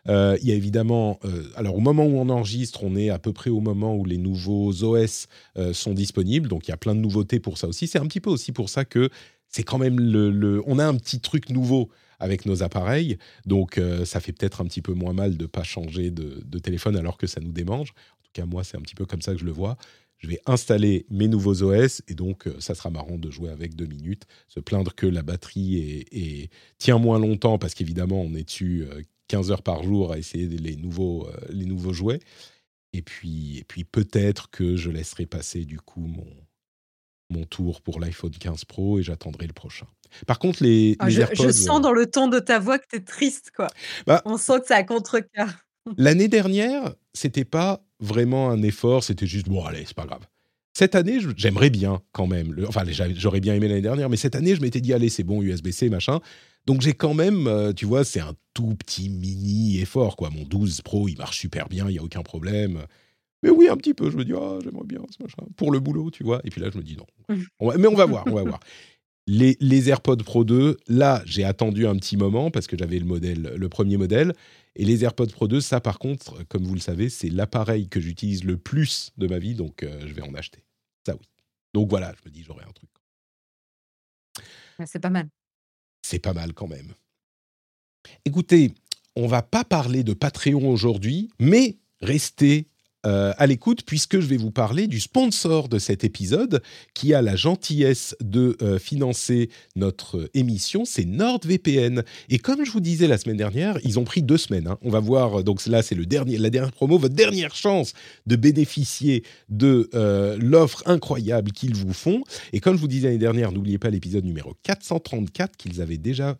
Euh, 0.08 0.36
il 0.42 0.48
y 0.48 0.52
a 0.52 0.54
évidemment, 0.54 1.20
alors 1.56 1.74
au 1.74 1.80
moment 1.80 2.04
où 2.04 2.18
on 2.18 2.28
enregistre, 2.28 2.84
on 2.84 2.96
est 2.96 3.08
à 3.08 3.18
peu 3.18 3.32
près 3.32 3.48
au 3.48 3.60
moment 3.60 3.96
où 3.96 4.04
les 4.04 4.18
nouveaux 4.18 4.84
OS 4.84 5.26
sont 5.72 5.92
disponibles, 5.92 6.48
donc 6.48 6.66
il 6.66 6.70
y 6.70 6.74
a 6.74 6.78
plein 6.78 6.94
de 6.94 7.00
nouveautés 7.00 7.40
pour 7.40 7.58
ça 7.58 7.66
aussi. 7.66 7.86
C'est 7.86 7.98
un 7.98 8.06
petit 8.06 8.20
peu 8.20 8.30
aussi 8.30 8.52
pour 8.52 8.70
ça 8.70 8.84
que 8.86 9.10
c'est 9.48 9.64
quand 9.64 9.78
même 9.78 10.00
le, 10.00 10.30
le, 10.30 10.62
on 10.66 10.78
a 10.78 10.86
un 10.86 10.94
petit 10.94 11.20
truc 11.20 11.50
nouveau 11.50 11.90
avec 12.18 12.46
nos 12.46 12.62
appareils. 12.62 13.18
Donc, 13.46 13.78
euh, 13.78 14.04
ça 14.04 14.20
fait 14.20 14.32
peut-être 14.32 14.60
un 14.60 14.64
petit 14.64 14.82
peu 14.82 14.92
moins 14.92 15.12
mal 15.12 15.36
de 15.36 15.46
pas 15.46 15.62
changer 15.62 16.10
de, 16.10 16.58
téléphone 16.58 16.96
alors 16.96 17.16
que 17.16 17.26
ça 17.26 17.40
nous 17.40 17.52
démange. 17.52 17.90
En 17.90 18.22
tout 18.22 18.30
cas, 18.32 18.46
moi, 18.46 18.64
c'est 18.64 18.76
un 18.76 18.80
petit 18.80 18.94
peu 18.94 19.06
comme 19.06 19.22
ça 19.22 19.32
que 19.32 19.38
je 19.38 19.44
le 19.44 19.52
vois. 19.52 19.76
Je 20.18 20.26
vais 20.26 20.40
installer 20.46 21.06
mes 21.10 21.28
nouveaux 21.28 21.62
OS 21.62 22.02
et 22.08 22.14
donc 22.14 22.48
euh, 22.48 22.56
ça 22.58 22.74
sera 22.74 22.90
marrant 22.90 23.18
de 23.18 23.30
jouer 23.30 23.50
avec 23.50 23.76
deux 23.76 23.86
minutes. 23.86 24.24
Se 24.48 24.58
plaindre 24.58 24.94
que 24.94 25.06
la 25.06 25.22
batterie 25.22 26.48
tient 26.78 26.98
moins 26.98 27.20
longtemps 27.20 27.58
parce 27.58 27.74
qu'évidemment, 27.74 28.22
on 28.22 28.34
est 28.34 28.44
dessus 28.44 28.84
15 29.28 29.50
euh, 29.50 29.52
heures 29.52 29.62
par 29.62 29.84
jour 29.84 30.12
à 30.12 30.18
essayer 30.18 30.46
les 30.48 30.74
nouveaux, 30.74 31.28
les 31.50 31.66
nouveaux 31.66 31.92
jouets. 31.92 32.20
Et 32.92 33.02
puis, 33.02 33.58
et 33.58 33.64
puis 33.64 33.84
peut-être 33.84 34.50
que 34.50 34.76
je 34.76 34.90
laisserai 34.90 35.26
passer 35.26 35.64
du 35.64 35.78
coup 35.78 36.00
mon, 36.00 36.26
mon 37.30 37.44
tour 37.44 37.80
pour 37.82 38.00
l'iPhone 38.00 38.30
15 38.30 38.64
Pro 38.64 38.98
et 38.98 39.02
j'attendrai 39.02 39.46
le 39.46 39.52
prochain. 39.52 39.86
Par 40.26 40.38
contre, 40.38 40.62
les, 40.62 40.96
ah, 40.98 41.10
je, 41.10 41.22
Je 41.34 41.50
sens 41.50 41.78
euh 41.78 41.82
dans 41.82 41.92
le 41.92 42.06
ton 42.06 42.28
de 42.28 42.38
ta 42.38 42.58
voix 42.58 42.78
que 42.78 42.86
tu 42.90 42.96
es 42.96 43.00
triste, 43.00 43.50
quoi. 43.54 43.68
Bah 44.06 44.22
On 44.24 44.38
sent 44.38 44.60
que 44.60 44.66
c'est 44.68 44.74
à 44.74 44.84
contre-cœur. 44.84 45.48
L'année 45.96 46.28
dernière, 46.28 46.94
c'était 47.12 47.44
pas 47.44 47.82
vraiment 48.00 48.50
un 48.50 48.62
effort, 48.62 49.04
c'était 49.04 49.26
juste 49.26 49.48
bon, 49.48 49.64
allez, 49.64 49.84
c'est 49.86 49.96
pas 49.96 50.06
grave. 50.06 50.22
Cette 50.74 50.94
année, 50.94 51.18
j'aimerais 51.36 51.70
bien 51.70 52.00
quand 52.12 52.26
même. 52.26 52.54
enfin, 52.68 52.84
j'aurais 53.14 53.40
bien 53.40 53.54
aimé 53.54 53.68
l'année 53.68 53.82
dernière, 53.82 54.08
mais 54.08 54.16
cette 54.16 54.36
année, 54.36 54.54
je 54.54 54.60
m'étais 54.60 54.80
dit, 54.80 54.92
allez, 54.92 55.08
c'est 55.08 55.24
bon, 55.24 55.42
USB-C, 55.42 55.88
machin. 55.88 56.20
Donc 56.66 56.82
j'ai 56.82 56.92
quand 56.92 57.14
même, 57.14 57.46
euh, 57.46 57.72
tu 57.72 57.86
vois, 57.86 58.04
c'est 58.04 58.20
un 58.20 58.34
tout 58.54 58.74
petit 58.74 59.08
mini 59.08 59.80
effort, 59.80 60.16
quoi. 60.16 60.30
Mon 60.30 60.44
12 60.44 60.82
Pro, 60.82 61.08
il 61.08 61.16
marche 61.16 61.38
super 61.38 61.68
bien, 61.68 61.86
il 61.88 61.92
n'y 61.92 61.98
a 61.98 62.02
aucun 62.02 62.22
problème. 62.22 62.84
Mais 63.42 63.50
oui, 63.50 63.68
un 63.68 63.76
petit 63.76 63.94
peu. 63.94 64.10
Je 64.10 64.16
me 64.16 64.24
dis, 64.24 64.32
ah, 64.34 64.58
j'aimerais 64.62 64.86
bien 64.86 65.00
ce 65.10 65.22
machin. 65.22 65.44
Pour 65.56 65.70
le 65.70 65.80
boulot, 65.80 66.10
tu 66.10 66.24
vois. 66.24 66.40
Et 66.44 66.50
puis 66.50 66.60
là, 66.60 66.70
je 66.72 66.78
me 66.78 66.82
dis 66.82 66.96
non. 66.96 67.06
Mais 67.76 67.86
on 67.86 67.94
va 67.94 68.06
voir, 68.06 68.24
on 68.26 68.34
va 68.34 68.42
voir. 68.42 68.60
Les, 69.26 69.56
les, 69.60 69.90
AirPods 69.90 70.16
Pro 70.24 70.42
2, 70.42 70.78
là, 70.88 71.22
j'ai 71.26 71.44
attendu 71.44 71.86
un 71.86 71.96
petit 71.96 72.16
moment 72.16 72.50
parce 72.50 72.66
que 72.66 72.78
j'avais 72.78 72.98
le 72.98 73.04
modèle, 73.04 73.52
le 73.54 73.68
premier 73.68 73.98
modèle. 73.98 74.32
Et 74.74 74.84
les 74.84 75.04
AirPods 75.04 75.26
Pro 75.26 75.48
2, 75.48 75.60
ça, 75.60 75.80
par 75.80 75.98
contre, 75.98 76.44
comme 76.48 76.64
vous 76.64 76.74
le 76.74 76.80
savez, 76.80 77.10
c'est 77.10 77.28
l'appareil 77.28 77.88
que 77.88 78.00
j'utilise 78.00 78.44
le 78.44 78.56
plus 78.56 79.12
de 79.18 79.26
ma 79.26 79.38
vie, 79.38 79.54
donc 79.54 79.82
euh, 79.82 80.06
je 80.06 80.14
vais 80.14 80.22
en 80.22 80.32
acheter. 80.34 80.62
Ça, 81.04 81.14
oui. 81.14 81.26
Donc 81.74 81.90
voilà, 81.90 82.14
je 82.18 82.28
me 82.28 82.32
dis, 82.32 82.42
j'aurai 82.42 82.64
un 82.64 82.72
truc. 82.72 82.88
C'est 84.86 85.00
pas 85.00 85.10
mal. 85.10 85.28
C'est 86.02 86.20
pas 86.20 86.32
mal 86.32 86.54
quand 86.54 86.68
même. 86.68 86.94
Écoutez, 88.24 88.72
on 89.16 89.26
va 89.26 89.42
pas 89.42 89.64
parler 89.64 90.04
de 90.04 90.14
Patreon 90.14 90.70
aujourd'hui, 90.70 91.28
mais 91.40 91.76
restez 92.00 92.68
euh, 93.06 93.32
à 93.38 93.46
l'écoute 93.46 93.84
puisque 93.86 94.18
je 94.18 94.26
vais 94.26 94.36
vous 94.36 94.50
parler 94.50 94.88
du 94.88 94.98
sponsor 94.98 95.68
de 95.68 95.78
cet 95.78 96.02
épisode 96.02 96.60
qui 96.94 97.14
a 97.14 97.22
la 97.22 97.36
gentillesse 97.36 98.16
de 98.20 98.56
euh, 98.60 98.80
financer 98.80 99.50
notre 99.76 100.28
émission, 100.34 100.84
c'est 100.84 101.04
NordVPN. 101.04 102.02
Et 102.28 102.38
comme 102.40 102.64
je 102.64 102.72
vous 102.72 102.80
disais 102.80 103.06
la 103.06 103.16
semaine 103.16 103.36
dernière, 103.36 103.78
ils 103.84 104.00
ont 104.00 104.04
pris 104.04 104.20
deux 104.20 104.36
semaines. 104.36 104.66
Hein. 104.66 104.78
On 104.82 104.90
va 104.90 104.98
voir, 104.98 105.44
donc 105.44 105.64
là 105.66 105.80
c'est 105.82 105.94
le 105.94 106.06
dernier, 106.06 106.38
la 106.38 106.50
dernière 106.50 106.72
promo, 106.72 106.98
votre 106.98 107.14
dernière 107.14 107.54
chance 107.54 107.92
de 108.26 108.34
bénéficier 108.34 109.22
de 109.48 109.88
euh, 109.94 110.36
l'offre 110.40 110.82
incroyable 110.86 111.52
qu'ils 111.52 111.76
vous 111.76 111.92
font. 111.92 112.24
Et 112.52 112.58
comme 112.58 112.74
je 112.74 112.80
vous 112.80 112.88
disais 112.88 113.06
l'année 113.06 113.18
dernière, 113.18 113.52
n'oubliez 113.52 113.78
pas 113.78 113.90
l'épisode 113.90 114.24
numéro 114.24 114.56
434 114.64 115.56
qu'ils 115.56 115.80
avaient 115.80 115.98
déjà, 115.98 116.36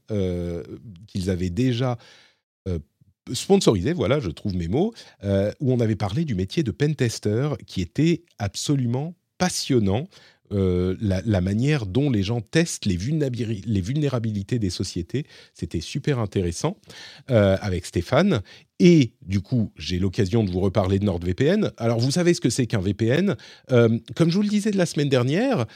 qu'ils 1.06 1.30
avaient 1.30 1.50
déjà 1.50 1.98
sponsorisé, 3.32 3.92
voilà, 3.92 4.20
je 4.20 4.30
trouve 4.30 4.54
mes 4.54 4.68
mots, 4.68 4.92
euh, 5.24 5.52
où 5.60 5.72
on 5.72 5.80
avait 5.80 5.96
parlé 5.96 6.24
du 6.24 6.34
métier 6.34 6.62
de 6.62 6.70
pentester 6.70 7.50
qui 7.66 7.80
était 7.80 8.22
absolument 8.38 9.14
passionnant. 9.38 10.08
Euh, 10.50 10.96
la, 11.02 11.40
manière 11.42 11.84
dont 11.84 12.08
les 12.10 12.22
gens 12.22 12.40
testent 12.40 12.86
les, 12.86 12.96
vulnérabilités 12.96 14.58
des 14.58 14.70
sociétés, 14.70 15.26
c'était 15.52 15.82
super 15.82 16.18
intéressant 16.20 16.78
euh, 17.30 17.58
avec 17.60 17.84
Stéphane. 17.84 18.40
Et 18.78 19.12
du 19.20 19.40
coup, 19.42 19.72
j'ai 19.76 19.98
l'occasion 19.98 20.44
de 20.44 20.50
vous 20.50 20.60
reparler 20.60 20.98
de 20.98 21.04
NordVPN. 21.04 21.70
Alors, 21.76 21.98
vous 21.98 22.12
savez 22.12 22.32
ce 22.32 22.40
que 22.40 22.48
c'est 22.48 22.66
qu'un 22.66 22.80
VPN. 22.80 23.36
comme 23.68 24.30
je 24.30 24.34
vous 24.36 24.42
le 24.42 24.48
disais 24.48 24.70
de 24.70 24.78
la 24.78 24.86
semaine 24.86 25.10
dernière, 25.10 25.66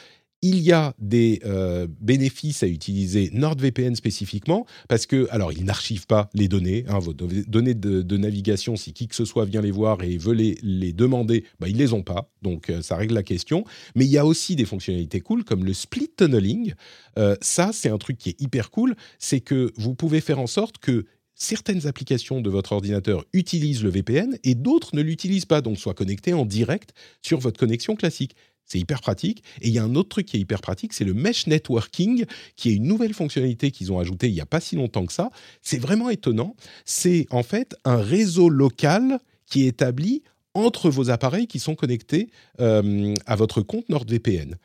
il 0.43 0.59
y 0.59 0.73
a 0.73 0.95
des 0.99 1.41
euh, 1.45 1.87
bénéfices 2.01 2.65
à 2.65 2.67
utiliser 2.67 3.31
NordVPN 3.33 3.95
spécifiquement 3.95 4.67
parce 4.89 5.07
que, 5.07 5.29
alors, 5.31 5.53
il 5.53 5.65
n'archive 5.65 6.07
pas 6.07 6.29
les 6.35 6.49
données, 6.49 6.85
hein, 6.89 6.99
vos 6.99 7.13
données 7.13 7.75
de, 7.75 8.17
navigation, 8.17 8.77
si 8.77 8.93
qui 8.93 9.07
que 9.09 9.15
ce 9.15 9.25
soit 9.25 9.45
vient 9.45 9.63
les 9.63 9.71
voir 9.71 10.03
et 10.03 10.19
veut 10.19 10.35
les, 10.35 10.93
demander, 10.93 11.45
bah, 11.61 11.69
ils 11.69 11.77
les 11.77 11.93
ont 11.93 12.03
pas, 12.03 12.31
donc 12.43 12.71
euh, 12.71 12.83
ça 12.83 12.97
règle 12.97 13.15
la 13.15 13.23
question. 13.23 13.65
Mais 13.95 14.05
il 14.05 14.11
y 14.11 14.19
a 14.19 14.27
aussi 14.27 14.57
des 14.57 14.65
fonctionnalités 14.65 15.21
cool 15.21 15.45
comme 15.45 15.65
le 15.65 15.73
split 15.73 16.11
tunneling. 16.17 16.75
Euh, 17.19 17.37
ça, 17.41 17.71
c'est 17.73 17.89
un 17.89 17.99
truc 17.99 18.19
qui 18.19 18.31
est 18.31 18.41
hyper 18.41 18.71
cool, 18.71 18.97
c'est 19.19 19.41
que 19.41 19.73
vous 19.77 19.95
pouvez 19.95 20.21
faire 20.21 20.41
en 20.41 20.47
sorte 20.47 20.79
que 20.79 21.07
certaines 21.35 21.87
applications 21.87 22.41
de 22.41 22.51
votre 22.51 22.73
ordinateur 22.73 23.25
utilisent 23.33 23.83
le 23.83 23.91
VPN 23.91 24.39
et 24.45 24.55
d'autres 24.55 24.95
ne 24.95 25.03
l'utilisent 25.03 25.47
pas, 25.47 25.61
donc 25.61 25.79
soient 25.79 25.95
connectées 25.95 26.35
en 26.35 26.45
direct 26.45 26.93
sur 27.21 27.39
votre 27.39 27.59
connexion 27.59 27.97
classique. 27.97 28.37
C'est 28.65 28.79
hyper 28.79 29.01
pratique. 29.01 29.43
Et 29.61 29.69
il 29.69 29.75
y 29.75 29.79
a 29.79 29.85
un 29.85 29.95
autre 29.95 30.09
truc 30.09 30.27
qui 30.27 30.37
est 30.37 30.41
hyper 30.41 30.61
pratique, 30.61 30.93
c'est 30.93 31.05
le 31.05 31.15
mesh 31.15 31.47
networking, 31.47 32.25
qui 32.57 32.71
est 32.71 32.75
une 32.75 32.87
nouvelle 32.87 33.15
fonctionnalité 33.15 33.71
qu'ils 33.71 33.93
ont 33.93 33.99
ajoutée 33.99 34.29
il 34.29 34.35
n'y 34.35 34.41
a 34.41 34.47
pas 34.47 34.61
si 34.61 34.77
longtemps 34.77 35.05
que 35.07 35.13
ça. 35.13 35.31
C'est 35.61 35.79
vraiment 35.79 36.11
étonnant. 36.11 36.57
C'est 36.85 37.27
en 37.31 37.43
fait 37.43 37.75
un 37.85 37.97
réseau 37.97 38.49
local 38.49 39.19
qui 39.47 39.65
est 39.65 39.69
établi 39.69 40.23
entre 40.55 40.91
vos 40.91 41.11
appareils 41.11 41.47
qui 41.47 41.59
sont 41.59 41.75
connectés 41.75 42.29
euh, 42.61 43.15
à 43.27 43.37
votre 43.37 43.63
compte 43.63 43.89
NordVPN. 43.89 44.57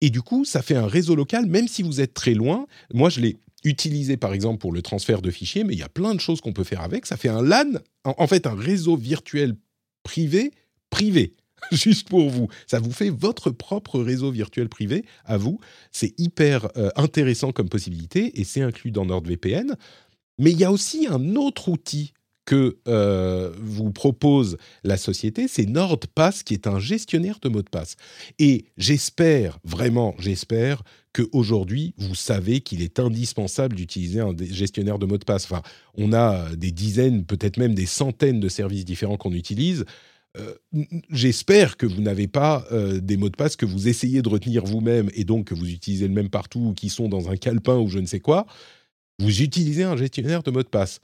Et 0.00 0.10
du 0.10 0.22
coup, 0.22 0.44
ça 0.44 0.62
fait 0.62 0.74
un 0.74 0.86
réseau 0.86 1.14
local, 1.14 1.46
même 1.46 1.68
si 1.68 1.82
vous 1.82 2.00
êtes 2.00 2.14
très 2.14 2.34
loin. 2.34 2.66
Moi, 2.92 3.08
je 3.08 3.20
l'ai 3.20 3.36
utilisé 3.64 4.16
par 4.16 4.32
exemple 4.32 4.58
pour 4.58 4.72
le 4.72 4.82
transfert 4.82 5.22
de 5.22 5.30
fichiers, 5.30 5.62
mais 5.64 5.74
il 5.74 5.78
y 5.78 5.84
a 5.84 5.88
plein 5.88 6.14
de 6.14 6.20
choses 6.20 6.40
qu'on 6.40 6.52
peut 6.52 6.64
faire 6.64 6.80
avec. 6.80 7.06
Ça 7.06 7.16
fait 7.16 7.28
un 7.28 7.42
LAN, 7.42 7.78
en 8.04 8.26
fait 8.26 8.46
un 8.46 8.54
réseau 8.54 8.96
virtuel 8.96 9.54
privé, 10.02 10.52
privé. 10.90 11.34
juste 11.76 12.08
pour 12.08 12.30
vous. 12.30 12.48
Ça 12.66 12.78
vous 12.78 12.92
fait 12.92 13.10
votre 13.10 13.50
propre 13.50 14.00
réseau 14.00 14.30
virtuel 14.30 14.68
privé 14.68 15.04
à 15.24 15.36
vous. 15.36 15.60
C'est 15.90 16.18
hyper 16.18 16.68
euh, 16.76 16.90
intéressant 16.96 17.52
comme 17.52 17.68
possibilité 17.68 18.40
et 18.40 18.44
c'est 18.44 18.62
inclus 18.62 18.90
dans 18.90 19.06
NordVPN. 19.06 19.76
Mais 20.38 20.50
il 20.50 20.58
y 20.58 20.64
a 20.64 20.72
aussi 20.72 21.06
un 21.08 21.36
autre 21.36 21.68
outil 21.68 22.12
que 22.44 22.78
euh, 22.88 23.52
vous 23.60 23.92
propose 23.92 24.56
la 24.82 24.96
société, 24.96 25.46
c'est 25.46 25.66
NordPass 25.66 26.42
qui 26.42 26.54
est 26.54 26.66
un 26.66 26.80
gestionnaire 26.80 27.38
de 27.40 27.48
mots 27.48 27.62
de 27.62 27.68
passe. 27.68 27.96
Et 28.38 28.64
j'espère, 28.76 29.58
vraiment, 29.64 30.16
j'espère 30.18 30.82
qu'aujourd'hui, 31.12 31.94
vous 31.98 32.14
savez 32.14 32.60
qu'il 32.60 32.82
est 32.82 32.98
indispensable 32.98 33.76
d'utiliser 33.76 34.20
un 34.20 34.34
gestionnaire 34.50 34.98
de 34.98 35.06
mots 35.06 35.18
de 35.18 35.24
passe. 35.24 35.44
Enfin, 35.44 35.62
on 35.94 36.12
a 36.12 36.54
des 36.56 36.72
dizaines, 36.72 37.24
peut-être 37.24 37.58
même 37.58 37.74
des 37.74 37.86
centaines 37.86 38.40
de 38.40 38.48
services 38.48 38.84
différents 38.84 39.16
qu'on 39.16 39.32
utilise. 39.32 39.84
Euh, 40.38 40.54
j'espère 41.10 41.76
que 41.76 41.84
vous 41.84 42.00
n'avez 42.00 42.26
pas 42.26 42.64
euh, 42.72 43.00
des 43.00 43.18
mots 43.18 43.28
de 43.28 43.36
passe 43.36 43.54
que 43.54 43.66
vous 43.66 43.88
essayez 43.88 44.22
de 44.22 44.28
retenir 44.30 44.64
vous-même 44.64 45.10
et 45.14 45.24
donc 45.24 45.48
que 45.48 45.54
vous 45.54 45.68
utilisez 45.68 46.08
le 46.08 46.14
même 46.14 46.30
partout 46.30 46.68
ou 46.70 46.72
qui 46.72 46.88
sont 46.88 47.08
dans 47.08 47.28
un 47.28 47.36
calepin 47.36 47.76
ou 47.76 47.88
je 47.88 47.98
ne 47.98 48.06
sais 48.06 48.20
quoi. 48.20 48.46
Vous 49.18 49.42
utilisez 49.42 49.82
un 49.82 49.96
gestionnaire 49.96 50.42
de 50.42 50.50
mots 50.50 50.62
de 50.62 50.68
passe. 50.68 51.00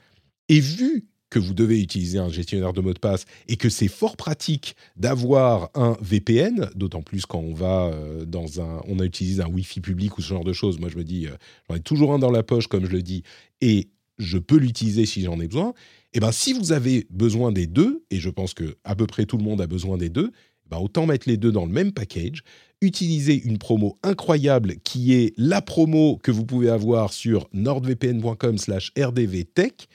Et 0.47 0.59
vu 0.59 1.05
que 1.29 1.37
vous 1.37 1.53
devez 1.53 1.79
utiliser 1.79 2.17
un 2.17 2.29
gestionnaire 2.29 2.73
de 2.73 2.81
mots 2.81 2.93
de 2.95 2.99
passe 2.99 3.25
et 3.47 3.55
que 3.55 3.69
c'est 3.69 3.87
fort 3.87 4.17
pratique 4.17 4.75
d'avoir 4.95 5.69
un 5.75 5.95
VPN, 6.01 6.71
d'autant 6.73 7.03
plus 7.03 7.27
quand 7.27 7.37
on 7.37 7.53
va 7.53 7.85
euh, 7.85 8.25
dans 8.25 8.61
un, 8.61 8.81
on 8.87 8.97
a 8.97 9.05
utilisé 9.05 9.43
un 9.43 9.47
Wi-Fi 9.47 9.79
public 9.79 10.17
ou 10.17 10.23
ce 10.23 10.29
genre 10.29 10.43
de 10.43 10.53
choses. 10.53 10.79
Moi, 10.79 10.89
je 10.89 10.97
me 10.97 11.03
dis, 11.03 11.27
j'en 11.69 11.75
ai 11.75 11.81
toujours 11.81 12.13
un 12.15 12.19
dans 12.19 12.31
la 12.31 12.41
poche, 12.41 12.65
comme 12.65 12.87
je 12.87 12.91
le 12.91 13.03
dis, 13.03 13.21
et 13.61 13.89
je 14.19 14.37
peux 14.37 14.57
l'utiliser 14.57 15.05
si 15.05 15.23
j'en 15.23 15.39
ai 15.39 15.47
besoin. 15.47 15.73
Eh 16.13 16.19
ben, 16.19 16.31
si 16.31 16.53
vous 16.53 16.71
avez 16.71 17.07
besoin 17.09 17.51
des 17.51 17.67
deux, 17.67 18.03
et 18.11 18.19
je 18.19 18.29
pense 18.29 18.53
que 18.53 18.77
à 18.83 18.95
peu 18.95 19.07
près 19.07 19.25
tout 19.25 19.37
le 19.37 19.43
monde 19.43 19.61
a 19.61 19.67
besoin 19.67 19.97
des 19.97 20.09
deux, 20.09 20.31
eh 20.65 20.69
ben, 20.69 20.77
autant 20.77 21.05
mettre 21.05 21.27
les 21.27 21.37
deux 21.37 21.51
dans 21.51 21.65
le 21.65 21.71
même 21.71 21.93
package, 21.93 22.43
utiliser 22.81 23.41
une 23.41 23.57
promo 23.57 23.97
incroyable 24.03 24.75
qui 24.83 25.13
est 25.13 25.33
la 25.37 25.61
promo 25.61 26.17
que 26.17 26.31
vous 26.31 26.45
pouvez 26.45 26.69
avoir 26.69 27.13
sur 27.13 27.47
nordvpn.com/rdvtech, 27.53 29.87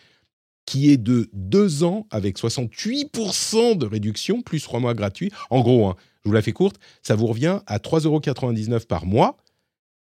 qui 0.67 0.91
est 0.91 0.97
de 0.97 1.29
deux 1.35 1.85
ans 1.85 2.07
avec 2.11 2.39
68% 2.39 3.77
de 3.77 3.87
réduction, 3.87 4.41
plus 4.41 4.63
trois 4.63 4.81
mois 4.81 4.95
gratuits. 4.95 5.31
En 5.51 5.61
gros, 5.61 5.89
hein, 5.89 5.97
je 6.25 6.31
vous 6.31 6.35
la 6.35 6.43
fais 6.43 6.53
courte, 6.53 6.77
ça 7.03 7.15
vous 7.15 7.27
revient 7.27 7.61
à 7.67 7.79
3,99€ 7.79 8.87
par 8.87 9.05
mois 9.05 9.37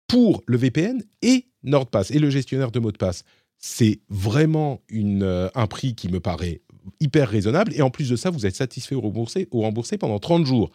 pour 0.08 0.42
le 0.46 0.56
VPN 0.56 1.02
et 1.20 1.44
NordPass, 1.62 2.10
et 2.10 2.18
le 2.18 2.30
gestionnaire 2.30 2.70
de 2.70 2.78
mots 2.78 2.92
de 2.92 2.96
passe 2.96 3.22
c'est 3.58 4.00
vraiment 4.08 4.80
euh, 4.92 5.48
un 5.54 5.66
prix 5.66 5.94
qui 5.94 6.08
me 6.08 6.20
paraît 6.20 6.60
hyper 7.00 7.28
raisonnable. 7.28 7.72
Et 7.74 7.82
en 7.82 7.90
plus 7.90 8.08
de 8.08 8.16
ça, 8.16 8.30
vous 8.30 8.46
êtes 8.46 8.54
satisfait 8.54 8.94
ou 8.94 9.00
remboursé, 9.00 9.48
ou 9.50 9.62
remboursé 9.62 9.98
pendant 9.98 10.18
30 10.18 10.46
jours. 10.46 10.70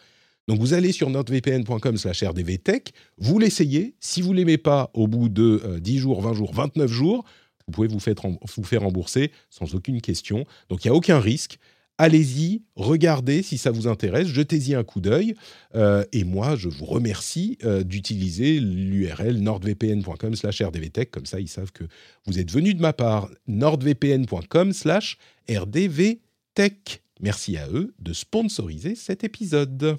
Donc 0.48 0.60
vous 0.60 0.74
allez 0.74 0.92
sur 0.92 1.10
nordvpn.com 1.10 1.98
slash 1.98 2.24
rdvtech, 2.24 2.94
vous 3.18 3.40
l'essayez. 3.40 3.96
Si 4.00 4.22
vous 4.22 4.32
ne 4.32 4.38
l'aimez 4.38 4.58
pas 4.58 4.90
au 4.94 5.08
bout 5.08 5.30
de 5.30 5.80
10 5.80 5.98
euh, 5.98 6.00
jours, 6.00 6.22
20 6.22 6.34
jours, 6.34 6.54
29 6.54 6.92
jours, 6.92 7.26
vous 7.68 7.72
pouvez 7.72 7.88
vous 7.88 8.00
faire 8.00 8.82
rembourser 8.82 9.32
sans 9.50 9.76
aucune 9.76 10.02
question. 10.02 10.46
Donc 10.70 10.84
il 10.84 10.88
n'y 10.88 10.94
a 10.94 10.96
aucun 10.96 11.20
risque 11.20 11.60
allez-y, 12.02 12.64
regardez 12.76 13.44
si 13.44 13.60
ça 13.60 13.70
vous 13.70 13.88
intéresse, 13.88 14.28
jetez-y 14.28 14.74
un 14.74 14.84
coup 14.84 15.02
d'œil. 15.02 15.36
Euh, 15.76 16.04
et 16.12 16.24
moi, 16.24 16.56
je 16.56 16.68
vous 16.68 16.86
remercie 16.86 17.60
euh, 17.64 17.84
d'utiliser 17.84 18.60
l'URL 18.60 19.38
nordvpn.com 19.38 20.36
slash 20.36 20.64
rdvtech. 20.64 21.12
Comme 21.12 21.28
ça, 21.28 21.40
ils 21.40 21.48
savent 21.48 21.72
que 21.72 21.84
vous 22.26 22.40
êtes 22.40 22.50
venu 22.50 22.74
de 22.74 22.82
ma 22.82 22.92
part. 22.92 23.30
nordvpn.com 23.48 24.74
slash 24.74 25.20
rdvtech. 25.48 27.04
Merci 27.22 27.58
à 27.58 27.70
eux 27.70 27.94
de 28.00 28.14
sponsoriser 28.14 28.96
cet 28.96 29.24
épisode. 29.24 29.98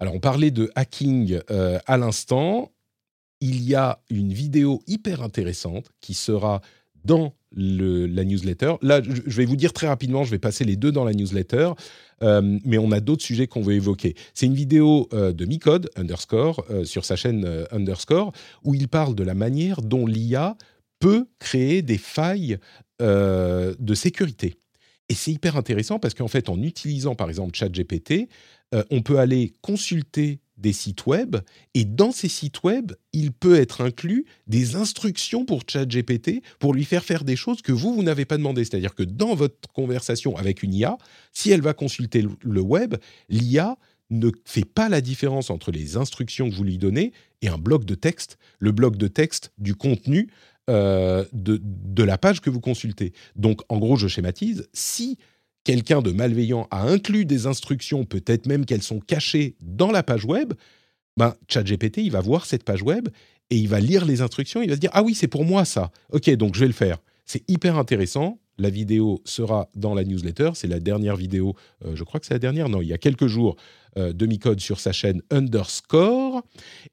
Alors, 0.00 0.16
on 0.16 0.20
parlait 0.20 0.50
de 0.50 0.72
hacking 0.74 1.38
euh, 1.50 1.78
à 1.86 1.96
l'instant 1.96 2.73
il 3.44 3.62
y 3.62 3.74
a 3.74 4.00
une 4.08 4.32
vidéo 4.32 4.80
hyper 4.86 5.20
intéressante 5.20 5.90
qui 6.00 6.14
sera 6.14 6.62
dans 7.04 7.34
la 7.54 8.24
newsletter. 8.24 8.76
Là, 8.80 9.02
je 9.02 9.36
vais 9.36 9.44
vous 9.44 9.54
dire 9.54 9.74
très 9.74 9.86
rapidement, 9.86 10.24
je 10.24 10.30
vais 10.30 10.38
passer 10.38 10.64
les 10.64 10.76
deux 10.76 10.90
dans 10.90 11.04
la 11.04 11.12
newsletter, 11.12 11.72
euh, 12.22 12.58
mais 12.64 12.78
on 12.78 12.90
a 12.90 13.00
d'autres 13.00 13.22
sujets 13.22 13.46
qu'on 13.46 13.60
veut 13.60 13.74
évoquer. 13.74 14.14
C'est 14.32 14.46
une 14.46 14.54
vidéo 14.54 15.08
euh, 15.12 15.34
de 15.34 15.44
Micode, 15.44 15.90
underscore, 15.94 16.64
euh, 16.70 16.84
sur 16.84 17.04
sa 17.04 17.16
chaîne 17.16 17.66
underscore, 17.70 18.32
où 18.64 18.74
il 18.74 18.88
parle 18.88 19.14
de 19.14 19.22
la 19.22 19.34
manière 19.34 19.82
dont 19.82 20.06
l'IA 20.06 20.56
peut 20.98 21.26
créer 21.38 21.82
des 21.82 21.98
failles 21.98 22.58
de 23.00 23.94
sécurité. 23.94 24.54
Et 25.10 25.14
c'est 25.14 25.32
hyper 25.32 25.56
intéressant 25.56 25.98
parce 25.98 26.14
qu'en 26.14 26.28
fait, 26.28 26.48
en 26.48 26.62
utilisant 26.62 27.14
par 27.14 27.28
exemple 27.28 27.54
ChatGPT, 27.54 28.28
on 28.90 29.02
peut 29.02 29.18
aller 29.18 29.52
consulter 29.60 30.40
des 30.56 30.72
sites 30.72 31.06
web 31.06 31.36
et 31.74 31.84
dans 31.84 32.12
ces 32.12 32.28
sites 32.28 32.62
web, 32.62 32.92
il 33.12 33.32
peut 33.32 33.56
être 33.56 33.80
inclus 33.80 34.24
des 34.46 34.76
instructions 34.76 35.44
pour 35.44 35.62
ChatGPT 35.66 36.42
pour 36.58 36.74
lui 36.74 36.84
faire 36.84 37.04
faire 37.04 37.24
des 37.24 37.36
choses 37.36 37.62
que 37.62 37.72
vous, 37.72 37.94
vous 37.94 38.02
n'avez 38.02 38.24
pas 38.24 38.36
demandé. 38.36 38.64
C'est-à-dire 38.64 38.94
que 38.94 39.02
dans 39.02 39.34
votre 39.34 39.68
conversation 39.72 40.36
avec 40.36 40.62
une 40.62 40.74
IA, 40.74 40.96
si 41.32 41.50
elle 41.50 41.62
va 41.62 41.74
consulter 41.74 42.24
le 42.42 42.60
web, 42.60 42.94
l'IA 43.28 43.76
ne 44.10 44.30
fait 44.44 44.64
pas 44.64 44.88
la 44.88 45.00
différence 45.00 45.50
entre 45.50 45.70
les 45.70 45.96
instructions 45.96 46.48
que 46.48 46.54
vous 46.54 46.64
lui 46.64 46.78
donnez 46.78 47.12
et 47.42 47.48
un 47.48 47.58
bloc 47.58 47.84
de 47.84 47.94
texte, 47.94 48.38
le 48.58 48.72
bloc 48.72 48.96
de 48.96 49.08
texte 49.08 49.52
du 49.58 49.74
contenu 49.74 50.30
euh, 50.70 51.24
de, 51.32 51.60
de 51.62 52.02
la 52.02 52.16
page 52.16 52.40
que 52.40 52.50
vous 52.50 52.60
consultez. 52.60 53.12
Donc, 53.36 53.60
en 53.68 53.78
gros, 53.78 53.96
je 53.96 54.08
schématise, 54.08 54.68
si 54.72 55.18
quelqu'un 55.64 56.02
de 56.02 56.12
malveillant 56.12 56.68
a 56.70 56.82
inclus 56.82 57.24
des 57.24 57.46
instructions, 57.46 58.04
peut-être 58.04 58.46
même 58.46 58.66
qu'elles 58.66 58.82
sont 58.82 59.00
cachées 59.00 59.56
dans 59.60 59.90
la 59.90 60.02
page 60.02 60.24
web, 60.24 60.52
ben, 61.16 61.34
ChatGPT, 61.48 61.98
il 61.98 62.10
va 62.10 62.20
voir 62.20 62.46
cette 62.46 62.64
page 62.64 62.82
web 62.82 63.08
et 63.50 63.56
il 63.56 63.68
va 63.68 63.80
lire 63.80 64.04
les 64.04 64.20
instructions, 64.20 64.62
il 64.62 64.68
va 64.68 64.76
se 64.76 64.80
dire 64.80 64.90
Ah 64.92 65.02
oui, 65.02 65.14
c'est 65.14 65.28
pour 65.28 65.44
moi 65.44 65.64
ça. 65.64 65.90
Ok, 66.12 66.30
donc 66.30 66.54
je 66.54 66.60
vais 66.60 66.66
le 66.66 66.72
faire. 66.72 66.98
C'est 67.24 67.48
hyper 67.48 67.78
intéressant. 67.78 68.38
La 68.58 68.70
vidéo 68.70 69.20
sera 69.24 69.68
dans 69.74 69.94
la 69.94 70.04
newsletter. 70.04 70.50
C'est 70.54 70.68
la 70.68 70.78
dernière 70.78 71.16
vidéo, 71.16 71.56
euh, 71.84 71.96
je 71.96 72.04
crois 72.04 72.20
que 72.20 72.26
c'est 72.26 72.34
la 72.34 72.38
dernière, 72.38 72.68
non, 72.68 72.82
il 72.82 72.88
y 72.88 72.92
a 72.92 72.98
quelques 72.98 73.26
jours, 73.26 73.56
euh, 73.96 74.12
de 74.12 74.58
sur 74.58 74.80
sa 74.80 74.92
chaîne 74.92 75.22
Underscore. 75.30 76.42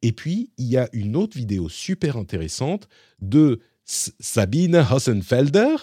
Et 0.01 0.11
puis, 0.11 0.49
il 0.57 0.67
y 0.67 0.77
a 0.77 0.89
une 0.93 1.15
autre 1.15 1.37
vidéo 1.37 1.69
super 1.69 2.17
intéressante 2.17 2.87
de 3.19 3.59
Sabine 3.85 4.75
Hossenfelder, 4.75 5.75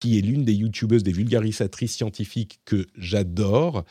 qui 0.00 0.18
est 0.18 0.22
l'une 0.22 0.44
des 0.44 0.54
youtubeuses, 0.54 1.02
des 1.02 1.12
vulgarisatrices 1.12 1.96
scientifiques 1.96 2.60
que 2.64 2.86
j'adore. 2.96 3.84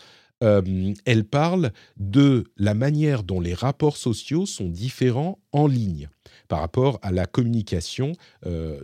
Euh, 0.44 0.94
elle 1.06 1.24
parle 1.24 1.72
de 1.98 2.44
la 2.58 2.76
manière 2.76 3.24
dont 3.24 3.40
les 3.40 3.56
rapports 3.56 3.98
sociaux 3.98 4.46
sont 4.46 4.70
différents 4.70 5.40
en 5.52 5.66
ligne 5.66 6.10
par 6.48 6.60
rapport 6.60 7.00
à 7.02 7.12
la 7.12 7.26
communication, 7.26 8.14
euh, 8.46 8.80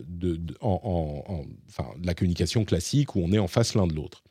enfin, 0.60 1.86
la 2.02 2.14
communication 2.14 2.64
classique 2.64 3.14
où 3.14 3.20
on 3.20 3.32
est 3.32 3.38
en 3.38 3.46
face 3.46 3.74
l'un 3.74 3.86
de 3.86 3.94
l'autre. 3.94 4.24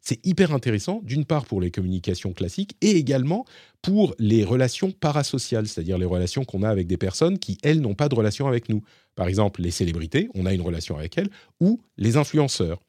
C'est 0.00 0.24
hyper 0.24 0.52
intéressant, 0.54 1.00
d'une 1.04 1.26
part 1.26 1.44
pour 1.44 1.60
les 1.60 1.70
communications 1.70 2.32
classiques 2.32 2.74
et 2.80 2.92
également 2.92 3.44
pour 3.82 4.14
les 4.18 4.44
relations 4.44 4.92
parasociales, 4.92 5.66
c'est-à-dire 5.66 5.98
les 5.98 6.06
relations 6.06 6.44
qu'on 6.44 6.62
a 6.62 6.70
avec 6.70 6.86
des 6.86 6.96
personnes 6.96 7.38
qui, 7.38 7.58
elles, 7.62 7.80
n'ont 7.80 7.94
pas 7.94 8.08
de 8.08 8.14
relation 8.14 8.46
avec 8.48 8.68
nous. 8.70 8.82
Par 9.20 9.28
exemple, 9.28 9.60
les 9.60 9.70
célébrités, 9.70 10.30
on 10.34 10.46
a 10.46 10.54
une 10.54 10.62
relation 10.62 10.96
avec 10.96 11.18
elles, 11.18 11.28
ou 11.60 11.82
les 11.98 12.16
influenceurs. 12.16 12.80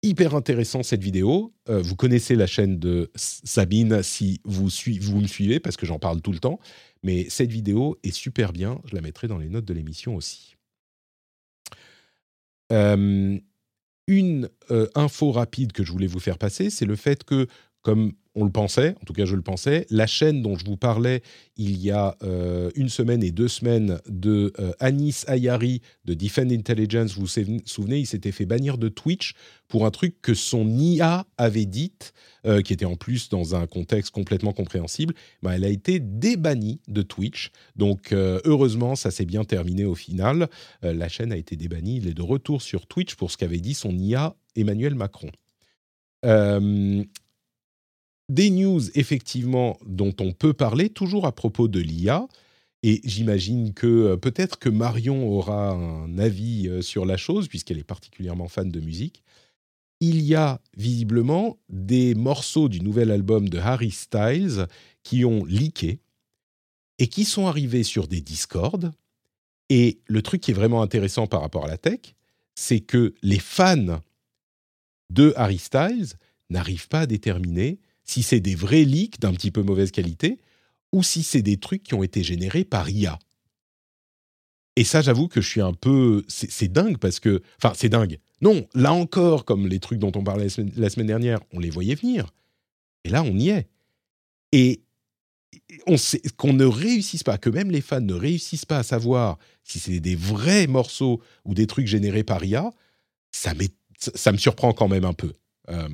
Hyper 0.00 0.36
intéressant 0.36 0.84
cette 0.84 1.02
vidéo. 1.02 1.52
Euh, 1.68 1.82
vous 1.82 1.96
connaissez 1.96 2.36
la 2.36 2.46
chaîne 2.46 2.78
de 2.78 3.10
Sabine 3.16 4.00
si 4.04 4.40
vous, 4.44 4.66
me 4.66 5.26
suivez, 5.26 5.58
parce 5.58 5.76
que 5.76 5.84
j'en 5.84 5.98
parle 5.98 6.22
tout 6.22 6.30
le 6.30 6.38
temps. 6.38 6.60
Mais 7.02 7.28
cette 7.30 7.50
vidéo 7.50 7.98
est 8.04 8.12
super 8.12 8.52
bien. 8.52 8.80
Je 8.84 8.94
la 8.94 9.00
mettrai 9.00 9.26
dans 9.26 9.38
les 9.38 9.48
notes 9.48 9.64
de 9.64 9.74
l'émission 9.74 10.14
aussi. 10.14 10.54
Euh, 12.70 13.36
une 14.06 14.48
euh, 14.70 14.86
info 14.94 15.32
rapide 15.32 15.72
que 15.72 15.82
je 15.82 15.90
voulais 15.90 16.06
vous 16.06 16.20
faire 16.20 16.38
passer, 16.38 16.70
c'est 16.70 16.86
le 16.86 16.94
fait 16.94 17.24
que, 17.24 17.48
comme 17.82 18.12
on 18.36 18.44
le 18.44 18.50
pensait, 18.50 18.94
en 19.00 19.04
tout 19.04 19.14
cas 19.14 19.24
je 19.24 19.34
le 19.34 19.42
pensais. 19.42 19.86
La 19.90 20.06
chaîne 20.06 20.42
dont 20.42 20.56
je 20.56 20.64
vous 20.64 20.76
parlais 20.76 21.22
il 21.56 21.78
y 21.78 21.90
a 21.90 22.16
euh, 22.22 22.70
une 22.74 22.90
semaine 22.90 23.22
et 23.22 23.30
deux 23.30 23.48
semaines 23.48 23.98
de 24.06 24.52
euh, 24.60 24.72
Anis 24.78 25.24
Ayari 25.26 25.80
de 26.04 26.12
Defend 26.12 26.50
Intelligence, 26.50 27.14
vous 27.14 27.22
vous 27.22 27.60
souvenez, 27.64 27.98
il 27.98 28.06
s'était 28.06 28.32
fait 28.32 28.44
bannir 28.44 28.76
de 28.76 28.88
Twitch 28.88 29.32
pour 29.68 29.86
un 29.86 29.90
truc 29.90 30.20
que 30.20 30.34
son 30.34 30.68
IA 30.68 31.24
avait 31.38 31.64
dit, 31.64 31.92
euh, 32.44 32.60
qui 32.60 32.74
était 32.74 32.84
en 32.84 32.96
plus 32.96 33.30
dans 33.30 33.54
un 33.54 33.66
contexte 33.66 34.12
complètement 34.12 34.52
compréhensible. 34.52 35.14
Ben, 35.42 35.52
elle 35.52 35.64
a 35.64 35.68
été 35.68 35.98
débannie 35.98 36.80
de 36.88 37.00
Twitch. 37.00 37.50
Donc 37.74 38.12
heureusement, 38.12 38.96
ça 38.96 39.10
s'est 39.10 39.24
bien 39.24 39.44
terminé 39.44 39.84
au 39.84 39.94
final. 39.94 40.48
la 40.82 41.08
chaîne 41.08 41.32
a 41.32 41.36
été 41.36 41.56
débannie. 41.56 41.96
Il 41.96 42.06
est 42.06 42.14
de 42.14 42.22
retour 42.22 42.60
sur 42.60 42.86
Twitch 42.86 43.14
pour 43.14 43.30
ce 43.30 43.36
qu'avait 43.36 43.60
dit 43.60 43.74
son 43.74 43.96
IA 43.96 44.34
Emmanuel 44.56 44.94
Macron. 44.94 45.30
Des 48.28 48.50
news, 48.50 48.80
effectivement, 48.94 49.78
dont 49.86 50.14
on 50.20 50.32
peut 50.32 50.52
parler, 50.52 50.88
toujours 50.88 51.26
à 51.26 51.32
propos 51.32 51.68
de 51.68 51.80
l'IA. 51.80 52.26
Et 52.82 53.00
j'imagine 53.04 53.72
que 53.72 53.86
euh, 53.86 54.16
peut-être 54.16 54.58
que 54.58 54.68
Marion 54.68 55.26
aura 55.28 55.70
un 55.70 56.18
avis 56.18 56.68
euh, 56.68 56.82
sur 56.82 57.06
la 57.06 57.16
chose, 57.16 57.48
puisqu'elle 57.48 57.78
est 57.78 57.84
particulièrement 57.84 58.48
fan 58.48 58.70
de 58.70 58.80
musique. 58.80 59.22
Il 60.00 60.20
y 60.20 60.34
a 60.34 60.60
visiblement 60.76 61.58
des 61.68 62.14
morceaux 62.14 62.68
du 62.68 62.80
nouvel 62.80 63.10
album 63.10 63.48
de 63.48 63.58
Harry 63.58 63.90
Styles 63.90 64.66
qui 65.02 65.24
ont 65.24 65.44
leaké 65.46 66.00
et 66.98 67.08
qui 67.08 67.24
sont 67.24 67.46
arrivés 67.46 67.82
sur 67.82 68.06
des 68.06 68.20
Discord. 68.20 68.92
Et 69.70 70.00
le 70.06 70.22
truc 70.22 70.42
qui 70.42 70.50
est 70.50 70.54
vraiment 70.54 70.82
intéressant 70.82 71.26
par 71.26 71.40
rapport 71.40 71.64
à 71.64 71.68
la 71.68 71.78
tech, 71.78 72.14
c'est 72.54 72.80
que 72.80 73.14
les 73.22 73.38
fans 73.38 74.00
de 75.10 75.32
Harry 75.36 75.58
Styles 75.58 76.14
n'arrivent 76.50 76.88
pas 76.88 77.00
à 77.00 77.06
déterminer 77.06 77.78
si 78.06 78.22
c'est 78.22 78.40
des 78.40 78.54
vrais 78.54 78.84
leaks 78.84 79.20
d'un 79.20 79.32
petit 79.32 79.50
peu 79.50 79.62
mauvaise 79.62 79.90
qualité 79.90 80.38
ou 80.92 81.02
si 81.02 81.22
c'est 81.22 81.42
des 81.42 81.58
trucs 81.58 81.82
qui 81.82 81.94
ont 81.94 82.02
été 82.02 82.22
générés 82.22 82.64
par 82.64 82.88
IA. 82.88 83.18
Et 84.76 84.84
ça, 84.84 85.02
j'avoue 85.02 85.28
que 85.28 85.40
je 85.40 85.48
suis 85.48 85.60
un 85.60 85.72
peu... 85.72 86.24
C'est 86.28 86.70
dingue 86.72 86.98
parce 86.98 87.18
que... 87.18 87.42
Enfin, 87.58 87.74
c'est 87.76 87.88
dingue. 87.88 88.18
Non, 88.40 88.66
là 88.74 88.92
encore, 88.92 89.44
comme 89.44 89.66
les 89.66 89.80
trucs 89.80 89.98
dont 89.98 90.12
on 90.14 90.22
parlait 90.22 90.48
la 90.76 90.90
semaine, 90.90 91.06
dernière, 91.06 91.40
on 91.52 91.58
les 91.58 91.70
voyait 91.70 91.94
venir. 91.94 92.32
Et 93.04 93.08
là, 93.08 93.22
on 93.22 93.36
y 93.36 93.48
est. 93.48 93.68
Et 94.52 94.82
on 95.86 95.96
qu'on 96.36 96.52
ne 96.52 96.64
réussisse 96.64 97.22
pas, 97.22 97.38
que 97.38 97.50
même 97.50 97.70
les 97.70 97.80
fans 97.80 98.00
ne 98.00 98.14
réussissent 98.14 98.66
pas 98.66 98.78
à 98.78 98.82
savoir 98.82 99.38
si 99.64 99.78
c'est 99.78 100.00
des 100.00 100.14
vrais 100.14 100.66
morceaux 100.66 101.22
ou 101.44 101.54
des 101.54 101.66
trucs 101.66 101.86
générés 101.86 102.24
par 102.24 102.44
IA, 102.44 102.70
ça, 103.32 103.52
ça 103.98 104.32
me 104.32 104.38
surprend 104.38 104.72
quand 104.72 104.88
même 104.88 105.04
un 105.04 105.14
peu. 105.14 105.32
Euh, 105.70 105.88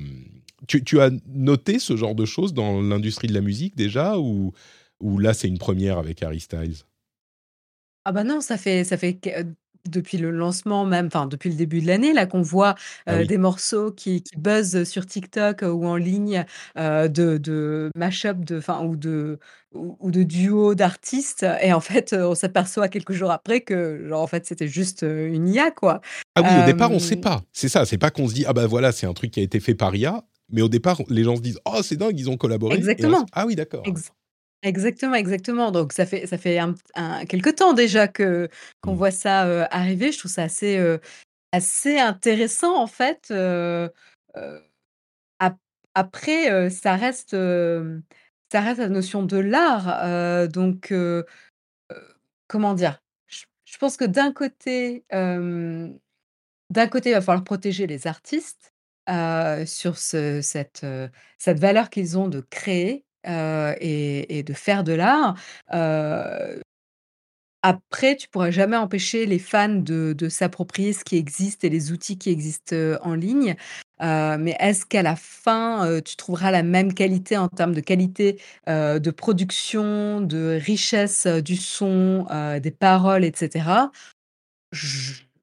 tu, 0.67 1.01
as 1.01 1.11
noté 1.27 1.79
ce 1.79 1.95
genre 1.95 2.15
de 2.15 2.25
choses 2.25 2.53
dans 2.53 2.81
l'industrie 2.81 3.27
de 3.27 3.33
la 3.33 3.41
musique 3.41 3.75
déjà 3.75 4.17
ou, 4.17 4.53
ou 4.99 5.19
là 5.19 5.33
c'est 5.33 5.47
une 5.47 5.59
première 5.59 5.97
avec 5.97 6.23
Harry 6.23 6.39
Styles? 6.39 6.83
Ah 8.05 8.11
bah 8.11 8.23
non, 8.23 8.41
ça 8.41 8.57
fait 8.57 8.83
ça 8.83 8.97
fait 8.97 9.17
euh, 9.27 9.43
depuis 9.89 10.17
le 10.17 10.29
lancement 10.29 10.85
même, 10.85 11.07
enfin 11.07 11.25
depuis 11.25 11.49
le 11.49 11.55
début 11.55 11.81
de 11.81 11.87
l'année 11.87 12.13
là 12.13 12.25
qu'on 12.25 12.41
voit 12.41 12.75
ah 13.05 13.13
euh, 13.13 13.25
des 13.25 13.37
morceaux 13.37 13.91
qui, 13.91 14.23
qui 14.23 14.35
buzzent 14.37 14.83
sur 14.83 15.05
TikTok 15.05 15.63
euh, 15.63 15.69
ou 15.69 15.85
en 15.85 15.95
ligne 15.95 16.45
de, 16.75 17.07
de 17.37 17.91
mash-up 17.95 18.39
de, 18.39 18.61
ou 18.81 18.95
de 18.97 19.39
ou, 19.73 20.11
de 20.11 20.23
duo 20.23 20.75
d'artistes 20.75 21.45
et 21.61 21.73
en 21.73 21.79
fait 21.79 22.13
on 22.13 22.35
s'aperçoit 22.35 22.89
quelques 22.89 23.13
jours 23.13 23.31
après 23.31 23.61
que 23.61 24.05
genre 24.07 24.21
en 24.21 24.27
fait 24.27 24.45
c'était 24.45 24.67
juste 24.67 25.03
une 25.03 25.47
IA 25.47 25.71
quoi. 25.71 26.01
Ah 26.35 26.41
oui, 26.41 26.63
au 26.63 26.65
départ 26.65 26.91
on 26.91 26.95
ne 26.95 26.99
sait 26.99 27.15
pas. 27.15 27.43
C'est 27.51 27.69
ça, 27.69 27.85
c'est 27.85 27.97
pas 27.97 28.11
qu'on 28.11 28.27
se 28.27 28.33
dit 28.33 28.45
ah 28.47 28.53
bah 28.53 28.67
voilà 28.67 28.91
c'est 28.91 29.07
un 29.07 29.13
truc 29.13 29.31
qui 29.31 29.39
a 29.39 29.43
été 29.43 29.59
fait 29.59 29.75
par 29.75 29.95
IA 29.95 30.23
mais 30.49 30.61
au 30.61 30.69
départ, 30.69 31.01
les 31.09 31.23
gens 31.23 31.35
se 31.35 31.41
disent 31.41 31.59
Oh, 31.65 31.81
c'est 31.81 31.95
dingue, 31.95 32.19
ils 32.19 32.29
ont 32.29 32.37
collaboré. 32.37 32.75
Exactement. 32.75 33.25
Ah 33.33 33.45
oui, 33.45 33.55
d'accord. 33.55 33.83
exactement, 34.61 35.15
exactement. 35.15 35.71
Donc, 35.71 35.93
ça 35.93 36.05
fait, 36.05 36.27
ça 36.27 36.37
fait 36.37 36.59
un, 36.59 37.25
quelques 37.25 37.55
temps 37.55 37.73
déjà 37.73 38.07
que, 38.07 38.49
qu'on 38.81 38.93
mmh. 38.93 38.97
voit 38.97 39.11
ça 39.11 39.45
euh, 39.45 39.65
arriver. 39.71 40.11
Je 40.11 40.19
trouve 40.19 40.31
ça 40.31 40.43
assez, 40.43 40.77
euh, 40.77 40.97
assez 41.51 41.97
intéressant, 41.99 42.77
en 42.77 42.87
fait. 42.87 43.29
Euh, 43.31 43.89
après, 45.95 46.71
ça, 46.71 46.95
reste, 46.95 47.31
ça 47.31 48.61
reste 48.61 48.79
la 48.79 48.89
notion 48.89 49.21
de 49.21 49.37
l'art. 49.37 50.49
donc, 50.49 50.91
comment 52.47 52.73
dire? 52.73 52.99
Je, 53.27 53.43
je, 53.65 53.77
pense 53.77 53.95
que 53.95 54.05
d'un 54.05 54.33
côté, 54.33 55.05
d'un 55.11 56.87
côté, 56.89 57.11
il 57.11 57.13
va 57.13 57.21
falloir 57.21 57.43
protéger 57.43 57.85
les 57.85 58.07
artistes 58.07 58.72
sur 59.65 59.97
cette, 59.97 60.85
cette 61.37 61.59
valeur 61.59 61.89
qu'ils 61.89 62.17
ont 62.17 62.27
de 62.27 62.41
créer, 62.49 63.05
et 63.25 64.43
de 64.45 64.53
faire 64.53 64.83
de 64.83 64.93
l'art. 64.93 65.35
après, 67.65 68.17
tu 68.17 68.27
pourras 68.27 68.51
jamais 68.51 68.75
empêcher 68.75 69.25
les 69.25 69.39
fans 69.39 69.69
de 69.69 70.29
s'approprier 70.29 70.91
ce 70.93 71.03
qui 71.05 71.15
existe 71.17 71.63
et 71.63 71.69
les 71.69 71.91
outils 71.93 72.17
qui 72.17 72.29
existent, 72.29 72.75
en 73.01 73.13
ligne. 73.15 73.55
mais 74.01 74.55
est-ce 74.59 74.85
qu'à 74.85 75.01
la 75.01 75.15
fin, 75.15 76.01
tu 76.03 76.15
trouveras 76.17 76.51
la 76.51 76.63
même 76.63 76.93
qualité 76.93 77.37
en 77.37 77.47
termes 77.47 77.73
de 77.73 77.79
qualité, 77.81 78.41
de 78.67 79.11
production, 79.11 80.19
de 80.21 80.59
richesse, 80.61 81.25
du 81.27 81.55
son, 81.55 82.27
des 82.61 82.71
paroles 82.71 83.23
etc. 83.23 83.91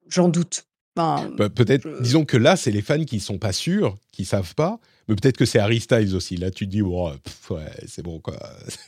j'en 0.09 0.29
doute. 0.29 0.65
Bah, 0.95 1.29
peut-être, 1.55 1.87
disons 2.01 2.25
que 2.25 2.37
là, 2.37 2.55
c'est 2.55 2.71
les 2.71 2.81
fans 2.81 3.03
qui 3.05 3.19
sont 3.19 3.37
pas 3.37 3.53
sûrs, 3.53 3.97
qui 4.11 4.25
savent 4.25 4.55
pas, 4.55 4.79
mais 5.07 5.15
peut-être 5.15 5.37
que 5.37 5.45
c'est 5.45 5.59
Harry 5.59 5.79
Styles 5.79 6.15
aussi. 6.15 6.37
Là, 6.37 6.51
tu 6.51 6.65
te 6.65 6.71
dis, 6.71 6.81
oh, 6.81 7.11
ouais, 7.49 7.59
c'est 7.87 8.01
bon, 8.01 8.19
quoi. 8.19 8.37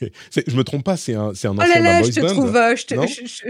je 0.00 0.56
me 0.56 0.64
trompe 0.64 0.84
pas, 0.84 0.96
c'est 0.96 1.14
un, 1.14 1.32
c'est 1.34 1.48
un 1.48 1.56
oh 1.56 1.60
ancien 1.60 1.82
d'un 1.82 2.00
boys 2.00 2.10
je 2.10 2.14
te 2.14 2.20
band. 2.20 2.28
Trouve, 2.28 2.56
euh, 2.56 2.76
je, 2.76 2.86
te, 2.86 2.94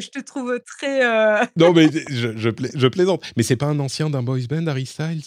je, 0.01 0.09
te 0.09 0.21
trouve 0.21 0.61
très. 0.65 1.05
Euh, 1.05 1.45
non, 1.57 1.73
mais 1.73 1.89
je, 2.11 2.37
je, 2.37 2.51
je, 2.75 2.89
plaisante. 2.89 3.23
Mais 3.37 3.43
c'est 3.43 3.57
pas 3.57 3.67
un 3.67 3.79
ancien 3.81 4.09
d'un 4.09 4.23
boys 4.23 4.47
band, 4.49 4.67
Harry 4.67 4.87
Styles? 4.87 5.25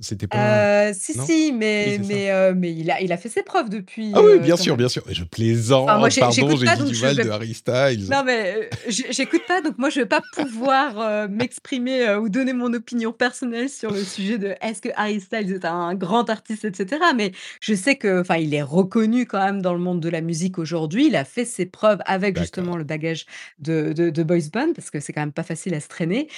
C'était 0.00 0.26
pas. 0.26 0.38
Euh, 0.38 0.92
si, 0.94 1.14
si, 1.14 1.52
mais, 1.52 1.98
mais, 2.06 2.30
euh, 2.30 2.54
mais 2.56 2.72
il, 2.72 2.90
a, 2.90 3.00
il 3.00 3.12
a 3.12 3.16
fait 3.16 3.28
ses 3.28 3.42
preuves 3.42 3.68
depuis. 3.68 4.12
Ah 4.14 4.22
oui, 4.22 4.32
euh, 4.32 4.38
bien 4.38 4.56
sûr, 4.56 4.76
bien 4.76 4.88
sûr. 4.88 5.02
Je 5.10 5.24
plaisante. 5.24 5.86
moi, 5.86 6.08
Pardon, 6.18 6.56
j'ai 6.56 6.66
dit 6.66 6.92
du 6.92 7.00
mal 7.02 7.16
de 7.16 7.30
Harry 7.30 7.54
Styles. 7.54 8.08
Non, 8.10 8.22
mais 8.24 8.70
j'écoute 8.88 9.42
pas, 9.46 9.60
donc 9.60 9.78
moi, 9.78 9.90
je 9.90 10.00
vais 10.00 10.06
pas 10.06 10.22
pouvoir 10.34 11.28
m'exprimer 11.28 12.14
ou 12.16 12.28
donner 12.28 12.52
mon 12.52 12.72
opinion 12.72 13.12
personnelle 13.12 13.68
sur 13.68 13.90
le 13.90 14.02
sujet 14.02 14.38
de 14.38 14.54
est-ce 14.60 14.80
que 14.80 14.88
Harry 14.96 15.20
Styles 15.20 15.52
est 15.52 15.64
un 15.64 15.94
grand 15.94 16.28
artiste, 16.30 16.64
etc. 16.64 17.00
Mais 17.16 17.32
je 17.60 17.74
sais 17.74 17.96
que, 17.96 18.20
enfin, 18.20 18.36
il 18.36 18.54
est 18.54 18.62
reconnu 18.62 19.26
quand 19.26 19.44
même 19.44 19.62
dans 19.62 19.74
le 19.74 19.80
monde 19.80 20.00
de 20.00 20.08
la 20.08 20.20
musique 20.20 20.58
aujourd'hui. 20.58 21.06
Il 21.06 21.16
a 21.16 21.24
fait 21.24 21.44
ses 21.44 21.66
preuves 21.66 22.00
avec 22.06 22.38
justement 22.38 22.76
le 22.76 22.84
bagage 22.84 23.26
de, 23.58 23.92
de, 23.92 24.10
de 24.10 24.22
boys 24.22 24.38
band 24.52 24.72
parce 24.74 24.90
que 24.90 25.00
c'est 25.00 25.12
quand 25.12 25.22
même 25.22 25.32
pas 25.32 25.42
facile 25.42 25.74
à 25.74 25.80
se 25.80 25.88
traîner. 25.88 26.28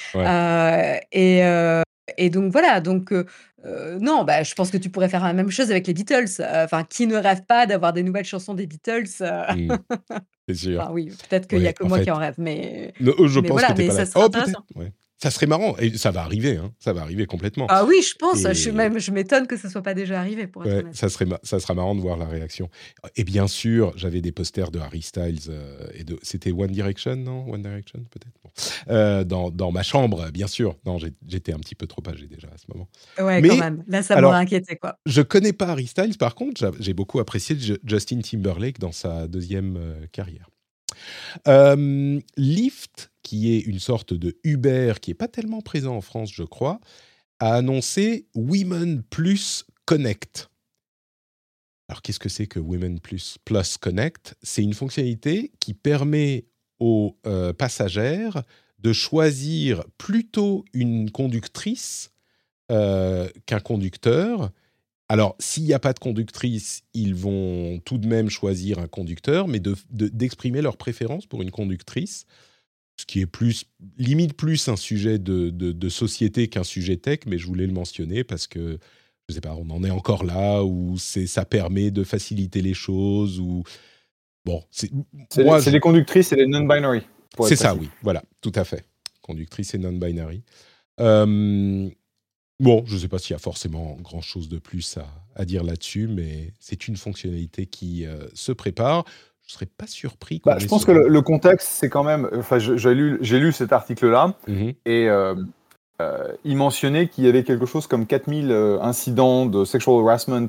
et 1.12 1.43
et 2.18 2.30
donc 2.30 2.52
voilà, 2.52 2.80
donc 2.80 3.12
non, 4.00 4.24
bah, 4.24 4.42
je 4.42 4.55
pense 4.55 4.70
que 4.70 4.76
tu 4.76 4.90
pourrais 4.90 5.09
faire 5.09 5.24
la 5.24 5.32
même 5.32 5.50
chose 5.50 5.70
avec 5.70 5.86
les 5.86 5.94
Beatles. 5.94 6.28
Enfin, 6.40 6.84
qui 6.84 7.07
ne 7.07 7.16
rêve 7.16 7.44
pas 7.46 7.66
d'avoir 7.66 7.92
des 7.94 8.02
nouvelles 8.02 8.26
chansons 8.26 8.52
des 8.52 8.66
Beatles 8.66 9.09
mmh. 9.20 9.76
C'est 10.48 10.55
sûr. 10.55 10.90
oui, 10.92 11.11
peut-être 11.28 11.46
qu'il 11.48 11.62
y 11.62 11.66
a 11.66 11.72
que 11.72 11.84
moi 11.84 12.00
qui 12.00 12.11
en 12.11 12.16
rêve, 12.16 12.34
mais 12.38 12.92
je 13.00 13.40
pense 13.40 13.62
que 13.62 13.72
t'es 13.72 13.88
pas 13.88 14.05
là. 14.46 14.52
Oh, 14.76 14.82
ça 15.25 15.31
serait 15.31 15.47
marrant, 15.47 15.75
et 15.79 15.97
ça 15.97 16.11
va 16.11 16.20
arriver, 16.20 16.59
hein. 16.59 16.70
ça 16.79 16.93
va 16.93 17.01
arriver 17.01 17.25
complètement. 17.25 17.66
Ah 17.70 17.87
oui, 17.87 18.03
je 18.03 18.14
pense, 18.14 18.43
je, 18.43 18.70
même, 18.70 18.99
je 18.99 19.11
m'étonne 19.11 19.47
que 19.47 19.57
ce 19.57 19.70
soit 19.70 19.81
pas 19.81 19.95
déjà 19.95 20.20
arrivé. 20.20 20.47
Pour 20.47 20.66
être 20.66 20.95
ça, 20.95 21.09
serait 21.09 21.25
ça 21.43 21.61
sera 21.61 21.72
marrant 21.72 21.95
de 21.95 22.01
voir 22.03 22.18
la 22.18 22.27
réaction. 22.27 22.68
Et 23.16 23.25
bien 23.25 23.47
sûr, 23.47 23.95
j'avais 23.97 24.20
des 24.20 24.33
posters 24.33 24.70
de 24.70 24.79
Harry 24.79 25.01
Styles, 25.01 25.41
euh, 25.49 25.87
et 25.95 26.05
de, 26.05 26.18
c'était 26.20 26.53
One 26.53 26.72
Direction, 26.72 27.16
non? 27.16 27.51
One 27.51 27.62
Direction 27.62 28.05
peut-être? 28.11 28.35
Euh, 28.91 29.25
dans, 29.25 29.51
dans, 29.51 29.72
ma 29.72 29.83
chambre, 29.83 30.31
bien 30.31 30.47
sûr. 30.47 30.77
Non, 30.85 30.99
j'étais 30.99 31.55
un 31.55 31.59
petit 31.59 31.75
peu 31.75 31.87
trop 31.87 32.03
âgé 32.07 32.27
déjà 32.27 32.49
à 32.49 32.59
ce 32.59 32.66
moment. 32.68 32.87
Ouais, 33.18 33.41
Mais, 33.41 33.49
quand 33.49 33.57
même. 33.57 33.83
Là, 33.89 34.03
ça 34.03 34.20
m'aurait 34.20 34.37
inquiété. 34.37 34.77
Quoi. 34.77 34.99
Je 35.07 35.22
connais 35.22 35.55
pas 35.55 35.68
Harry 35.68 35.87
Styles, 35.87 36.18
par 36.18 36.35
contre, 36.35 36.70
j'ai 36.79 36.93
beaucoup 36.93 37.18
apprécié 37.18 37.57
Justin 37.83 38.20
Timberlake 38.20 38.79
dans 38.79 38.93
sa 38.93 39.27
deuxième 39.27 39.79
euh, 39.79 40.07
carrière. 40.12 40.51
Euh, 41.49 42.20
Lyft, 42.37 43.11
qui 43.25 43.53
est 43.53 43.59
une 43.59 43.81
sorte 43.81 44.14
de 44.14 44.39
Uber 44.45 44.95
qui 45.03 45.11
n'est 45.11 45.14
pas 45.14 45.27
tellement 45.27 45.62
présent 45.62 45.97
en 45.97 46.01
France, 46.01 46.31
je 46.33 46.45
crois, 46.45 46.79
a 47.41 47.55
annoncé 47.55 48.29
Women 48.37 49.03
Plus 49.03 49.64
Connect. 49.87 50.51
Alors, 51.89 52.01
qu'est-ce 52.01 52.20
que 52.20 52.29
c'est 52.29 52.47
que 52.47 52.61
Women 52.61 53.01
Plus, 53.01 53.39
Plus 53.45 53.77
Connect? 53.77 54.37
C'est 54.43 54.62
une 54.62 54.75
fonctionnalité 54.75 55.51
qui 55.59 55.75
permet 55.75 56.47
aux 56.79 57.18
euh, 57.27 57.53
passagères 57.53 58.43
de 58.79 58.93
choisir 58.93 59.85
plutôt 59.99 60.64
une 60.72 61.11
conductrice 61.11 62.11
euh, 62.70 63.29
qu'un 63.47 63.61
conducteur. 63.61 64.51
Alors, 65.09 65.37
s'il 65.39 65.64
n'y 65.64 65.75
a 65.75 65.79
pas 65.79 65.93
de 65.93 65.99
conductrice, 65.99 66.83
ils 66.95 67.14
vont 67.14 67.81
tout 67.85 67.99
de 67.99 68.07
même 68.07 68.31
choisir 68.31 68.79
un 68.79 68.89
conducteur, 68.89 69.49
mais 69.49 69.61
d'exprimer 69.91 70.62
leur 70.62 70.77
préférence 70.77 71.27
pour 71.27 71.43
une 71.43 71.51
conductrice, 71.51 72.27
ce 72.97 73.07
qui 73.07 73.20
est 73.20 73.26
plus, 73.26 73.64
limite 73.99 74.34
plus 74.34 74.68
un 74.68 74.76
sujet 74.76 75.18
de, 75.18 75.88
société 75.88 76.49
qu'un 76.49 76.64
sujet 76.64 76.97
tech, 76.97 77.20
mais 77.26 77.38
je 77.38 77.47
voulais 77.47 77.66
le 77.66 77.72
mentionner 77.72 78.24
parce 78.24 78.47
que 78.47 78.78
je 79.28 79.34
sais 79.34 79.40
pas, 79.40 79.55
on 79.55 79.70
en 79.70 79.82
est 79.84 79.90
encore 79.90 80.24
là, 80.24 80.62
ou 80.62 80.99
ça 80.99 81.45
permet 81.45 81.90
de 81.90 82.05
faciliter 82.05 82.61
les 82.61 82.74
choses, 82.74 83.40
ou 83.40 83.62
bon, 84.45 84.62
c'est 84.70 84.90
C'est 85.30 85.45
je- 85.45 85.70
les 85.70 85.80
conductrices 85.80 86.32
et 86.32 86.36
les 86.36 86.47
non-binary. 86.47 87.03
c'est 87.42 87.57
ça, 87.57 87.74
oui, 87.74 87.88
voilà, 88.03 88.22
tout 88.40 88.53
à 88.55 88.64
fait. 88.64 88.84
Conductrice 89.22 89.72
et 89.74 89.78
non-binary. 89.78 90.42
Euh, 91.01 91.88
bon, 92.61 92.84
je 92.86 92.95
ne 92.95 93.01
sais 93.01 93.09
pas 93.09 93.18
s'il 93.18 93.32
y 93.32 93.36
a 93.36 93.38
forcément 93.38 93.97
grand-chose 94.03 94.51
de 94.51 94.59
plus 94.59 94.99
à, 94.99 95.07
à 95.34 95.47
dire 95.47 95.64
là-dessus, 95.64 96.07
mais 96.07 96.53
c'est 96.61 96.86
une 96.86 96.97
fonctionnalité 96.97 97.66
qui 97.66 98.05
euh, 98.05 98.28
se 98.34 98.53
prépare. 98.53 99.05
Je 99.55 99.59
ne 99.59 99.66
serais 99.68 99.70
pas 99.78 99.86
surpris 99.86 100.42
Bah, 100.44 100.59
je 100.59 100.66
pense 100.66 100.82
ce- 100.82 100.86
que 100.86 100.92
le, 100.92 101.07
le 101.09 101.22
contexte, 101.22 101.68
c'est 101.68 101.88
quand 101.88 102.02
même. 102.02 102.28
Enfin, 102.36 102.59
j'ai 102.59 102.92
lu, 102.94 103.52
cet 103.52 103.72
article-là 103.72 104.34
Mhm. 104.48 104.72
et 104.84 105.09
euh, 105.09 105.34
euh, 106.02 106.32
il 106.44 106.57
mentionnait 106.57 107.07
qu'il 107.07 107.24
y 107.24 107.28
avait 107.28 107.44
quelque 107.44 107.66
chose 107.66 107.86
comme 107.86 108.05
4000 108.05 108.50
euh, 108.50 108.80
incidents 108.80 109.46
de 109.46 109.64
sexual 109.64 110.00
harassment 110.00 110.48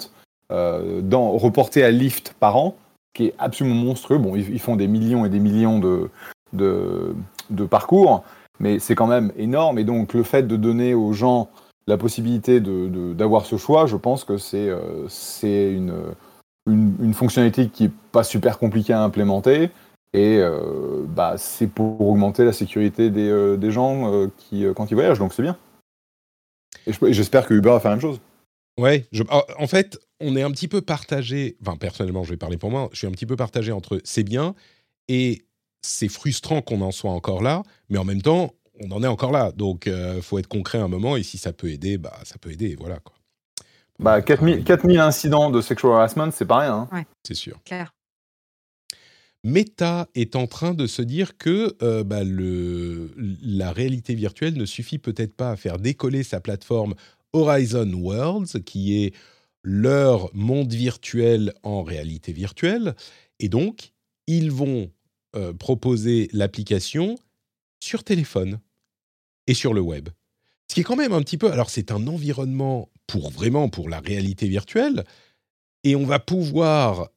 euh, 0.51 1.01
dans, 1.01 1.31
reportés 1.33 1.83
à 1.83 1.91
Lyft 1.91 2.33
par 2.39 2.55
an, 2.57 2.75
qui 3.13 3.25
est 3.27 3.33
absolument 3.37 3.75
monstrueux. 3.75 4.17
Bon, 4.17 4.35
ils, 4.35 4.49
ils 4.49 4.59
font 4.59 4.75
des 4.75 4.87
millions 4.87 5.23
et 5.23 5.29
des 5.29 5.39
millions 5.39 5.77
de, 5.77 6.09
de, 6.53 7.13
de 7.51 7.65
parcours, 7.65 8.23
mais 8.59 8.79
c'est 8.79 8.95
quand 8.95 9.07
même 9.07 9.31
énorme. 9.37 9.77
Et 9.77 9.83
donc, 9.83 10.15
le 10.15 10.23
fait 10.23 10.43
de 10.47 10.55
donner 10.55 10.95
aux 10.95 11.13
gens 11.13 11.47
la 11.87 11.97
possibilité 11.97 12.59
de- 12.59 13.13
d'avoir 13.13 13.45
ce 13.45 13.57
choix, 13.57 13.85
je 13.85 13.97
pense 13.97 14.23
que 14.23 14.37
c'est 14.39 15.71
une, 15.71 15.93
une, 16.67 17.13
fonctionnalité 17.13 17.69
qui 17.69 17.85
est 17.85 17.91
pas 18.11 18.23
super 18.23 18.57
compliquée 18.57 18.93
à 18.93 19.01
implémenter. 19.03 19.69
Et 20.13 20.37
euh, 20.39 21.03
bah, 21.07 21.35
c'est 21.37 21.67
pour 21.67 21.99
augmenter 22.01 22.45
la 22.45 22.53
sécurité 22.53 23.09
des, 23.09 23.27
euh, 23.27 23.71
gens 23.71 24.13
euh, 24.13 24.27
qui, 24.37 24.65
quand 24.75 24.89
ils 24.89 24.93
voyagent, 24.93 25.19
donc 25.19 25.33
c'est 25.33 25.41
bien. 25.43 25.57
Et 26.87 26.93
je- 26.93 27.05
et 27.05 27.13
j'espère 27.13 27.45
que 27.45 27.53
Uber 27.53 27.71
va 27.71 27.79
faire 27.79 27.91
la 27.91 27.97
même 27.97 28.01
chose. 28.01 28.19
Ouais, 28.79 29.05
je- 29.11 29.23
en 29.57 29.67
fait, 29.67 29.99
on 30.21 30.35
est 30.35 30.41
un 30.41 30.51
petit 30.51 30.67
peu 30.67 30.81
partagé. 30.81 31.57
Enfin, 31.61 31.75
personnellement, 31.77 32.23
je 32.23 32.31
vais 32.31 32.37
parler 32.37 32.57
pour 32.57 32.71
moi. 32.71 32.89
Je 32.93 32.99
suis 32.99 33.07
un 33.07 33.11
petit 33.11 33.25
peu 33.25 33.35
partagé 33.35 33.71
entre 33.71 33.99
c'est 34.03 34.23
bien 34.23 34.55
et 35.07 35.45
c'est 35.81 36.07
frustrant 36.09 36.61
qu'on 36.61 36.81
en 36.81 36.91
soit 36.91 37.11
encore 37.11 37.41
là, 37.43 37.63
mais 37.89 37.97
en 37.97 38.05
même 38.05 38.21
temps, 38.21 38.53
on 38.81 38.91
en 38.91 39.03
est 39.03 39.07
encore 39.07 39.31
là. 39.31 39.51
Donc, 39.51 39.89
faut 40.21 40.39
être 40.39 40.47
concret 40.47 40.77
un 40.77 40.87
moment 40.87 41.15
et 41.17 41.23
si 41.23 41.37
ça 41.37 41.53
peut 41.53 41.69
aider, 41.69 41.97
bah, 41.97 42.17
ça 42.23 42.37
peut 42.37 42.51
aider. 42.51 42.75
Voilà 42.77 42.99
quoi. 42.99 43.15
Bah, 43.99 44.21
4000, 44.21 44.63
4000 44.63 44.99
incidents 44.99 45.49
de 45.51 45.61
sexual 45.61 45.93
harassment, 45.93 46.31
c'est 46.31 46.45
pas 46.45 46.59
rien. 46.59 46.87
hein. 46.91 47.03
C'est 47.23 47.33
sûr. 47.33 47.59
Meta 49.43 50.07
est 50.15 50.35
en 50.35 50.47
train 50.47 50.73
de 50.73 50.87
se 50.87 51.01
dire 51.01 51.37
que 51.37 51.75
euh, 51.83 52.03
bah, 52.03 52.23
le, 52.23 53.13
la 53.15 53.71
réalité 53.71 54.15
virtuelle 54.15 54.55
ne 54.57 54.65
suffit 54.65 54.97
peut-être 54.97 55.35
pas 55.35 55.51
à 55.51 55.55
faire 55.55 55.77
décoller 55.77 56.23
sa 56.23 56.39
plateforme 56.39 56.95
Horizon 57.31 57.91
Worlds, 57.93 58.63
qui 58.65 59.03
est 59.03 59.13
leur 59.63 60.29
monde 60.33 60.73
virtuel 60.73 61.53
en 61.63 61.83
réalité 61.83 62.33
virtuelle. 62.33 62.95
Et 63.39 63.49
donc, 63.49 63.93
ils 64.27 64.51
vont 64.51 64.89
euh, 65.35 65.53
proposer 65.53 66.29
l'application 66.33 67.15
sur 67.79 68.03
téléphone 68.03 68.59
et 69.47 69.53
sur 69.53 69.73
le 69.73 69.81
web. 69.81 70.09
Ce 70.69 70.73
qui 70.73 70.81
est 70.81 70.83
quand 70.83 70.95
même 70.95 71.13
un 71.13 71.21
petit 71.21 71.37
peu... 71.37 71.51
Alors, 71.51 71.69
c'est 71.69 71.91
un 71.91 72.07
environnement 72.07 72.89
pour 73.07 73.29
vraiment 73.29 73.69
pour 73.69 73.89
la 73.89 73.99
réalité 73.99 74.47
virtuelle. 74.47 75.03
Et 75.83 75.95
on 75.95 76.05
va 76.05 76.19
pouvoir 76.19 77.09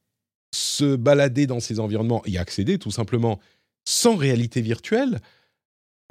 se 0.53 0.95
balader 0.95 1.47
dans 1.47 1.59
ces 1.59 1.79
environnements 1.79 2.23
et 2.25 2.37
accéder 2.37 2.79
tout 2.79 2.91
simplement 2.91 3.39
sans 3.85 4.15
réalité 4.15 4.61
virtuelle, 4.61 5.19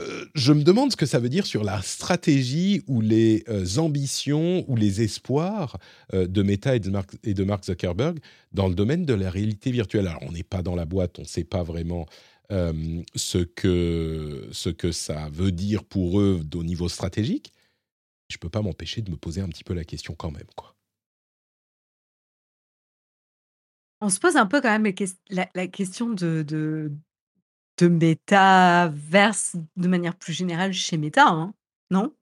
euh, 0.00 0.24
je 0.34 0.52
me 0.52 0.62
demande 0.62 0.92
ce 0.92 0.96
que 0.96 1.06
ça 1.06 1.18
veut 1.18 1.28
dire 1.28 1.46
sur 1.46 1.64
la 1.64 1.82
stratégie 1.82 2.82
ou 2.86 3.00
les 3.00 3.42
euh, 3.48 3.78
ambitions 3.78 4.64
ou 4.68 4.76
les 4.76 5.02
espoirs 5.02 5.76
euh, 6.14 6.28
de 6.28 6.42
Meta 6.42 6.76
et 6.76 6.80
de, 6.80 7.44
Mark, 7.44 7.64
Zuckerberg 7.64 8.20
dans 8.52 8.68
le 8.68 8.74
domaine 8.74 9.04
de 9.04 9.14
la 9.14 9.28
réalité 9.28 9.72
virtuelle. 9.72 10.06
Alors, 10.06 10.22
on 10.22 10.32
n'est 10.32 10.44
pas 10.44 10.62
dans 10.62 10.76
la 10.76 10.84
boîte, 10.84 11.18
on 11.18 11.22
ne 11.22 11.26
sait 11.26 11.44
pas 11.44 11.62
vraiment 11.62 12.06
ce, 12.50 13.44
que, 13.44 14.48
ce 14.52 14.70
que 14.70 14.90
ça 14.90 15.28
veut 15.30 15.52
dire 15.52 15.84
pour 15.84 16.18
eux 16.18 16.40
au 16.54 16.64
niveau 16.64 16.88
stratégique. 16.88 17.52
Je 18.28 18.36
ne 18.36 18.40
peux 18.40 18.50
pas 18.50 18.62
m'empêcher 18.62 19.00
de 19.02 19.10
me 19.10 19.16
poser 19.16 19.40
un 19.40 19.48
petit 19.48 19.64
peu 19.64 19.74
la 19.74 19.84
question 19.84 20.14
quand 20.14 20.30
même, 20.30 20.46
quoi. 20.54 20.74
On 24.00 24.10
se 24.10 24.20
pose 24.20 24.36
un 24.36 24.46
peu 24.46 24.60
quand 24.60 24.78
même 24.78 24.92
la, 25.30 25.48
la 25.54 25.66
question 25.66 26.10
de, 26.10 26.42
de, 26.46 26.92
de 27.78 27.88
métaverse 27.88 29.56
de 29.76 29.88
manière 29.88 30.14
plus 30.14 30.32
générale 30.32 30.72
chez 30.72 30.98
Meta, 30.98 31.26
hein, 31.26 31.54
non? 31.90 32.14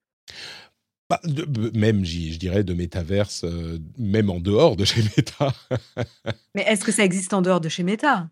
Bah, 1.11 1.20
de- 1.24 1.70
même, 1.78 2.04
je 2.04 2.38
dirais, 2.38 2.64
de 2.64 2.72
métaverse, 2.72 3.44
euh, 3.44 3.78
même 3.98 4.30
en 4.30 4.40
dehors 4.40 4.76
de 4.76 4.84
chez 4.84 5.02
Meta. 5.02 5.52
Mais 6.54 6.62
est-ce 6.62 6.84
que 6.84 6.92
ça 6.92 7.04
existe 7.04 7.34
en 7.34 7.42
dehors 7.42 7.61
de 7.61 7.68
chez 7.68 7.82
Meta? 7.82 8.30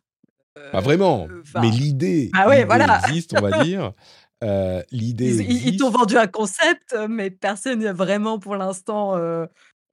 Pas 0.72 0.80
vraiment, 0.80 1.28
Euh, 1.28 1.42
mais 1.56 1.70
l'idée, 1.70 2.30
ah 2.32 2.48
ouais, 2.48 2.64
voilà. 2.64 2.98
existe, 2.98 3.32
on 3.34 3.40
va 3.40 3.50
dire. 3.64 3.92
Euh, 4.42 4.82
l'idée 4.90 5.36
Ils, 5.42 5.76
t'ont 5.76 5.90
vendu 5.90 6.16
un 6.16 6.26
concept, 6.26 6.94
mais 7.08 7.30
personne 7.30 7.78
n'y 7.78 7.86
a 7.86 7.92
vraiment 7.92 8.38
pour 8.38 8.56
l'instant 8.56 9.16
euh, 9.16 9.46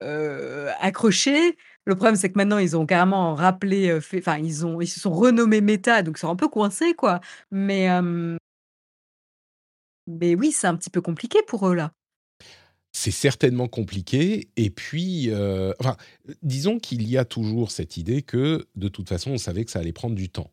euh, 0.03 0.71
accroché. 0.79 1.57
Le 1.85 1.95
problème, 1.95 2.15
c'est 2.15 2.31
que 2.31 2.37
maintenant, 2.37 2.57
ils 2.57 2.75
ont 2.77 2.85
carrément 2.85 3.35
rappelé, 3.35 3.89
euh, 3.89 4.01
enfin, 4.15 4.37
ils, 4.37 4.65
ont, 4.65 4.81
ils 4.81 4.87
se 4.87 4.99
sont 4.99 5.13
renommés 5.13 5.61
Meta, 5.61 6.03
donc 6.03 6.17
ils 6.17 6.21
sont 6.21 6.29
un 6.29 6.35
peu 6.35 6.47
coincés, 6.47 6.93
quoi. 6.93 7.21
Mais, 7.51 7.89
euh, 7.89 8.35
mais 10.07 10.35
oui, 10.35 10.51
c'est 10.51 10.67
un 10.67 10.75
petit 10.75 10.89
peu 10.89 11.01
compliqué 11.01 11.39
pour 11.47 11.67
eux, 11.67 11.75
là. 11.75 11.91
c'est 12.93 13.11
certainement 13.11 13.67
compliqué. 13.67 14.49
Et 14.57 14.69
puis, 14.69 15.29
euh, 15.29 15.73
enfin, 15.79 15.97
disons 16.43 16.79
qu'il 16.79 17.07
y 17.07 17.17
a 17.17 17.25
toujours 17.25 17.71
cette 17.71 17.97
idée 17.97 18.21
que, 18.21 18.67
de 18.75 18.87
toute 18.89 19.09
façon, 19.09 19.31
on 19.31 19.37
savait 19.37 19.65
que 19.65 19.71
ça 19.71 19.79
allait 19.79 19.93
prendre 19.93 20.15
du 20.15 20.29
temps. 20.29 20.51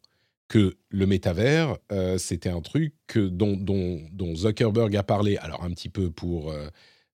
Que 0.49 0.79
le 0.89 1.07
métavers, 1.07 1.77
euh, 1.93 2.17
c'était 2.17 2.49
un 2.49 2.63
truc 2.63 2.95
que, 3.07 3.21
dont, 3.29 4.35
Zuckerberg 4.35 4.97
a 4.97 5.03
parlé, 5.03 5.37
alors 5.37 5.63
un 5.63 5.71
petit 5.71 5.91
peu 5.91 6.11
pour 6.11 6.51
euh, 6.51 6.69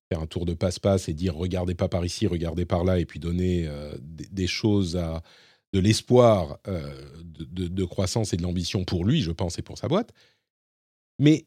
faire 0.08 0.20
un 0.20 0.26
tour 0.26 0.46
de 0.46 0.54
passe-passe 0.54 1.08
et 1.08 1.14
dire 1.14 1.34
regardez 1.34 1.74
pas 1.74 1.88
par 1.88 2.04
ici, 2.04 2.28
regardez 2.28 2.64
par 2.64 2.84
là, 2.84 3.00
et 3.00 3.06
puis 3.06 3.18
donner 3.18 3.66
euh, 3.66 3.92
des, 4.00 4.46
choses 4.46 4.96
à 4.96 5.20
de 5.72 5.80
l'espoir 5.80 6.60
de, 7.24 7.84
croissance 7.84 8.32
et 8.32 8.36
de 8.36 8.42
l'ambition 8.42 8.84
pour 8.84 9.04
lui, 9.04 9.20
je 9.20 9.32
pense, 9.32 9.58
et 9.58 9.62
pour 9.62 9.78
sa 9.78 9.88
boîte. 9.88 10.12
Mais 11.18 11.46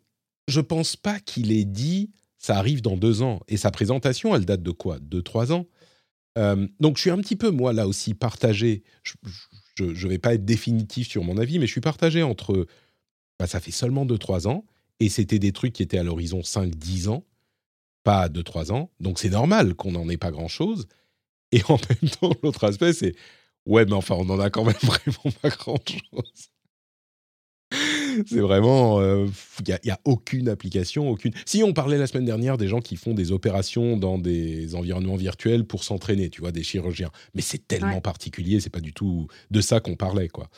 je 0.49 0.59
pense 0.59 0.97
pas 0.97 1.21
qu'il 1.21 1.53
ait 1.53 1.63
dit 1.63 2.11
ça 2.37 2.57
arrive 2.57 2.81
dans 2.81 2.97
deux 2.97 3.21
ans. 3.21 3.39
Et 3.47 3.55
sa 3.55 3.71
présentation, 3.71 4.35
elle 4.35 4.45
date 4.45 4.61
de 4.61 4.71
quoi? 4.71 4.99
Deux, 4.99 5.21
trois 5.21 5.53
ans? 5.53 5.65
Donc 6.35 6.97
je 6.97 7.01
suis 7.01 7.09
un 7.09 7.17
petit 7.17 7.35
peu, 7.35 7.49
moi, 7.49 7.73
là 7.73 7.87
aussi, 7.87 8.13
partagé. 8.13 8.83
Ne 9.83 10.07
vais 10.07 10.19
pas 10.19 10.33
être 10.33 10.45
définitif 10.45 11.07
sur 11.07 11.23
mon 11.23 11.37
avis, 11.37 11.59
mais 11.59 11.67
je 11.67 11.71
suis 11.71 11.81
partagé 11.81 12.23
entre 12.23 12.67
bah, 13.39 13.47
ça 13.47 13.59
fait 13.59 13.71
seulement 13.71 14.05
deux, 14.05 14.17
trois 14.17 14.47
ans, 14.47 14.65
et 14.99 15.09
c'était 15.09 15.39
des 15.39 15.51
trucs 15.51 15.73
qui 15.73 15.83
étaient 15.83 15.99
à 15.99 16.03
l'horizon 16.03 16.41
5-10 16.41 17.09
ans, 17.09 17.23
pas 18.03 18.29
deux, 18.29 18.43
trois 18.43 18.71
ans. 18.71 18.89
Donc 18.99 19.19
c'est 19.19 19.29
normal 19.29 19.75
qu'on 19.75 19.91
n'en 19.91 20.09
ait 20.09 20.17
pas 20.17 20.31
grand-chose. 20.31 20.87
Et 21.51 21.61
en 21.67 21.77
même 21.89 22.09
temps, 22.09 22.31
l'autre 22.43 22.63
aspect, 22.63 22.93
c'est 22.93 23.15
ouais, 23.65 23.85
mais 23.85 23.93
enfin, 23.93 24.15
on 24.15 24.29
en 24.29 24.39
a 24.39 24.49
quand 24.49 24.63
même 24.63 24.75
vraiment 24.83 25.35
pas 25.41 25.49
grand-chose. 25.49 26.49
C'est 28.25 28.39
vraiment, 28.39 29.01
il 29.01 29.31
n'y 29.67 29.73
a, 29.73 29.79
y 29.83 29.89
a 29.91 29.99
aucune 30.05 30.49
application, 30.49 31.09
aucune. 31.09 31.33
Si 31.45 31.63
on 31.63 31.73
parlait 31.73 31.97
la 31.97 32.07
semaine 32.07 32.25
dernière 32.25 32.57
des 32.57 32.67
gens 32.67 32.79
qui 32.81 32.95
font 32.95 33.13
des 33.13 33.31
opérations 33.31 33.97
dans 33.97 34.17
des 34.17 34.73
environnements 34.75 35.15
virtuels 35.17 35.65
pour 35.65 35.83
s'entraîner, 35.83 36.29
tu 36.29 36.41
vois, 36.41 36.51
des 36.51 36.63
chirurgiens, 36.63 37.11
mais 37.33 37.41
c'est 37.41 37.67
tellement 37.67 37.95
Ouais. 37.95 38.01
particulier, 38.01 38.59
c'est 38.59 38.69
pas 38.69 38.79
du 38.81 38.93
tout 38.93 39.27
de 39.51 39.61
ça 39.61 39.79
qu'on 39.79 39.95
parlait, 39.95 40.29
quoi. 40.29 40.49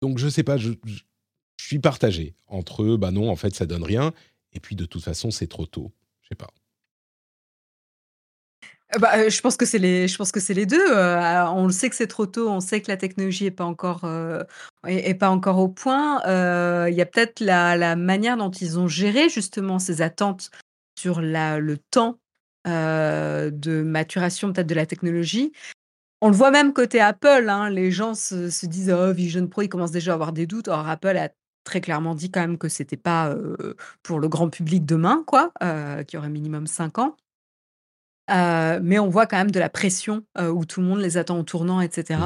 Donc 0.00 0.18
je 0.18 0.28
sais 0.28 0.42
pas, 0.42 0.56
je, 0.56 0.72
je- 0.84 1.02
je 1.58 1.66
suis 1.66 1.78
partagé 1.78 2.34
entre, 2.48 2.96
bah 2.96 3.12
non, 3.12 3.30
en 3.30 3.36
fait, 3.36 3.54
ça 3.54 3.66
donne 3.66 3.84
rien, 3.84 4.12
et 4.52 4.58
puis 4.60 4.74
de 4.74 4.84
toute 4.84 5.02
façon, 5.02 5.30
c'est 5.30 5.46
trop 5.46 5.64
tôt. 5.66 5.92
Je 6.22 6.28
sais 6.28 6.34
pas. 6.34 6.48
Euh, 8.94 8.98
bah, 8.98 9.10
euh, 9.16 9.30
je 9.30 9.40
pense 9.40 9.56
que 9.56 9.66
c'est 9.66 9.78
les, 9.78 10.08
je 10.08 10.16
pense 10.16 10.32
que 10.32 10.40
c'est 10.40 10.54
les 10.54 10.66
deux. 10.66 10.90
Euh, 10.90 11.46
on 11.48 11.66
le 11.66 11.72
sait 11.72 11.88
que 11.88 11.96
c'est 11.96 12.06
trop 12.06 12.26
tôt, 12.26 12.48
on 12.48 12.60
sait 12.60 12.80
que 12.80 12.90
la 12.90 12.96
technologie 12.96 13.46
est 13.46 13.50
pas 13.50 13.64
encore, 13.64 14.04
est, 14.86 15.14
pas 15.14 15.30
encore 15.30 15.58
au 15.58 15.68
point. 15.68 16.20
Il 16.88 16.94
y 16.94 17.00
a 17.00 17.06
peut-être 17.06 17.40
la, 17.40 17.76
la 17.76 17.96
manière 17.96 18.36
dont 18.36 18.50
ils 18.50 18.78
ont 18.78 18.88
géré 18.88 19.28
justement 19.28 19.78
ces 19.78 20.02
attentes 20.02 20.50
sur 20.98 21.20
la, 21.20 21.58
le 21.58 21.78
temps 21.78 22.18
de 22.64 23.82
maturation 23.82 24.52
peut-être 24.52 24.68
de 24.68 24.74
la 24.74 24.86
technologie. 24.86 25.52
On 26.20 26.28
le 26.28 26.36
voit 26.36 26.52
même 26.52 26.72
côté 26.72 27.00
Apple, 27.00 27.46
hein, 27.48 27.68
les 27.68 27.90
gens 27.90 28.14
se, 28.14 28.48
se 28.48 28.66
disent 28.66 28.92
oh 28.92 29.12
Vision 29.12 29.44
Pro, 29.48 29.62
ils 29.62 29.68
commencent 29.68 29.90
déjà 29.90 30.12
à 30.12 30.14
avoir 30.14 30.32
des 30.32 30.46
doutes. 30.46 30.68
Or 30.68 30.88
Apple 30.88 31.16
a 31.16 31.30
très 31.64 31.80
clairement 31.80 32.14
dit 32.14 32.30
quand 32.30 32.40
même 32.40 32.58
que 32.58 32.68
c'était 32.68 32.96
pas 32.96 33.34
pour 34.04 34.20
le 34.20 34.28
grand 34.28 34.48
public 34.48 34.84
demain, 34.84 35.24
quoi, 35.26 35.52
qui 36.06 36.16
aurait 36.16 36.28
minimum 36.28 36.66
5 36.66 36.98
ans. 36.98 37.16
Euh, 38.32 38.80
mais 38.82 38.98
on 38.98 39.08
voit 39.08 39.26
quand 39.26 39.36
même 39.36 39.50
de 39.50 39.58
la 39.58 39.68
pression 39.68 40.24
euh, 40.38 40.50
où 40.50 40.64
tout 40.64 40.80
le 40.80 40.86
monde 40.86 41.00
les 41.00 41.16
attend 41.16 41.38
au 41.38 41.42
tournant, 41.42 41.80
etc. 41.80 42.20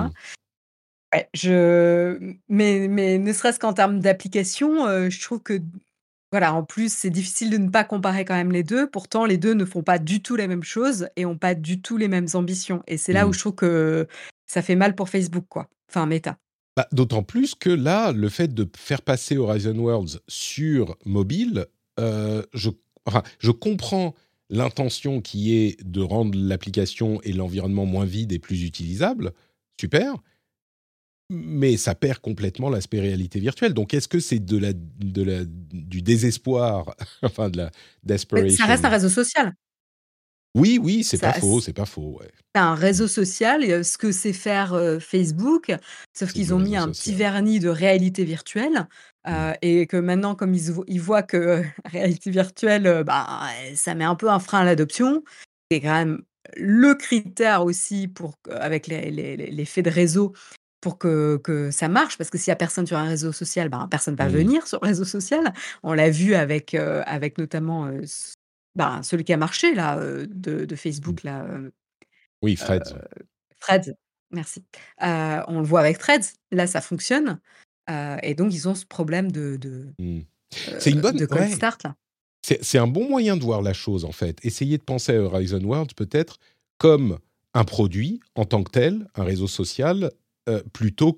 Ouais, 1.12 1.28
je... 1.34 2.34
mais, 2.48 2.88
mais 2.88 3.18
ne 3.18 3.32
serait-ce 3.32 3.58
qu'en 3.58 3.72
termes 3.72 4.00
d'application, 4.00 4.86
euh, 4.86 5.10
je 5.10 5.20
trouve 5.20 5.40
que 5.40 5.60
voilà, 6.32 6.52
en 6.54 6.64
plus, 6.64 6.92
c'est 6.92 7.10
difficile 7.10 7.50
de 7.50 7.56
ne 7.56 7.70
pas 7.70 7.84
comparer 7.84 8.24
quand 8.24 8.34
même 8.34 8.52
les 8.52 8.64
2. 8.64 8.90
Pourtant, 8.90 9.24
les 9.24 9.38
2 9.38 9.54
ne 9.54 9.64
font 9.64 9.82
pas 9.82 9.98
du 9.98 10.22
tout 10.22 10.36
la 10.36 10.48
même 10.48 10.64
chose 10.64 11.08
et 11.16 11.24
ont 11.24 11.38
pas 11.38 11.54
du 11.54 11.80
tout 11.80 11.96
les 11.96 12.08
mêmes 12.08 12.26
ambitions 12.34 12.82
et 12.86 12.98
c'est 12.98 13.12
là 13.12 13.26
où 13.26 13.30
Mmh. 13.30 13.34
je 13.34 13.38
trouve 13.38 13.54
que 13.54 14.06
ça 14.46 14.62
fait 14.62 14.74
mal 14.74 14.94
pour 14.94 15.08
Facebook, 15.08 15.46
quoi. 15.48 15.68
Enfin, 15.88 16.06
Meta. 16.06 16.36
Bah, 16.76 16.86
d'autant 16.92 17.22
plus 17.22 17.54
que 17.54 17.70
là, 17.70 18.12
le 18.12 18.28
fait 18.28 18.52
de 18.52 18.68
faire 18.76 19.02
passer 19.02 19.38
Horizon 19.38 19.78
Worlds 19.78 20.20
sur 20.28 20.96
mobile, 21.06 21.66
je 21.98 22.70
enfin, 23.06 23.22
je 23.38 23.50
comprends 23.50 24.14
l'intention 24.50 25.20
qui 25.20 25.54
est 25.56 25.82
de 25.84 26.00
rendre 26.00 26.38
l'application 26.38 27.20
et 27.22 27.32
l'environnement 27.32 27.86
moins 27.86 28.04
vide 28.04 28.32
et 28.32 28.38
plus 28.38 28.64
utilisable, 28.64 29.32
super. 29.80 30.14
Mais 31.28 31.76
ça 31.76 31.96
perd 31.96 32.20
complètement 32.20 32.70
l'aspect 32.70 33.00
réalité 33.00 33.40
virtuelle. 33.40 33.74
Donc 33.74 33.94
est-ce 33.94 34.06
que 34.06 34.20
c'est 34.20 34.38
de 34.38 34.56
la 34.58 34.72
de 34.72 35.22
la 35.22 35.44
du 35.44 36.00
désespoir, 36.02 36.94
enfin 37.22 37.50
de 37.50 37.56
la 37.58 37.70
Mais 38.32 38.48
ça 38.48 38.66
desperation? 38.66 38.66
reste 38.66 38.84
un 38.84 38.88
réseau 38.88 39.08
social. 39.08 39.52
Oui, 40.56 40.78
oui, 40.82 41.04
c'est 41.04 41.18
pas 41.18 41.32
faux, 41.32 41.60
c'est 41.60 41.72
pas 41.72 41.86
faux, 41.86 42.20
c'est 42.54 42.60
un 42.60 42.74
réseau 42.74 43.06
social 43.08 43.62
heu, 43.64 43.82
ce 43.82 43.98
que 43.98 44.12
sait 44.12 44.32
faire, 44.32 44.74
heu, 44.74 44.98
Facebook, 44.98 45.72
sauf 46.16 46.32
C'est 46.32 46.32
qu'ils 46.32 46.54
ont 46.54 46.58
mis 46.58 46.76
un 46.76 46.90
petit 46.90 47.14
vernis 47.14 47.60
de 47.60 47.68
réalité 47.68 48.24
virtuelle, 48.24 48.88
Heu 49.28 49.54
et 49.62 49.86
que 49.86 49.96
maintenant 49.96 50.34
comme 50.36 50.54
ils 50.54 50.72
vo 50.72 50.84
ils 50.88 51.00
voient 51.00 51.22
que, 51.22 51.36
heu, 51.62 51.64
réalité 51.86 52.30
virtuelle, 52.30 52.86
heu, 52.86 53.02
bah, 53.04 53.26
ça 53.74 53.94
met 53.94 54.04
un 54.04 54.14
peu 54.16 54.30
un 54.30 54.38
frein 54.38 54.60
à 54.60 54.64
l'adoption. 54.64 55.22
C'est 55.70 55.80
quand 55.80 55.92
même 55.94 56.22
le 56.56 56.94
critère 56.94 57.64
aussi 57.64 58.08
pour 58.08 58.36
avec 58.50 58.86
les 58.86 59.10
les 59.10 59.36
les 59.36 59.46
l'effet 59.50 59.82
de 59.82 59.90
réseau 59.90 60.32
pour 60.80 60.98
que 60.98 61.38
que 61.38 61.70
ça 61.72 61.88
marche 61.88 62.18
parce 62.18 62.30
que 62.30 62.38
s'il 62.38 62.50
y 62.50 62.52
a 62.52 62.56
personne 62.56 62.86
sur 62.86 62.96
un 62.98 63.08
réseau 63.08 63.32
social, 63.32 63.68
ben, 63.68 63.88
personne 63.90 64.14
va 64.16 64.28
Mmh. 64.28 64.28
venir 64.28 64.66
sur 64.68 64.78
le 64.82 64.88
réseau 64.88 65.04
social. 65.04 65.52
On 65.82 65.92
l'a 65.92 66.10
vu 66.10 66.34
avec, 66.34 66.74
heu, 66.74 67.02
avec 67.06 67.38
notamment, 67.38 67.90
c 68.06 68.34
ben, 68.76 69.02
celui 69.02 69.24
qui 69.24 69.32
a 69.32 69.36
marché 69.38 69.74
là, 69.74 69.98
de 70.00 70.64
de 70.66 70.76
Mmh. 71.04 71.16
Facebook 71.16 71.22
là, 71.24 71.46
Oui, 72.42 72.56
ouais. 72.68 72.80
Threads, 73.60 73.94
merci. 74.30 74.64
On 75.00 75.60
le 75.60 75.66
voit 75.66 75.80
avec 75.80 75.98
Threads, 75.98 76.34
là 76.52 76.66
ça 76.66 76.80
fonctionne, 76.80 77.40
heu 77.90 78.16
et 78.22 78.34
donc 78.34 78.52
ils 78.54 78.68
ont 78.68 78.74
ce 78.74 78.86
problème 78.86 79.30
de 79.32 79.56
de, 79.56 79.86
Mmh. 79.98 80.18
heu, 80.18 80.22
C'est 80.78 80.90
une 80.92 81.00
bonne 81.00 81.16
de 81.16 81.26
ouais. 81.32 81.48
start 81.50 81.82
là. 81.84 81.94
C'est 82.42 82.62
c'est 82.62 82.78
un 82.78 82.86
bon 82.86 83.08
moyen 83.08 83.36
de 83.36 83.42
voir 83.42 83.62
la 83.62 83.72
chose, 83.72 84.04
en 84.04 84.12
fait. 84.12 84.38
Essayer 84.44 84.78
de 84.78 84.82
penser 84.84 85.12
à 85.16 85.20
Horizon 85.22 85.62
Worlds 85.64 85.94
peut-être 85.96 86.38
comme 86.78 87.18
un 87.54 87.64
produit 87.64 88.20
en 88.34 88.44
tant 88.44 88.62
que 88.62 88.70
tel, 88.70 89.08
un 89.14 89.24
réseau 89.24 89.48
social, 89.48 90.10
heu, 90.48 90.62
plutôt 90.72 91.12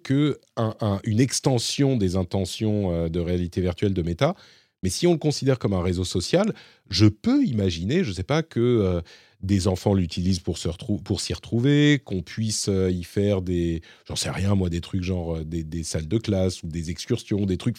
un 0.57 1.01
une 1.05 1.21
extension 1.21 1.97
des 1.97 2.17
intentions, 2.17 3.09
de 3.09 3.21
réalité 3.21 3.61
virtuelle 3.61 3.95
de 3.95 4.03
Meta. 4.03 4.35
Mais 4.83 4.91
si 4.91 5.07
on 5.09 5.13
le 5.13 5.19
considère 5.19 5.59
comme 5.59 5.73
un 5.75 5.83
réseau 5.83 6.05
social, 6.05 6.55
je 6.89 7.07
peux 7.07 7.45
imaginer, 7.45 8.05
je 8.05 8.13
sais 8.13 8.23
pas, 8.23 8.43
que, 8.45 9.03
des 9.41 9.69
enfants 9.69 9.95
l'utilisent 9.95 10.41
pour 10.41 10.59
se 10.59 10.69
pour 11.05 11.21
s'y 11.21 11.33
retrouver, 11.33 12.01
qu'on 12.05 12.23
puisse, 12.23 12.69
heu, 12.69 12.91
y 12.91 13.05
faire 13.05 13.41
des 13.43 13.83
j'en 14.07 14.17
sais 14.17 14.31
rien 14.31 14.55
moi, 14.55 14.69
des 14.69 14.81
trucs 14.81 15.03
genre, 15.03 15.37
heu, 15.37 15.45
des 15.45 15.63
des 15.65 15.85
salles 15.85 16.09
de 16.09 16.19
classe 16.19 16.63
ou 16.63 16.69
des 16.69 16.91
excursions, 16.91 17.47
des 17.47 17.57
trucs 17.57 17.79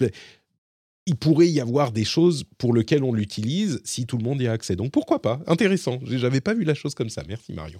il 1.06 1.16
pourrait 1.16 1.48
y 1.48 1.60
avoir 1.60 1.92
des 1.92 2.06
choses 2.06 2.44
pour 2.58 2.74
lesquelles 2.74 3.04
on 3.04 3.14
l'utilise 3.14 3.82
si 3.84 4.06
tout 4.06 4.18
le 4.18 4.24
monde 4.24 4.42
y 4.42 4.48
a 4.48 4.52
accès. 4.52 4.76
Donc 4.76 4.92
pourquoi 4.92 5.22
pas? 5.22 5.40
Intéressant, 5.48 6.00
j'avais 6.04 6.42
pas 6.42 6.54
vu 6.54 6.64
la 6.64 6.76
chose 6.76 6.94
comme 6.94 7.10
ça. 7.10 7.24
Merci 7.28 7.54
Marion. 7.54 7.80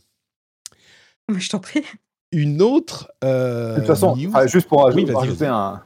Mais 1.30 1.40
je 1.40 1.50
t'en 1.50 1.60
prie. 1.60 1.84
Une 2.32 2.62
autre, 2.62 3.12
De 3.24 3.76
toute 3.78 3.88
façon, 3.88 4.16
juste 4.48 4.68
pour 4.68 4.86
oui, 4.94 5.06
rajouter 5.12 5.46
vas-y. 5.46 5.50
un 5.50 5.84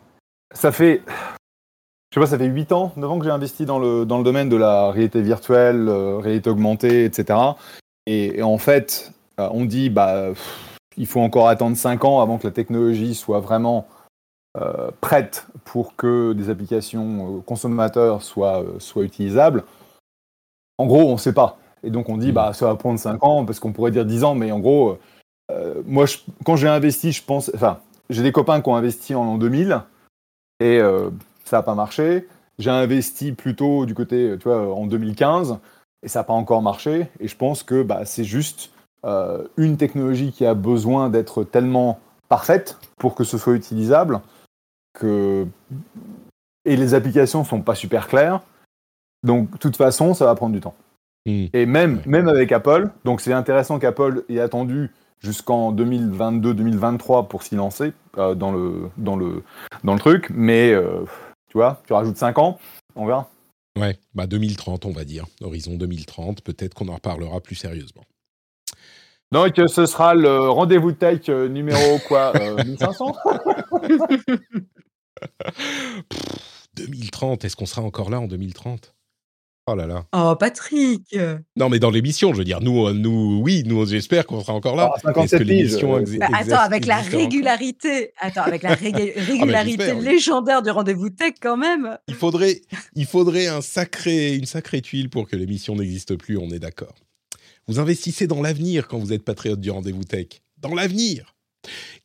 ça 0.54 0.72
fait 0.72 1.02
je 2.14 2.20
sais 2.20 2.26
pas, 2.26 2.28
ça 2.28 2.38
fait 2.38 2.46
8 2.46 2.72
ans, 2.74 2.94
9 2.96 3.10
ans 3.10 3.18
que 3.18 3.26
j'ai 3.26 3.32
investi 3.32 3.66
dans 3.66 3.80
le 3.80 4.06
dans 4.06 4.20
le 4.20 4.24
domaine 4.24 4.48
de 4.48 4.56
la 4.56 4.92
réalité 4.92 5.22
virtuelle, 5.22 5.90
réalité 5.90 6.50
augmentée 6.50 7.06
et 7.06 7.12
cetera 7.14 7.58
et 8.06 8.40
et 8.40 8.44
en 8.44 8.58
fait, 8.58 9.12
heu, 9.40 9.48
on 9.52 9.66
dit, 9.66 9.90
bah, 9.90 10.30
il 10.98 11.08
faut 11.08 11.22
encore 11.22 11.48
attendre 11.48 11.78
5 11.78 12.06
ans 12.06 12.22
avant 12.22 12.38
que 12.38 12.48
la 12.48 12.54
technologie 12.54 13.16
soit 13.16 13.40
vraiment, 13.40 13.88
heu, 14.58 14.92
prête 15.02 15.48
pour 15.66 15.96
que 15.96 16.34
des 16.34 16.50
applications, 16.50 17.38
heu, 17.40 17.42
consommateurs 17.42 18.24
soient, 18.24 18.64
soient 18.80 19.04
utilisables. 19.04 19.64
En 20.78 20.88
gros, 20.88 21.04
on 21.12 21.18
sait 21.18 21.34
pas 21.34 21.58
et 21.84 21.90
donc 21.92 22.10
on 22.10 22.18
dit: 22.18 22.30
Mmh. 22.32 22.36
«Bah, 22.36 22.54
ça 22.54 22.68
va 22.68 22.76
prendre 22.76 23.00
5 23.00 23.24
ans», 23.24 23.46
parce 23.46 23.60
qu'on 23.60 23.74
pourrait 23.74 23.92
dire 23.92 24.06
10 24.06 24.24
ans, 24.24 24.36
mais 24.36 24.52
en 24.52 24.60
gros, 24.60 24.98
moi 25.86 26.06
je 26.08 26.18
quand 26.46 26.56
j'ai 26.56 26.68
investi, 26.70 27.12
je 27.12 27.24
pense 27.24 27.52
enfin, 27.56 27.80
j'ai 28.10 28.24
des 28.24 28.32
copains 28.32 28.62
qui 28.62 28.70
ont 28.70 28.76
investi 28.76 29.16
en 29.16 29.24
l'an 29.26 29.38
2000 29.38 29.82
et 30.62 30.80
ça 31.46 31.60
a 31.60 31.64
pas 31.64 31.76
marché. 31.76 32.28
J'ai 32.60 32.70
investi 32.72 33.34
plutôt 33.34 33.86
du 33.86 33.94
côté, 33.96 34.36
tu 34.40 34.46
vois, 34.50 34.74
en 34.74 34.88
2015 34.88 35.60
et 36.04 36.08
ça 36.08 36.22
a 36.22 36.24
pas 36.24 36.34
encore 36.34 36.62
marché 36.62 37.08
et 37.20 37.28
je 37.28 37.36
pense 37.36 37.64
que, 37.64 37.82
bah, 37.82 38.06
c'est 38.06 38.24
juste, 38.24 38.72
heu, 39.06 39.50
une 39.58 39.78
technologie 39.78 40.32
qui 40.32 40.46
a 40.46 40.54
besoin 40.54 41.10
d'être 41.10 41.44
tellement 41.44 42.00
parfaite 42.30 42.78
pour 42.98 43.16
que 43.16 43.24
ce 43.24 43.38
soit 43.38 43.54
utilisable 43.54 44.22
que 44.94 45.48
et 46.66 46.78
les 46.78 46.94
applications 46.94 47.44
sont 47.44 47.62
pas 47.62 47.76
super 47.76 48.08
claires. 48.08 48.42
Donc 49.24 49.52
de 49.52 49.58
toute 49.58 49.76
façon, 49.76 50.14
ça 50.14 50.26
va 50.26 50.36
prendre 50.36 50.54
du 50.54 50.62
temps. 50.62 50.76
Mmh. 51.26 51.46
Et 51.54 51.66
même 51.66 52.02
même 52.06 52.28
avec 52.28 52.52
Apple, 52.52 52.90
donc 53.06 53.22
c'est 53.22 53.34
intéressant 53.34 53.80
qu'Apple 53.80 54.24
ait 54.30 54.40
attendu 54.40 54.92
jusqu'en 55.20 55.74
2022-2023 55.74 57.28
pour 57.28 57.44
s'y 57.44 57.56
lancer, 57.56 57.94
heu, 58.18 58.36
dans 58.36 58.52
le 58.52 58.90
dans 58.98 59.16
le 59.16 59.44
dans 59.84 59.94
le 59.94 60.00
truc, 60.00 60.30
mais 60.30 60.72
heu, 60.74 61.06
tu 61.50 61.58
vois, 61.58 61.82
tu 61.88 61.94
rajoutes 61.94 62.18
5 62.18 62.38
ans, 62.40 62.60
on 62.96 63.06
verra. 63.06 63.30
Ouais, 63.80 63.98
bah 64.14 64.28
2030 64.28 64.86
on 64.86 64.92
va 64.92 65.04
dire, 65.04 65.26
horizon 65.42 65.76
2030, 65.76 66.42
peut-être 66.42 66.76
qu'on 66.76 66.90
en 66.90 66.96
reparlera 66.96 67.42
plus 67.42 67.56
sérieusement. 67.56 68.04
Donc 69.32 69.60
ce 69.68 69.88
sera 69.88 70.14
le 70.14 70.50
rendez-vous 70.50 70.92
tech, 70.92 71.28
heu, 71.30 71.48
numéro 71.48 71.98
quoi, 72.08 72.34
heu, 72.40 72.64
1500? 72.64 73.16
2030, 76.76 77.46
est-ce 77.46 77.56
qu'on 77.56 77.66
sera 77.66 77.82
encore 77.82 78.12
là 78.12 78.20
en 78.20 78.28
2030? 78.28 78.94
Oh 79.66 79.76
là 79.76 79.88
là. 79.88 80.06
Oh 80.14 80.36
Patrick! 80.38 81.16
Non, 81.56 81.70
mais 81.70 81.80
dans 81.80 81.90
l'émission, 81.90 82.34
je 82.34 82.40
veux 82.40 82.44
dire, 82.44 82.60
nous, 82.60 82.86
heu, 82.86 82.92
nous, 82.94 83.40
oui, 83.42 83.64
nous, 83.66 83.86
j'espère 83.86 84.26
qu'on 84.26 84.42
sera 84.42 84.54
encore 84.54 84.76
là. 84.76 84.92
Mais 85.06 85.12
est-ce 85.12 85.14
que 85.14 85.22
57 85.22 85.40
piges, 85.40 85.48
l'émission 85.48 85.96
heu, 85.98 86.02
exi 86.02 86.18
Bah, 86.18 86.28
attends, 86.34 86.58
avec 86.60 86.86
la 86.86 86.98
régularité 86.98 88.12
attends, 88.20 88.44
avec 88.44 88.62
la 88.62 88.72
Ah 88.74 88.76
régularité 88.76 89.94
oui. 89.94 90.04
légendaire 90.04 90.62
du 90.64 90.70
rendez-vous 90.70 91.10
tech 91.10 91.36
quand 91.42 91.56
même! 91.56 91.98
Il 92.10 92.16
faudrait 92.16 92.60
il 92.96 93.06
faudrait 93.06 93.48
un 93.48 93.62
sacré 93.62 94.36
une 94.36 94.46
sacrée 94.46 94.82
tuile 94.82 95.10
pour 95.10 95.30
que 95.30 95.38
l'émission 95.38 95.76
n'existe 95.76 96.16
plus, 96.18 96.38
on 96.38 96.50
est 96.50 96.60
d'accord. 96.60 96.96
Vous 97.68 97.80
investissez 97.80 98.28
dans 98.28 98.42
l'avenir 98.42 98.90
quand 98.90 98.98
vous 99.00 99.14
êtes 99.14 99.24
patriote 99.24 99.62
du 99.62 99.72
rendez-vous 99.72 100.04
tech. 100.04 100.28
Dans 100.58 100.76
l'avenir! 100.76 101.33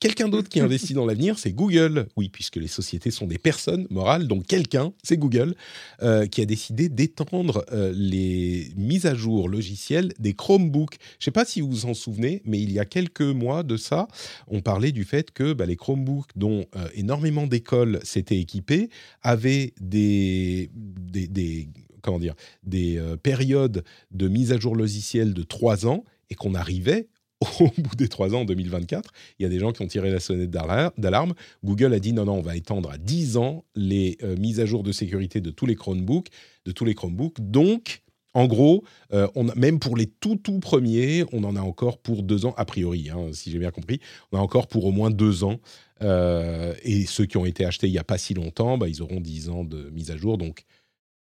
Quelqu'un 0.00 0.28
d'autre 0.28 0.48
qui 0.48 0.60
investit 0.60 0.94
dans 0.94 1.06
l'avenir, 1.06 1.38
c'est 1.38 1.52
Google. 1.52 2.06
Oui, 2.16 2.28
puisque 2.28 2.56
les 2.56 2.68
sociétés 2.68 3.10
sont 3.10 3.26
des 3.26 3.38
personnes 3.38 3.86
morales, 3.90 4.28
donc 4.28 4.46
quelqu'un, 4.46 4.92
c'est 5.02 5.16
Google, 5.16 5.54
heu, 6.02 6.26
qui 6.26 6.40
a 6.40 6.44
décidé 6.44 6.88
d'étendre, 6.88 7.64
heu, 7.72 7.92
les 7.94 8.70
mises 8.76 9.06
à 9.06 9.14
jour 9.14 9.48
logicielles 9.48 10.12
des 10.18 10.34
Chromebooks. 10.34 10.98
Je 11.18 11.22
ne 11.22 11.24
sais 11.24 11.30
pas 11.30 11.44
si 11.44 11.60
vous 11.60 11.70
vous 11.70 11.86
en 11.86 11.94
souvenez, 11.94 12.42
mais 12.44 12.60
il 12.60 12.72
y 12.72 12.78
a 12.78 12.84
quelques 12.84 13.20
mois 13.20 13.62
de 13.62 13.76
ça, 13.76 14.08
on 14.46 14.60
parlait 14.60 14.92
du 14.92 15.04
fait 15.04 15.30
que, 15.30 15.52
bah, 15.52 15.66
les 15.66 15.76
Chromebooks 15.76 16.30
dont, 16.36 16.66
heu, 16.76 16.90
énormément 16.94 17.46
d'écoles 17.46 18.00
s'étaient 18.02 18.38
équipées 18.38 18.90
avaient 19.22 19.72
des 19.80 20.70
des 20.74 21.26
des 21.28 21.68
comment 22.02 22.18
dire? 22.18 22.34
Des, 22.62 23.02
périodes 23.22 23.84
de 24.12 24.28
mise 24.28 24.52
à 24.52 24.58
jour 24.58 24.76
logicielle 24.76 25.34
de 25.34 25.42
3 25.42 25.86
ans 25.86 26.04
et 26.30 26.34
qu'on 26.34 26.54
arrivait 26.54 27.08
au 27.60 27.68
bout 27.80 27.94
des 27.96 28.08
3 28.08 28.34
ans 28.34 28.40
en 28.40 28.44
2024. 28.44 29.10
Il 29.38 29.42
y 29.44 29.46
a 29.46 29.48
des 29.48 29.58
gens 29.58 29.72
qui 29.72 29.82
ont 29.82 29.86
tiré 29.86 30.10
la 30.10 30.18
sonnette 30.20 30.50
d'alar 30.50 30.92
d'alarme. 30.98 31.34
Google 31.64 31.94
a 31.94 32.00
dit: 32.00 32.12
«Non, 32.12 32.24
non, 32.24 32.34
on 32.34 32.42
va 32.42 32.56
étendre 32.56 32.90
à 32.90 32.98
10 32.98 33.36
ans 33.36 33.64
les, 33.76 34.18
heu, 34.22 34.34
mises 34.36 34.60
à 34.60 34.66
jour 34.66 34.82
de 34.82 34.90
sécurité 34.92 35.40
de 35.40 35.50
tous 35.50 35.66
les 35.66 35.76
Chromebooks 35.76 36.28
de 36.66 36.72
tous 36.72 36.84
les 36.84 36.94
Chromebooks». 36.94 37.36
Donc 37.40 38.02
en 38.34 38.46
gros, 38.46 38.84
heu, 39.12 39.28
on 39.36 39.48
a 39.48 39.54
même 39.54 39.78
pour 39.78 39.96
les 39.96 40.06
tout, 40.06 40.36
tout 40.36 40.58
premiers, 40.58 41.24
on 41.32 41.44
en 41.44 41.54
a 41.56 41.60
encore 41.60 41.98
pour 41.98 42.22
2 42.24 42.44
ans, 42.44 42.54
a 42.56 42.64
priori, 42.64 43.08
hein, 43.10 43.28
si 43.32 43.50
j'ai 43.52 43.58
bien 43.58 43.70
compris. 43.70 44.00
On 44.32 44.38
a 44.38 44.40
encore 44.40 44.66
pour 44.66 44.84
au 44.84 44.92
moins 44.92 45.10
2 45.10 45.44
ans, 45.44 45.60
heu 46.02 46.74
et 46.82 47.06
ceux 47.06 47.24
qui 47.26 47.36
ont 47.36 47.46
été 47.46 47.64
achetés 47.64 47.86
il 47.86 47.92
y 47.92 47.98
a 47.98 48.04
pas 48.04 48.18
si 48.18 48.34
longtemps, 48.34 48.78
bah, 48.78 48.88
ils 48.88 49.00
auront 49.02 49.20
10 49.20 49.48
ans 49.48 49.64
de 49.64 49.90
mise 49.90 50.10
à 50.10 50.16
jour 50.16 50.38
donc 50.38 50.64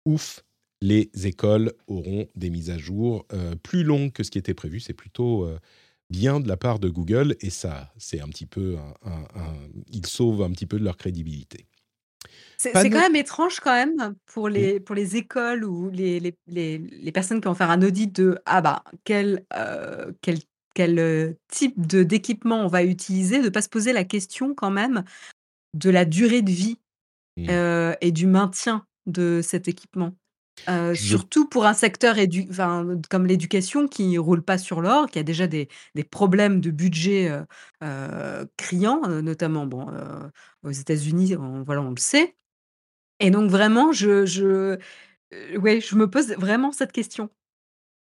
ouf, 0.06 0.44
les 0.82 1.10
écoles 1.26 1.72
auront 1.88 2.26
des 2.36 2.50
mises 2.50 2.70
à 2.70 2.78
jour, 2.78 3.26
plus 3.62 3.84
longues 3.84 4.12
que 4.12 4.24
ce 4.24 4.30
qui 4.32 4.38
était 4.38 4.54
prévu. 4.54 4.80
C'est 4.80 4.94
plutôt, 4.94 5.48
bien 6.10 6.40
de 6.40 6.48
la 6.48 6.56
part 6.56 6.78
de 6.78 6.88
Google 6.88 7.36
et 7.40 7.50
ça, 7.50 7.92
c'est 7.98 8.20
un 8.20 8.28
petit 8.28 8.46
peu 8.46 8.76
un 8.78 8.94
un 9.10 9.24
un 9.40 9.54
ils 9.88 10.06
sauvent 10.06 10.42
un 10.42 10.50
petit 10.52 10.66
peu 10.66 10.78
de 10.78 10.84
leur 10.84 10.96
crédibilité. 10.96 11.66
C'est 12.58 12.90
quand 12.90 13.00
même 13.00 13.16
étrange 13.16 13.60
quand 13.60 13.72
même 13.72 14.14
pour 14.26 14.48
les 14.48 14.80
pour 14.80 14.94
les 14.94 15.16
écoles 15.16 15.64
ou 15.64 15.90
les 15.90 16.20
les 16.20 16.34
les 16.46 16.78
les 16.78 17.12
personnes 17.12 17.40
qui 17.40 17.48
vont 17.48 17.54
faire 17.54 17.70
un 17.70 17.82
audit 17.82 18.08
de: 18.14 18.38
«Ah 18.46 18.62
bah, 18.62 18.82
quel, 19.04 19.44
heu, 19.54 20.16
quel 20.22 20.38
quel, 20.74 20.98
heu, 20.98 21.36
type 21.48 21.74
d'équipement 21.86 22.56
on 22.64 22.66
va 22.68 22.82
utiliser», 22.84 23.42
de 23.42 23.48
pas 23.50 23.62
se 23.62 23.68
poser 23.68 23.92
la 23.92 24.04
question 24.04 24.54
quand 24.54 24.70
même 24.70 25.04
de 25.74 25.90
la 25.90 26.04
durée 26.06 26.42
de 26.42 26.50
vie, 26.52 26.78
Mmh. 27.36 27.50
heu 27.50 27.94
et 28.02 28.12
du 28.12 28.26
maintien 28.28 28.86
de 29.06 29.40
cet 29.42 29.68
équipement. 29.68 30.12
Euh, 30.68 30.94
surtout 30.94 31.48
pour 31.48 31.64
un 31.66 31.74
secteur 31.74 32.18
édu 32.18 32.48
comme 33.10 33.26
l'éducation 33.26 33.86
qui 33.86 34.18
roule 34.18 34.42
pas 34.42 34.58
sur 34.58 34.80
l'or, 34.80 35.06
qui 35.08 35.18
a 35.18 35.22
déjà 35.22 35.46
des 35.46 35.68
des 35.94 36.04
problèmes 36.04 36.60
de 36.60 36.70
budget, 36.70 37.30
heu, 37.82 38.48
criants, 38.56 39.02
notamment 39.22 39.66
bon, 39.66 39.86
aux 40.64 40.70
États-Unis, 40.70 41.36
on 41.36 41.62
voilà, 41.62 41.82
on 41.82 41.90
le 41.90 42.00
sait 42.00 42.34
et 43.20 43.30
donc 43.30 43.50
vraiment 43.50 43.92
je 43.92 44.26
je, 44.26 44.78
ouais, 45.58 45.80
je 45.80 45.96
me 45.96 46.08
pose 46.10 46.32
vraiment 46.38 46.72
cette 46.72 46.92
question. 46.92 47.30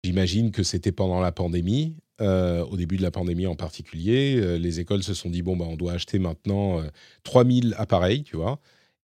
j'imagine 0.04 0.50
que 0.50 0.62
c'était 0.62 0.92
pendant 0.92 1.20
la 1.20 1.32
pandémie, 1.32 1.96
au 2.20 2.76
début 2.76 2.96
de 2.96 3.02
la 3.02 3.10
pandémie 3.10 3.46
en 3.48 3.56
particulier, 3.56 4.56
les 4.58 4.78
écoles 4.80 5.02
se 5.02 5.12
sont 5.14 5.28
dit: 5.30 5.42
«Bon, 5.42 5.56
bah, 5.56 5.64
on 5.68 5.76
doit 5.76 5.92
acheter 5.92 6.20
maintenant, 6.20 6.80
heu, 6.80 6.90
3 7.24 7.42
000 7.44 7.74
appareils», 7.76 8.22
tu 8.22 8.36
vois? 8.36 8.60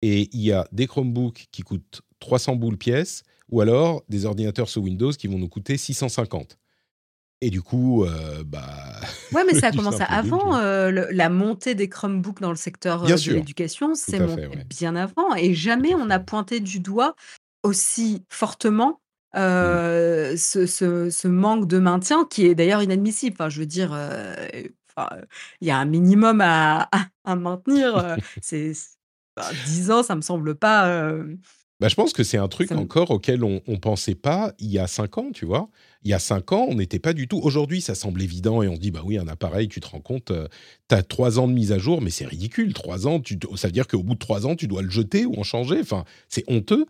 Et 0.03 0.29
il 0.35 0.43
y 0.43 0.53
a 0.53 0.69
des 0.73 0.89
Chromebooks 0.89 1.47
qui 1.53 1.63
coûtent 1.63 2.03
300 2.21 2.57
boules 2.57 2.79
pièce 2.79 3.23
ou 3.51 3.61
alors 3.61 4.05
des 4.09 4.27
ordinateurs 4.27 4.69
sous 4.69 4.81
Windows 4.83 5.13
qui 5.13 5.27
vont 5.29 5.39
nous 5.39 5.49
coûter 5.49 5.77
650 5.77 6.59
et 7.43 7.51
du 7.51 7.63
coup, 7.63 8.05
heu, 8.05 8.45
bah, 8.45 9.01
Ouais, 9.33 9.45
mais 9.47 9.55
ça 9.55 9.69
a 9.69 9.73
commencé 9.73 10.03
avant, 10.09 10.59
le 10.61 11.09
la 11.11 11.29
montée 11.31 11.75
des 11.75 11.89
Chromebooks 11.89 12.41
dans 12.41 12.51
le 12.51 12.57
secteur, 12.57 13.05
bien 13.05 13.17
heu, 13.17 13.21
de 13.21 13.33
l'éducation, 13.33 13.95
c'est 13.95 14.21
monté 14.21 14.47
ouais, 14.47 14.65
bien 14.65 14.97
avant 14.97 15.35
et 15.35 15.55
jamais 15.55 15.95
on 15.95 16.11
a 16.11 16.19
pointé 16.19 16.61
du 16.61 16.81
doigt 16.81 17.15
aussi 17.63 18.25
fortement, 18.31 19.01
Mmh. 19.33 19.39
heu, 19.41 20.35
ce 20.37 20.67
ce 20.67 21.11
ce 21.11 21.29
manque 21.29 21.67
de 21.69 21.79
maintien 21.79 22.25
qui 22.29 22.47
est 22.47 22.55
d'ailleurs 22.57 22.83
inadmissible. 22.83 23.37
Enfin, 23.39 23.49
je 23.49 23.61
veux 23.61 23.67
dire, 23.67 23.93
enfin, 23.93 25.09
il 25.61 25.69
y 25.69 25.71
a 25.71 25.79
un 25.79 25.85
minimum 25.85 26.41
à 26.41 26.83
à 26.93 27.07
à 27.25 27.37
maintenir, 27.37 28.19
c'est 28.41 28.73
enfin 29.37 29.55
10 29.55 29.91
ans, 29.91 30.03
ça 30.03 30.17
me 30.17 30.21
semble 30.23 30.55
pas, 30.57 31.13
Bah, 31.81 31.89
je 31.89 31.95
pense 31.95 32.13
que 32.13 32.23
c'est 32.25 32.37
un 32.37 32.49
truc 32.49 32.73
encore 32.73 33.11
auquel 33.11 33.43
on 33.43 33.63
on 33.67 33.79
pensait 33.79 34.15
pas 34.15 34.53
il 34.59 34.71
y 34.71 34.79
a 34.79 34.87
5 34.87 35.17
ans, 35.17 35.31
tu 35.33 35.47
vois? 35.47 35.71
Il 36.05 36.11
y 36.11 36.15
a 36.15 36.19
5 36.19 36.53
ans, 36.53 36.67
on 36.69 36.75
n'était 36.75 36.99
pas 36.99 37.15
du 37.15 37.27
tout 37.27 37.39
aujourd'hui, 37.43 37.81
ça 37.81 37.95
semble 37.95 38.21
évident 38.23 38.63
et 38.63 38.69
on 38.69 38.75
se 38.77 38.81
dit: 38.81 38.91
«Bah 38.91 39.01
oui, 39.05 39.17
un 39.17 39.29
appareil, 39.29 39.69
tu 39.69 39.81
te 39.81 39.87
rends 39.89 40.01
compte, 40.01 40.31
heu, 40.31 40.49
tu 40.89 40.95
as 40.95 41.03
3 41.03 41.39
ans 41.39 41.49
de 41.49 41.55
mise 41.55 41.73
à 41.73 41.79
jour», 41.79 42.03
mais 42.03 42.11
c'est 42.11 42.27
ridicule, 42.27 42.75
3 42.75 43.07
ans, 43.07 43.19
tu 43.21 43.39
ça 43.57 43.69
veut 43.69 43.73
dire 43.73 43.89
qu'au 43.89 44.03
bout 44.03 44.15
de 44.15 44.19
3 44.19 44.47
ans, 44.47 44.57
tu 44.57 44.67
dois 44.69 44.83
le 44.83 44.91
jeter 44.91 45.25
ou 45.25 45.35
en 45.39 45.43
changer, 45.43 45.81
enfin, 45.81 46.05
c'est 46.29 46.45
honteux. 46.49 46.85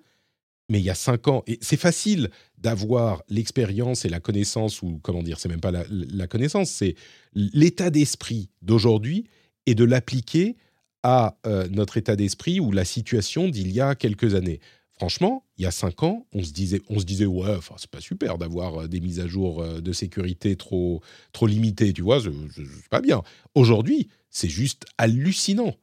Mais 0.71 0.79
il 0.81 0.85
y 0.85 0.91
a 0.91 0.95
5 0.95 1.29
ans 1.29 1.43
et 1.49 1.59
c'est 1.63 1.77
facile 1.79 2.31
d'avoir 2.59 3.23
l'expérience 3.29 4.05
et 4.05 4.09
la 4.09 4.21
connaissance 4.21 4.83
ou 4.83 5.01
comment 5.03 5.23
dire? 5.23 5.41
C'est 5.41 5.49
même 5.49 5.61
pas 5.61 5.73
la 5.73 5.85
la 5.91 6.27
connaissance, 6.29 6.71
c'est 6.71 6.95
l'état 7.35 7.91
d'esprit 7.91 8.51
d'aujourd'hui 8.63 9.25
et 9.67 9.75
de 9.75 9.85
l'appliquer 9.85 10.57
à, 11.03 11.37
heu, 11.47 11.69
notre 11.71 11.97
état 11.97 12.17
d'esprit 12.17 12.61
ou 12.61 12.73
la 12.73 12.85
situation 12.85 13.49
d'il 13.49 13.73
y 13.73 13.81
a 13.81 13.95
quelques 13.97 14.35
années. 14.37 14.61
Franchement, 15.01 15.47
il 15.57 15.63
y 15.65 15.67
a 15.67 15.71
5 15.71 16.03
ans, 16.03 16.27
on 16.35 16.43
se 16.43 16.53
disait 16.53 16.83
on 16.91 16.99
se 16.99 17.07
disait: 17.07 17.25
«Ouais, 17.25 17.55
enfin, 17.57 17.75
c'est 17.79 17.89
pas 17.91 18.03
super 18.03 18.37
d'avoir, 18.37 18.83
heu, 18.83 18.87
des 18.89 19.01
mises 19.01 19.19
à 19.19 19.27
jour, 19.27 19.63
heu, 19.63 19.81
de 19.81 19.93
sécurité 19.95 20.57
trop 20.57 21.01
trop 21.33 21.47
limitées», 21.47 21.95
tu 21.95 22.03
vois? 22.03 22.21
Ce 22.21 22.29
ce 22.55 22.63
c'est 22.67 22.89
pas 22.91 23.01
bien. 23.01 23.23
Aujourd'hui, 23.55 24.09
c'est 24.29 24.51
juste 24.51 24.85
hallucinant. 24.99 25.75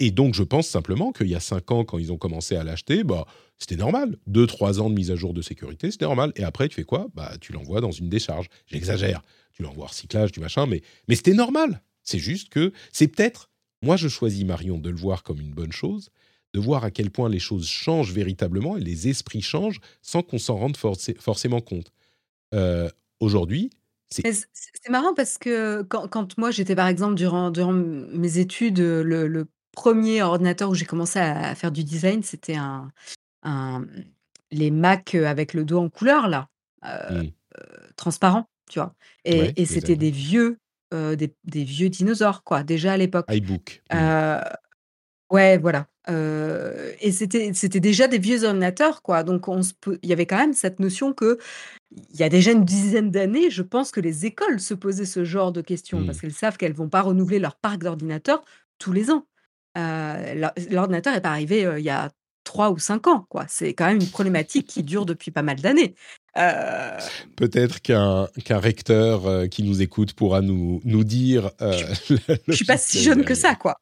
Et 0.00 0.10
donc 0.12 0.34
je 0.34 0.42
pense 0.44 0.68
simplement 0.68 1.12
qu'il 1.12 1.28
y 1.28 1.34
a 1.34 1.40
5 1.40 1.70
ans, 1.72 1.84
quand 1.84 1.98
ils 1.98 2.12
ont 2.12 2.18
commencé 2.18 2.56
à 2.56 2.64
l'acheter, 2.64 3.04
bah, 3.04 3.26
c'était 3.58 3.76
normal. 3.76 4.18
Deux, 4.26 4.46
trois 4.46 4.80
ans 4.80 4.90
de 4.90 4.94
mise 4.94 5.10
à 5.10 5.16
jour 5.16 5.34
de 5.34 5.42
sécurité, 5.42 5.90
c'était 5.90 6.06
normal 6.06 6.32
et 6.36 6.44
après 6.44 6.68
tu 6.68 6.76
fais 6.76 6.84
quoi? 6.84 7.08
Bah, 7.14 7.32
tu 7.40 7.52
l'envoies 7.52 7.80
dans 7.82 7.92
une 7.92 8.08
décharge. 8.10 8.48
J'exagère, 8.66 9.22
tu 9.54 9.62
l'envoies 9.62 9.84
en 9.84 9.88
recyclage, 9.88 10.32
du 10.32 10.40
machin, 10.40 10.66
mais 10.66 10.82
mais 11.08 11.16
c'était 11.16 11.34
normal. 11.34 11.82
C'est 12.04 12.18
juste 12.20 12.48
que 12.50 12.72
c'est 12.92 13.08
peut-être 13.08 13.50
moi 13.82 13.96
je 13.96 14.08
choisis 14.08 14.44
Marion 14.44 14.78
de 14.78 14.90
le 14.90 14.96
voir 14.96 15.22
comme 15.24 15.40
une 15.40 15.52
bonne 15.54 15.72
chose, 15.72 16.10
de 16.54 16.60
voir 16.60 16.84
à 16.84 16.90
quel 16.90 17.10
point 17.10 17.28
les 17.28 17.38
choses 17.40 17.68
changent 17.68 18.12
véritablement 18.12 18.76
et 18.76 18.80
les 18.80 19.08
esprits 19.08 19.42
changent 19.42 19.80
sans 20.02 20.22
qu'on 20.22 20.38
s'en 20.38 20.56
rende 20.56 20.76
forcé 20.76 21.14
forcément 21.18 21.60
compte. 21.60 21.92
Heu, 22.54 22.90
aujourd'hui, 23.20 23.70
c'est 24.24 24.88
marrant 24.90 25.14
parce 25.14 25.38
que 25.38 25.82
quand 25.82 26.08
quand 26.08 26.38
moi 26.38 26.50
j'étais 26.50 26.76
par 26.76 26.86
exemple 26.86 27.14
durant 27.16 27.50
mes 27.72 28.38
études, 28.38 28.78
le 28.78 29.26
le 29.26 29.46
1 29.72 30.22
ordinateur 30.22 30.70
où 30.70 30.74
j'ai 30.74 30.84
commencé 30.84 31.18
à 31.18 31.54
faire 31.54 31.72
du 31.72 31.82
design, 31.84 32.22
c'était 32.22 32.54
un 32.56 32.88
un, 33.44 33.86
les 34.52 34.70
Mac, 34.72 35.14
avec 35.16 35.54
le 35.54 35.64
dos 35.64 35.78
en 35.80 35.90
couleur 35.90 36.28
là, 36.28 36.48
heu, 36.86 36.90
mmh, 37.08 37.32
transparent, 37.96 38.46
tu 38.70 38.78
vois? 38.80 38.94
ouais, 39.30 39.56
Et 39.56 39.66
c'était 39.66 39.96
des 39.96 40.10
vieux, 40.12 40.58
des 40.92 41.34
des 41.44 41.64
vieux 41.64 41.90
dinosaures 41.90 42.44
quoi, 42.44 42.64
déjà 42.64 42.92
à 42.94 42.96
l'époque. 42.98 43.38
iBook, 43.38 43.82
mmh, 43.90 44.12
Ouais, 45.30 45.58
voilà, 45.58 45.86
et 46.08 47.12
c'était 47.12 47.80
déjà 47.80 48.08
des 48.08 48.18
vieux 48.18 48.44
ordinateurs, 48.44 49.02
quoi, 49.02 49.22
donc 49.22 49.48
on 49.48 49.62
se 49.62 49.72
peut 49.80 49.98
il 50.02 50.08
y 50.08 50.12
avait 50.12 50.26
quand 50.26 50.38
même 50.38 50.54
cette 50.54 50.80
notion 50.80 51.12
que 51.12 51.38
il 52.12 52.18
y 52.18 52.22
a 52.22 52.28
déjà 52.28 52.52
une 52.52 52.64
dizaine 52.64 53.10
d'années, 53.10 53.50
je 53.50 53.62
pense 53.62 53.90
que 53.90 54.00
les 54.00 54.26
écoles 54.26 54.60
se 54.60 54.74
posaient 54.74 55.04
ce 55.04 55.24
genre 55.24 55.52
de 55.52 55.60
questions 55.60 56.00
mmh. 56.00 56.06
parce 56.06 56.20
qu'elles 56.20 56.32
savent 56.32 56.56
qu'elles 56.56 56.72
vont 56.72 56.88
pas 56.88 57.02
renouveler 57.02 57.38
leur 57.38 57.56
parc 57.56 57.82
d'ordinateurs 57.82 58.44
tous 58.78 58.92
les 58.92 59.10
ans. 59.10 59.26
L'ordinateur 59.76 61.14
est 61.14 61.20
pas 61.20 61.30
arrivé, 61.30 61.68
il 61.78 61.84
y 61.84 61.90
a 61.90 62.10
3 62.44 62.70
ou 62.70 62.78
5 62.78 63.06
ans, 63.06 63.26
quoi. 63.28 63.44
C'est 63.48 63.72
quand 63.72 63.86
même 63.86 64.00
une 64.00 64.10
problématique 64.10 64.66
qui 64.66 64.82
dure 64.82 65.06
depuis 65.06 65.30
pas 65.30 65.42
mal 65.42 65.60
d'années. 65.60 65.94
Peut-être 67.36 67.80
qu'un 67.80 68.26
qu'un 68.44 68.58
recteur, 68.58 69.48
qui 69.48 69.62
nous 69.62 69.80
écoute 69.82 70.14
pourra 70.14 70.40
nous 70.40 70.80
nous 70.84 71.04
dire, 71.04 71.50
je 71.60 72.16
je 72.48 72.52
suis 72.52 72.64
pas 72.64 72.78
si 72.78 73.00
jeune 73.00 73.24
que 73.24 73.34
ça, 73.34 73.54
quoi. 73.54 73.76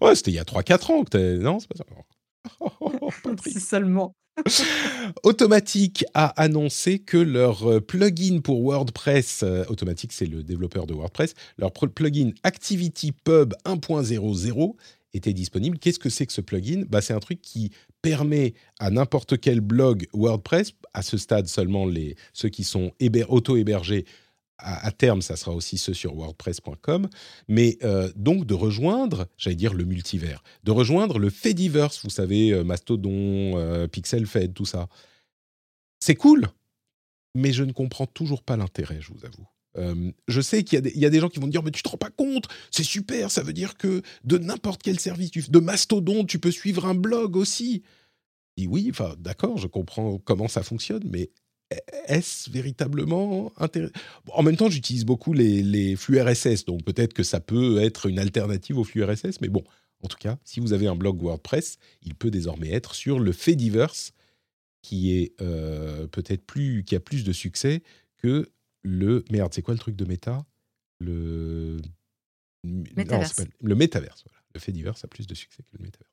Ouais, 0.00 0.14
c'était 0.14 0.30
il 0.30 0.34
y 0.34 0.38
a 0.38 0.44
trois 0.44 0.62
quatre 0.62 0.90
ans 0.90 1.04
que 1.04 1.10
tu 1.36 1.42
non, 1.42 1.58
c'est 1.60 1.68
pas 1.68 1.76
ça? 1.76 1.84
Oh, 2.60 3.10
Si 3.46 3.60
seulement. 3.60 4.14
Automatic 5.24 6.04
a 6.14 6.26
annoncé 6.40 6.98
que 6.98 7.16
leur, 7.18 7.68
heu, 7.68 7.80
plugin 7.80 8.40
pour 8.40 8.62
WordPress, 8.62 9.42
heu, 9.42 9.64
Automattic, 9.68 10.12
c'est 10.12 10.26
le 10.26 10.42
développeur 10.42 10.86
de 10.86 10.94
WordPress, 10.94 11.34
leur 11.58 11.72
plugin 11.72 12.30
ActivityPub 12.42 13.54
1.00 13.64 14.76
était 15.12 15.32
disponible. 15.32 15.78
Qu'est-ce 15.78 15.98
que 15.98 16.08
c'est 16.08 16.26
que 16.26 16.32
ce 16.32 16.40
plugin? 16.40 16.84
Bah, 16.88 17.00
c'est 17.00 17.12
un 17.14 17.18
truc 17.20 17.42
qui 17.42 17.70
permet 18.02 18.54
à 18.78 18.90
n'importe 18.90 19.38
quel 19.40 19.60
blog 19.60 20.06
WordPress, 20.14 20.72
à 20.94 21.02
ce 21.02 21.18
stade 21.18 21.46
seulement 21.46 21.84
les 21.86 22.16
ceux 22.32 22.48
qui 22.48 22.64
sont 22.64 22.92
héber 23.00 23.24
auto-hébergés 23.28 24.06
à, 24.62 24.90
terme, 24.92 25.22
ça 25.22 25.36
sera 25.36 25.52
aussi 25.52 25.78
ceux 25.78 25.94
sur 25.94 26.14
WordPress.com, 26.14 27.08
mais 27.48 27.78
euh, 27.82 28.10
donc 28.16 28.46
de 28.46 28.54
rejoindre, 28.54 29.26
j'allais 29.36 29.56
dire 29.56 29.74
le 29.74 29.84
multivers, 29.84 30.42
de 30.64 30.70
rejoindre 30.70 31.18
le 31.18 31.30
Fediverse, 31.30 32.02
vous 32.04 32.10
savez, 32.10 32.52
euh, 32.52 32.64
Mastodon, 32.64 33.58
euh, 33.58 33.86
PixelFed, 33.88 34.54
tout 34.54 34.66
ça. 34.66 34.88
C'est 36.00 36.14
cool, 36.14 36.48
mais 37.34 37.52
je 37.52 37.64
ne 37.64 37.72
comprends 37.72 38.06
toujours 38.06 38.42
pas 38.42 38.56
l'intérêt, 38.56 38.98
je 39.00 39.12
vous 39.12 39.24
avoue. 39.24 39.46
Euh, 39.76 40.10
je 40.26 40.40
sais 40.40 40.64
qu'il 40.64 40.74
y, 40.96 41.06
a 41.06 41.10
des- 41.10 41.20
gens 41.20 41.28
qui 41.28 41.38
vont 41.38 41.46
me 41.46 41.52
dire 41.52 41.62
mais 41.62 41.70
tu 41.70 41.82
te 41.82 41.88
rends 41.88 41.96
pas 41.96 42.10
compte, 42.10 42.48
c'est 42.72 42.82
super, 42.82 43.30
ça 43.30 43.42
veut 43.42 43.52
dire 43.52 43.76
que 43.76 44.02
de 44.24 44.36
n'importe 44.36 44.82
quel 44.82 44.98
service, 44.98 45.30
de 45.50 45.58
Mastodon, 45.60 46.24
tu 46.24 46.40
peux 46.40 46.50
suivre 46.50 46.86
un 46.86 46.94
blog 46.94 47.36
aussi. 47.36 47.84
Dis 48.56 48.66
oui, 48.66 48.88
enfin 48.90 49.14
d'accord, 49.18 49.58
je 49.58 49.68
comprends 49.68 50.18
comment 50.18 50.48
ça 50.48 50.64
fonctionne, 50.64 51.04
mais 51.08 51.30
est-ce 52.06 52.50
véritablement 52.50 53.52
intéressant 53.56 53.92
En 54.28 54.42
même 54.42 54.56
temps, 54.56 54.70
j'utilise 54.70 55.04
beaucoup 55.04 55.32
les, 55.32 55.62
les 55.62 55.96
flux 55.96 56.20
RSS, 56.20 56.64
donc 56.64 56.84
peut-être 56.84 57.12
que 57.12 57.22
ça 57.22 57.40
peut 57.40 57.80
être 57.82 58.06
une 58.06 58.18
alternative 58.18 58.78
aux 58.78 58.84
flux 58.84 59.04
RSS, 59.04 59.40
mais 59.40 59.48
bon, 59.48 59.64
en 60.02 60.08
tout 60.08 60.16
cas, 60.18 60.38
si 60.44 60.60
vous 60.60 60.72
avez 60.72 60.86
un 60.86 60.96
blog 60.96 61.22
WordPress, 61.22 61.78
il 62.02 62.14
peut 62.14 62.30
désormais 62.30 62.70
être 62.70 62.94
sur 62.94 63.20
le 63.20 63.32
Fediverse, 63.32 64.12
qui 64.82 65.12
est 65.12 65.34
euh, 65.40 66.06
peut-être 66.06 66.44
plus, 66.44 66.84
qui 66.84 66.96
a 66.96 67.00
plus 67.00 67.24
de 67.24 67.32
succès 67.32 67.82
que 68.16 68.50
le 68.82 69.24
merde. 69.30 69.52
C'est 69.52 69.62
quoi 69.62 69.74
le 69.74 69.80
truc 69.80 69.96
de 69.96 70.04
Meta? 70.04 70.46
Le 71.00 71.78
Métaverse. 72.64 73.34
pas 73.34 73.44
le 73.60 73.74
Metaverse. 73.74 74.24
Voilà, 74.24 74.42
le 74.54 74.60
Fediverse 74.60 75.04
a 75.04 75.08
plus 75.08 75.26
de 75.26 75.34
succès 75.34 75.62
que 75.62 75.76
le 75.76 75.84
Metaverse. 75.84 76.10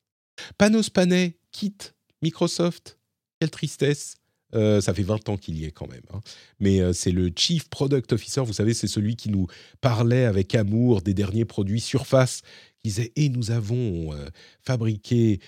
Panos 0.56 0.90
Panay 0.90 1.38
quitte 1.50 1.94
Microsoft. 2.22 2.98
Quelle 3.40 3.50
tristesse. 3.50 4.16
Euh, 4.54 4.80
ça 4.80 4.94
fait 4.94 5.02
20 5.02 5.28
ans 5.28 5.36
qu'il 5.36 5.58
y 5.58 5.64
est 5.66 5.70
quand 5.72 5.88
même. 5.88 6.02
hein. 6.12 6.20
Mais 6.58 6.80
euh, 6.80 6.92
c'est 6.94 7.10
le 7.10 7.30
Chief 7.36 7.68
Product 7.68 8.12
Officer, 8.14 8.40
vous 8.42 8.52
savez, 8.54 8.72
c'est 8.74 8.86
celui 8.86 9.14
qui 9.16 9.28
nous 9.28 9.46
parlait 9.80 10.24
avec 10.24 10.54
amour 10.54 11.02
des 11.02 11.12
derniers 11.14 11.44
produits 11.44 11.80
Surface, 11.80 12.40
qui 12.80 12.88
disait 12.88 13.12
Et 13.16 13.28
nous 13.28 13.50
avons 13.50 14.14
euh, 14.14 14.26
fabriqué 14.62 15.40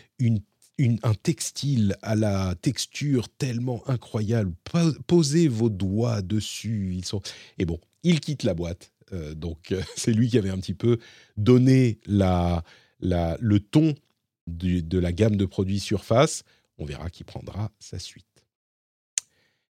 un 1.02 1.14
textile 1.14 1.96
à 2.02 2.14
la 2.14 2.54
texture 2.60 3.28
tellement 3.28 3.82
incroyable. 3.88 4.52
Po- 4.64 4.92
Posez 5.06 5.48
vos 5.48 5.70
doigts 5.70 6.22
dessus. 6.22 6.92
Ils 6.94 7.04
sont... 7.04 7.20
Et 7.58 7.64
bon, 7.66 7.78
il 8.02 8.20
quitte 8.20 8.42
la 8.44 8.54
boîte. 8.54 8.92
Donc, 9.34 9.74
c'est 9.96 10.12
lui 10.12 10.28
qui 10.28 10.38
avait 10.38 10.50
un 10.50 10.58
petit 10.58 10.72
peu 10.74 10.98
donné 11.36 11.98
le 13.00 13.58
ton 13.58 13.94
de 14.46 14.98
la 14.98 15.12
gamme 15.12 15.36
de 15.36 15.44
produits 15.44 15.80
Surface. 15.80 16.44
On 16.78 16.84
verra 16.86 17.10
qui 17.10 17.24
prendra 17.24 17.70
sa 17.78 17.98
suite. 17.98 18.24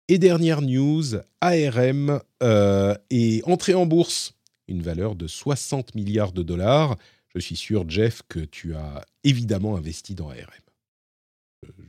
Et 0.09 0.18
dernière 0.18 0.62
news, 0.62 1.16
ARM 1.40 2.20
euh, 2.40 2.94
est 3.11 3.44
entré 3.48 3.74
en 3.74 3.86
bourse, 3.86 4.34
une 4.68 4.80
valeur 4.80 5.16
de 5.16 5.26
60 5.26 5.96
milliards 5.96 6.30
de 6.30 6.44
dollars. 6.44 6.96
Je 7.34 7.40
suis 7.40 7.57
sûr, 7.57 7.84
Jeff, 7.88 8.22
que 8.28 8.38
tu 8.38 8.76
as 8.76 9.04
évidemment 9.24 9.76
investi 9.76 10.14
dans 10.14 10.28
ARM. 10.28 10.36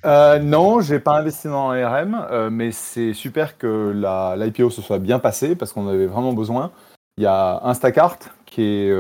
Euh, 0.05 0.39
non, 0.39 0.81
j'ai 0.81 0.99
pas 0.99 1.19
investi 1.19 1.47
dans 1.47 1.71
l'ARM, 1.71 2.25
euh, 2.31 2.49
mais 2.49 2.71
c'est 2.71 3.13
super 3.13 3.59
que 3.59 3.93
l'IPO 4.35 4.71
se 4.71 4.81
soit 4.81 4.97
bien 4.97 5.19
passé 5.19 5.55
parce 5.55 5.71
qu'on 5.71 5.87
avait 5.87 6.07
vraiment 6.07 6.33
besoin. 6.33 6.71
Il 7.17 7.23
y 7.23 7.27
a 7.27 7.61
Instacart 7.65 8.17
qui 8.47 8.63
est 8.63 8.91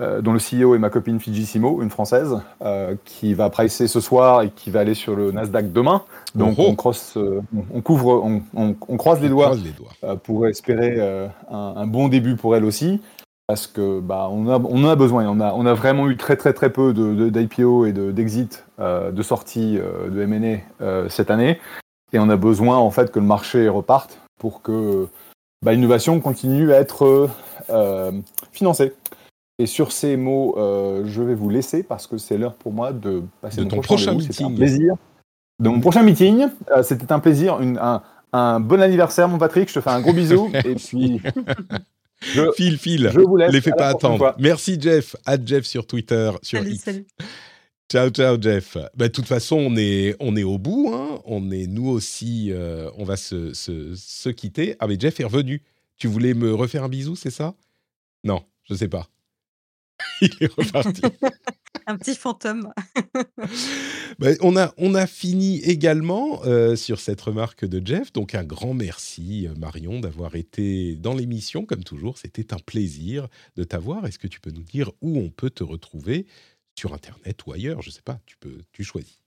euh, 0.00 0.20
dont 0.20 0.32
le 0.32 0.38
CEO 0.38 0.74
est 0.76 0.78
ma 0.78 0.90
copine 0.90 1.18
Fijissimo, 1.18 1.82
une 1.82 1.90
française, 1.90 2.40
euh, 2.62 2.94
qui 3.04 3.34
va 3.34 3.50
pricer 3.50 3.88
ce 3.88 4.00
soir 4.00 4.42
et 4.42 4.50
qui 4.50 4.70
va 4.70 4.80
aller 4.80 4.94
sur 4.94 5.16
le 5.16 5.32
Nasdaq 5.32 5.72
demain. 5.72 6.02
Donc 6.36 6.54
Oh 6.58 6.62
oh. 6.68 6.90
on, 7.16 7.20
euh, 7.20 7.40
on 7.74 7.80
couvre, 7.80 8.22
on, 8.24 8.42
on- 8.54 8.76
on 8.88 8.96
croise 8.96 9.20
les 9.20 9.28
doigts 9.28 9.46
Croise 9.46 9.64
les 9.64 9.72
doigts. 9.72 10.16
pour 10.18 10.46
espérer 10.46 11.00
un, 11.50 11.56
un 11.76 11.86
bon 11.86 12.08
début 12.08 12.36
pour 12.36 12.54
elle 12.54 12.64
aussi. 12.64 13.00
Parce 13.48 13.66
que 13.66 13.98
bah, 14.00 14.28
on, 14.30 14.46
a, 14.48 14.58
on 14.58 14.84
en 14.84 14.88
a 14.88 14.94
besoin. 14.94 15.26
On 15.26 15.40
a, 15.40 15.52
on 15.54 15.64
a 15.66 15.72
vraiment 15.74 16.08
eu 16.10 16.16
très 16.16 16.36
très 16.36 16.52
très 16.52 16.70
peu 16.70 16.92
d'IPO 16.92 17.84
de, 17.84 17.88
et 17.88 17.92
de- 17.92 18.12
d'exit, 18.12 18.66
de 18.78 19.22
sorties 19.22 19.78
de 19.78 20.20
M&A 20.22 21.08
cette 21.08 21.30
année. 21.30 21.58
Et 22.12 22.18
on 22.18 22.28
a 22.28 22.36
besoin 22.36 22.76
en 22.76 22.90
fait 22.90 23.10
que 23.10 23.18
le 23.18 23.24
marché 23.26 23.68
reparte 23.68 24.20
pour 24.38 24.62
que 24.62 25.08
bah, 25.64 25.72
l'innovation 25.72 26.20
continue 26.20 26.72
à 26.72 26.76
être 26.78 27.28
financée. 28.52 28.92
Et 29.58 29.66
sur 29.66 29.90
ces 29.92 30.16
mots, 30.16 30.54
euh, 30.58 31.02
je 31.06 31.20
vais 31.22 31.34
vous 31.34 31.50
laisser 31.50 31.82
parce 31.82 32.06
que 32.06 32.16
c'est 32.16 32.38
l'heure 32.38 32.54
pour 32.54 32.72
moi 32.72 32.92
de 32.92 33.22
passer 33.40 33.56
De 33.58 33.62
mon 33.64 33.68
ton 33.70 33.80
prochain, 33.80 34.12
prochain 34.12 34.12
rendez-vous. 34.12 34.32
C'était 34.32 34.44
un 34.44 34.48
meeting. 34.50 34.56
plaisir. 34.58 34.94
De 35.60 35.68
mon 35.68 35.80
prochain 35.80 36.02
meeting, 36.04 36.46
Euh, 36.70 36.82
c'était 36.84 37.10
un 37.12 37.18
plaisir, 37.18 37.60
une- 37.60 37.78
un, 37.78 38.02
un 38.32 38.60
bon 38.60 38.80
anniversaire, 38.80 39.28
mon 39.28 39.38
Patrick. 39.38 39.68
Je 39.68 39.74
te 39.74 39.80
fais 39.80 39.90
un 39.90 40.00
gros 40.00 40.12
bisou. 40.12 40.48
et 40.64 40.74
puis, 40.76 41.20
je, 42.20 42.52
File, 42.56 42.78
file. 42.78 43.10
je 43.12 43.20
vous 43.20 43.36
laisse. 43.36 43.52
Les 43.52 43.60
fais 43.60 43.72
pas 43.72 43.88
attendre. 43.88 44.18
fois. 44.18 44.36
Merci 44.38 44.80
Jeff. 44.80 45.16
À 45.26 45.36
Jeff 45.44 45.64
sur 45.66 45.86
Twitter, 45.86 46.30
sur 46.42 46.58
Salut, 46.58 46.70
X. 46.74 46.84
salut. 46.84 47.06
Ciao, 47.90 48.10
ciao, 48.10 48.36
Jeff. 48.40 48.76
Bah, 48.94 49.08
de 49.08 49.12
toute 49.12 49.26
façon, 49.26 49.56
on 49.56 49.76
est, 49.76 50.14
on 50.20 50.36
est 50.36 50.42
au 50.44 50.58
bout. 50.58 50.92
Hein. 50.94 51.20
On 51.24 51.50
est, 51.50 51.66
nous 51.66 51.88
aussi, 51.88 52.52
euh, 52.52 52.90
on 52.98 53.04
va 53.04 53.16
se, 53.16 53.54
se, 53.54 53.94
se 53.96 54.28
quitter. 54.28 54.76
Ah, 54.78 54.86
mais 54.86 54.96
Jeff 55.00 55.18
est 55.20 55.24
revenu. 55.24 55.62
Tu 55.96 56.06
voulais 56.06 56.34
me 56.34 56.54
refaire 56.54 56.84
un 56.84 56.88
bisou, 56.88 57.16
c'est 57.16 57.30
ça? 57.30 57.54
Non, 58.24 58.42
je 58.64 58.74
sais 58.74 58.88
pas. 58.88 59.08
Il 60.20 60.30
est 60.40 60.52
reparti. 60.52 61.02
Un 61.86 61.96
petit 61.96 62.14
fantôme. 62.14 62.72
Bah, 64.18 64.30
on, 64.40 64.56
a, 64.56 64.74
on 64.78 64.96
a 64.96 65.06
fini 65.06 65.60
également 65.60 66.44
euh, 66.44 66.74
sur 66.74 66.98
cette 66.98 67.20
remarque 67.20 67.64
de 67.64 67.86
Jeff. 67.86 68.12
Donc, 68.12 68.34
un 68.34 68.42
grand 68.42 68.74
merci, 68.74 69.46
euh, 69.46 69.54
Marion, 69.54 70.00
d'avoir 70.00 70.34
été 70.34 70.96
dans 70.96 71.14
l'émission. 71.14 71.64
Comme 71.64 71.84
toujours, 71.84 72.18
c'était 72.18 72.52
un 72.52 72.58
plaisir 72.58 73.28
de 73.54 73.62
t'avoir. 73.62 74.06
Est-ce 74.06 74.18
que 74.18 74.26
tu 74.26 74.40
peux 74.40 74.50
nous 74.50 74.64
dire 74.64 74.90
où 75.02 75.18
on 75.18 75.30
peut 75.30 75.50
te 75.50 75.62
retrouver? 75.62 76.26
Sur 76.76 76.94
Internet 76.94 77.44
ou 77.46 77.52
ailleurs 77.52 77.82
Je 77.82 77.90
sais 77.90 78.02
pas, 78.02 78.20
tu, 78.26 78.36
peux, 78.38 78.58
tu 78.72 78.82
choisis. 78.82 79.18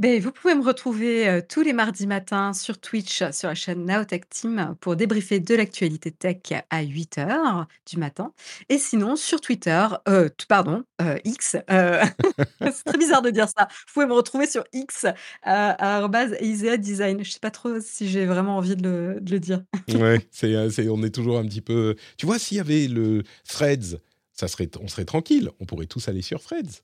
Ben, 0.00 0.18
vous 0.18 0.32
pouvez 0.32 0.54
me 0.54 0.64
retrouver 0.64 1.28
euh, 1.28 1.42
tous 1.46 1.60
les 1.60 1.74
mardis 1.74 2.06
matins 2.06 2.54
sur 2.54 2.80
Twitch, 2.80 3.22
sur 3.32 3.48
la 3.48 3.54
chaîne 3.54 3.84
Naotech 3.84 4.30
Team, 4.30 4.74
pour 4.80 4.96
débriefer 4.96 5.40
de 5.40 5.54
l'actualité 5.54 6.10
tech 6.10 6.38
à 6.70 6.82
8h 6.82 7.66
du 7.86 7.98
matin. 7.98 8.32
Et 8.70 8.78
sinon, 8.78 9.14
sur 9.14 9.42
Twitter, 9.42 9.86
euh, 10.08 10.30
pardon, 10.48 10.84
euh, 11.02 11.18
X, 11.26 11.58
euh, 11.70 12.02
c'est 12.62 12.84
très 12.84 12.96
bizarre 12.96 13.20
de 13.20 13.28
dire 13.28 13.46
ça. 13.46 13.68
Vous 13.70 13.92
pouvez 13.92 14.06
me 14.06 14.14
retrouver 14.14 14.46
sur 14.46 14.64
X, 14.72 15.04
euh, 15.04 15.10
à 15.44 15.98
arobase 15.98 16.34
Isea 16.40 16.78
Design. 16.78 17.22
Je 17.22 17.32
sais 17.32 17.38
pas 17.38 17.50
trop 17.50 17.78
si 17.80 18.08
j'ai 18.08 18.24
vraiment 18.24 18.56
envie 18.56 18.76
de 18.76 19.20
le, 19.20 19.38
dire. 19.38 19.62
Ouais, 19.92 20.26
c'est, 20.30 20.54
euh, 20.54 20.70
on 20.90 21.02
est 21.02 21.14
toujours 21.14 21.36
un 21.38 21.44
petit 21.44 21.60
peu. 21.60 21.94
Tu 22.16 22.24
vois, 22.24 22.38
s'il 22.38 22.56
y 22.56 22.60
avait 22.60 22.88
le 22.88 23.22
Threads, 23.46 23.98
ça 24.32 24.48
serait, 24.48 24.70
on 24.80 24.88
serait 24.88 25.04
tranquille. 25.04 25.50
On 25.60 25.66
pourrait 25.66 25.84
tous 25.84 26.08
aller 26.08 26.22
sur 26.22 26.40
Threads. 26.40 26.80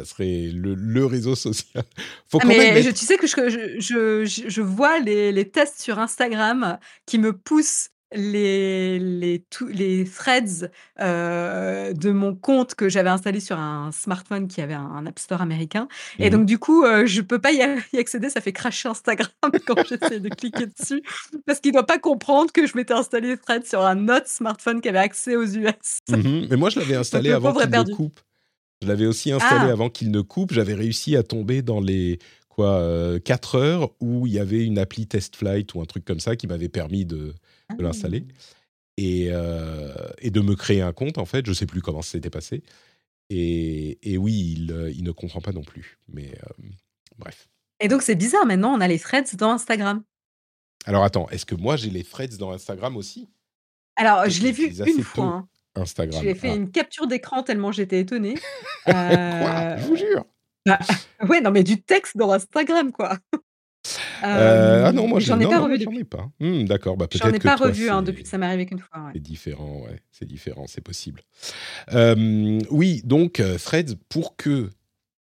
Ça 0.00 0.04
serait 0.04 0.48
le, 0.52 0.74
le 0.74 1.06
réseau 1.06 1.34
social. 1.34 1.84
Faut 2.28 2.38
Ah, 2.40 2.42
quand 2.42 2.48
même 2.48 2.58
mais 2.58 2.72
mettre- 2.74 2.86
je- 2.86 2.94
tu 2.94 3.04
sais 3.04 3.16
que 3.18 3.26
je, 3.26 3.76
je, 3.78 4.24
je- 4.48 4.60
vois 4.62 4.98
les, 4.98 5.30
les 5.32 5.48
tests 5.48 5.80
sur 5.80 5.98
Instagram 5.98 6.78
qui 7.06 7.18
me 7.18 7.32
poussent 7.32 7.90
les, 8.12 8.98
les, 8.98 9.44
tous- 9.50 9.68
les 9.68 10.04
threads 10.04 10.68
euh, 11.00 11.92
de 11.92 12.10
mon 12.10 12.34
compte 12.34 12.74
que 12.74 12.88
j'avais 12.88 13.08
installé 13.08 13.38
sur 13.38 13.56
un 13.58 13.92
smartphone 13.92 14.48
qui 14.48 14.60
avait 14.60 14.74
un, 14.74 14.80
un 14.82 15.06
App 15.06 15.18
Store 15.18 15.40
américain. 15.42 15.86
Et 16.18 16.24
Mhm. 16.24 16.30
donc, 16.38 16.46
du 16.46 16.58
coup, 16.58 16.84
euh, 16.84 17.06
je 17.06 17.20
peux 17.20 17.38
pas 17.38 17.52
y, 17.52 17.58
y 17.92 17.98
accéder. 17.98 18.28
Ça 18.30 18.40
fait 18.40 18.52
cracher 18.52 18.88
Instagram 18.88 19.28
quand 19.66 19.84
j'essaie 19.88 20.18
de 20.18 20.28
cliquer 20.28 20.66
dessus 20.66 21.02
parce 21.46 21.60
qu'il 21.60 21.72
doit 21.72 21.86
pas 21.86 21.98
comprendre 21.98 22.50
que 22.52 22.66
je 22.66 22.76
m'étais 22.76 22.94
installé 22.94 23.36
threads 23.36 23.66
sur 23.66 23.82
un 23.84 24.08
autre 24.08 24.26
smartphone 24.28 24.80
qui 24.80 24.88
avait 24.88 24.98
accès 24.98 25.36
aux 25.36 25.44
US. 25.46 26.00
Mhm. 26.08 26.48
Mais 26.50 26.56
moi, 26.56 26.70
je 26.70 26.80
l'avais 26.80 26.96
installé 27.04 27.30
avant 27.30 27.52
qu'il 27.52 27.66
ne 27.66 27.70
perdu. 27.70 27.92
coupe. 27.94 28.18
Je 28.82 28.88
l'avais 28.88 29.06
aussi 29.06 29.30
installé 29.30 29.66
Ah. 29.68 29.72
avant 29.72 29.90
qu'il 29.90 30.10
ne 30.10 30.20
coupe. 30.20 30.52
J'avais 30.52 30.74
réussi 30.74 31.16
à 31.16 31.22
tomber 31.22 31.62
dans 31.62 31.80
les 31.80 32.18
quoi 32.48 32.78
euh, 32.80 33.18
4 33.18 33.54
heures 33.56 33.90
où 34.00 34.26
il 34.26 34.32
y 34.32 34.38
avait 34.38 34.64
une 34.64 34.78
appli 34.78 35.06
Test 35.06 35.36
Flight 35.36 35.74
ou 35.74 35.80
un 35.80 35.84
truc 35.84 36.04
comme 36.04 36.20
ça 36.20 36.34
qui 36.36 36.46
m'avait 36.46 36.68
permis 36.68 37.04
de, 37.04 37.34
de 37.76 37.82
l'installer 37.82 38.24
et, 38.96 39.28
euh, 39.30 39.94
et 40.18 40.30
de 40.30 40.40
me 40.40 40.54
créer 40.56 40.80
un 40.80 40.92
compte 40.92 41.18
en 41.18 41.24
fait. 41.26 41.44
Je 41.46 41.52
sais 41.52 41.66
plus 41.66 41.82
comment 41.82 42.02
ça 42.02 42.12
s'était 42.12 42.30
passé. 42.30 42.62
Et, 43.28 43.98
et 44.12 44.16
oui, 44.18 44.56
il, 44.58 44.72
euh, 44.72 44.90
il 44.90 45.04
ne 45.04 45.12
comprend 45.12 45.40
pas 45.40 45.52
non 45.52 45.62
plus. 45.62 45.98
Mais 46.08 46.32
euh, 46.42 46.64
bref. 47.18 47.48
Et 47.80 47.88
donc, 47.88 48.02
c'est 48.02 48.16
bizarre. 48.16 48.44
Maintenant, 48.46 48.74
on 48.74 48.80
a 48.80 48.88
les 48.88 48.98
threads 48.98 49.36
dans 49.36 49.52
Instagram. 49.52 50.02
Alors 50.86 51.04
attends, 51.04 51.28
est-ce 51.28 51.44
que 51.46 51.54
moi 51.54 51.76
j'ai 51.76 51.90
les 51.90 52.02
threads 52.04 52.38
dans 52.38 52.50
Instagram 52.52 52.96
aussi? 52.96 53.28
Alors, 53.96 54.28
je 54.30 54.42
l'ai 54.42 54.50
vu 54.52 54.68
une 54.68 55.02
fois. 55.02 55.24
hein. 55.26 55.48
Instagram. 55.74 56.22
J'ai 56.22 56.34
fait 56.34 56.50
Ah. 56.50 56.56
une 56.56 56.70
capture 56.70 57.06
d'écran 57.06 57.42
tellement 57.42 57.72
j'étais 57.72 58.00
étonnée. 58.00 58.34
Quoi? 58.84 58.94
Euh, 58.94 59.76
Je 59.78 59.86
vous 59.86 59.96
jure. 59.96 60.24
ouais, 61.28 61.40
non, 61.40 61.50
mais 61.50 61.62
du 61.64 61.80
texte 61.82 62.16
dans 62.16 62.30
Instagram, 62.32 62.92
quoi. 62.92 63.18
Euh, 64.22 64.84
ah 64.86 64.92
non, 64.92 65.08
moi 65.08 65.20
j'en 65.20 65.40
ai 65.40 65.46
pas 65.46 65.58
revu 65.60 65.80
j'en 65.80 65.90
ai 65.92 66.04
pas. 66.04 66.28
Hmm, 66.38 66.64
D'accord, 66.64 66.98
bah 66.98 67.06
peut-être 67.08 67.24
J'en 67.26 67.32
ai 67.32 67.38
pas 67.38 67.56
revu 67.56 67.88
hein, 67.88 68.02
depuis 68.02 68.22
que 68.22 68.28
ça 68.28 68.36
m'est 68.36 68.44
arrivé 68.46 68.66
qu'une 68.66 68.78
fois. 68.78 69.04
ouais. 69.06 69.12
C'est 69.14 69.22
différent, 69.22 69.80
ouais. 69.84 69.98
C'est 70.12 70.26
différent, 70.26 70.66
c'est 70.66 70.82
possible. 70.82 71.22
Euh, 71.94 72.58
oui, 72.70 73.00
donc 73.04 73.40
euh, 73.40 73.56
Threads, 73.56 73.96
pour 74.10 74.36
que 74.36 74.68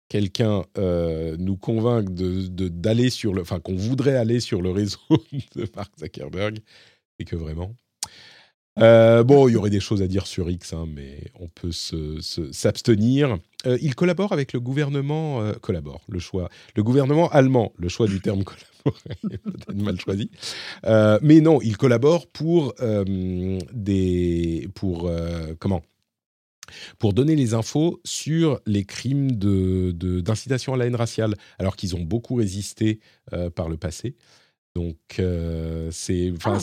quelqu'un 0.09 0.64
euh, 0.78 1.36
nous 1.38 1.59
convainque 1.59 2.14
de 2.14 2.68
d'aller 2.68 3.11
sur 3.11 3.34
le, 3.34 3.42
enfin 3.42 3.61
qu'on 3.61 3.76
voudrait 3.76 4.16
aller 4.16 4.40
sur 4.40 4.62
le 4.62 4.70
réseau 4.70 4.99
de 5.55 5.68
Mark 5.76 5.92
Zuckerberg, 5.99 6.59
c'est 7.18 7.26
que 7.26 7.36
vraiment. 7.36 7.74
Euh, 8.79 9.24
bon, 9.24 9.49
il 9.49 9.53
y 9.53 9.57
aurait 9.57 9.70
des 9.70 9.81
choses 9.81 10.03
à 10.03 10.07
dire 10.07 10.27
sur 10.27 10.51
X, 10.51 10.74
hein, 10.74 10.87
mais 10.93 11.18
on 11.41 11.49
peut 11.49 11.72
s'abstenir. 11.72 13.39
Euh, 13.66 13.79
il 13.81 13.95
collabore 13.95 14.33
avec 14.33 14.53
le 14.53 14.61
gouvernement, 14.61 15.41
euh, 15.41 15.53
collabore, 15.55 16.03
le 16.09 16.18
choix, 16.18 16.51
le 16.74 16.83
gouvernement 16.83 17.29
allemand, 17.31 17.72
le 17.79 17.89
choix 17.89 18.07
du 18.07 18.20
terme 18.20 18.45
collaborer 18.85 19.16
est 19.31 19.39
peut-être 19.39 19.74
mal 19.74 19.99
choisi. 19.99 20.31
Mais 20.85 21.41
non, 21.41 21.61
il 21.62 21.77
collabore 21.77 22.27
pour 22.27 22.74
des, 23.72 24.68
pour 24.74 25.11
comment? 25.59 25.83
Pour 26.99 27.12
donner 27.12 27.37
les 27.37 27.55
infos 27.55 28.01
sur 28.05 28.61
les 28.66 28.85
crimes 28.85 29.33
de, 29.33 29.93
de- 29.93 30.20
d'incitation 30.20 30.74
à 30.74 30.77
la 30.77 30.87
haine 30.87 30.97
raciale, 30.97 31.35
alors 31.59 31.77
qu'ils 31.77 31.95
ont 31.97 32.03
beaucoup 32.03 32.35
résisté 32.35 33.01
par 33.55 33.68
le 33.68 33.77
passé. 33.77 34.16
Donc, 34.74 34.97
c'est, 35.91 36.33
Ah. 36.45 36.61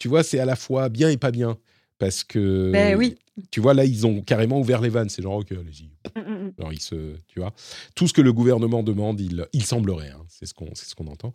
Tu 0.00 0.08
vois, 0.08 0.24
c'est 0.24 0.40
à 0.40 0.44
la 0.44 0.56
fois 0.56 0.88
bien 0.88 1.08
et 1.10 1.16
pas 1.16 1.30
bien. 1.30 1.56
Parce 1.98 2.24
que, 2.24 2.70
Ben 2.72 2.96
oui. 2.96 3.16
tu 3.50 3.60
vois, 3.60 3.74
là, 3.74 3.84
ils 3.84 4.06
ont 4.06 4.22
carrément 4.22 4.58
ouvert 4.58 4.80
les 4.80 4.88
vannes. 4.88 5.10
C'est 5.10 5.20
genre, 5.22 5.36
ok, 5.36 5.52
allez-y. 5.52 5.90
Mm, 6.18 6.20
mm. 6.46 6.52
Alors, 6.58 6.72
ils 6.72 6.80
se, 6.80 7.14
tu 7.28 7.40
vois, 7.40 7.52
tout 7.94 8.08
ce 8.08 8.14
que 8.14 8.22
le 8.22 8.32
gouvernement 8.32 8.82
demande, 8.82 9.20
il, 9.20 9.46
il 9.52 9.64
semblerait. 9.64 10.08
hein, 10.08 10.24
c'est 10.28 10.46
ce 10.46 10.54
qu'on, 10.54 10.74
ce 10.74 10.94
qu'on 10.94 11.06
entend. 11.08 11.34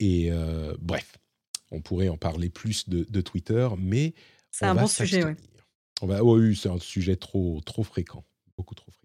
Et 0.00 0.30
euh, 0.32 0.74
bref, 0.80 1.16
on 1.70 1.80
pourrait 1.80 2.08
en 2.08 2.16
parler 2.16 2.48
plus 2.50 2.88
de, 2.88 3.06
de 3.08 3.20
Twitter, 3.20 3.68
mais 3.78 4.12
C'est 4.50 4.66
un 4.66 4.74
bon 4.74 4.88
sujet, 4.88 5.20
s'abstenir. 5.20 5.36
On 6.02 6.06
va, 6.08 6.24
oh 6.24 6.36
oui, 6.36 6.56
c'est 6.56 6.68
un 6.68 6.80
sujet 6.80 7.14
trop, 7.14 7.60
trop 7.64 7.84
fréquent, 7.84 8.24
beaucoup 8.56 8.74
trop 8.74 8.90
fréquent. 8.90 9.01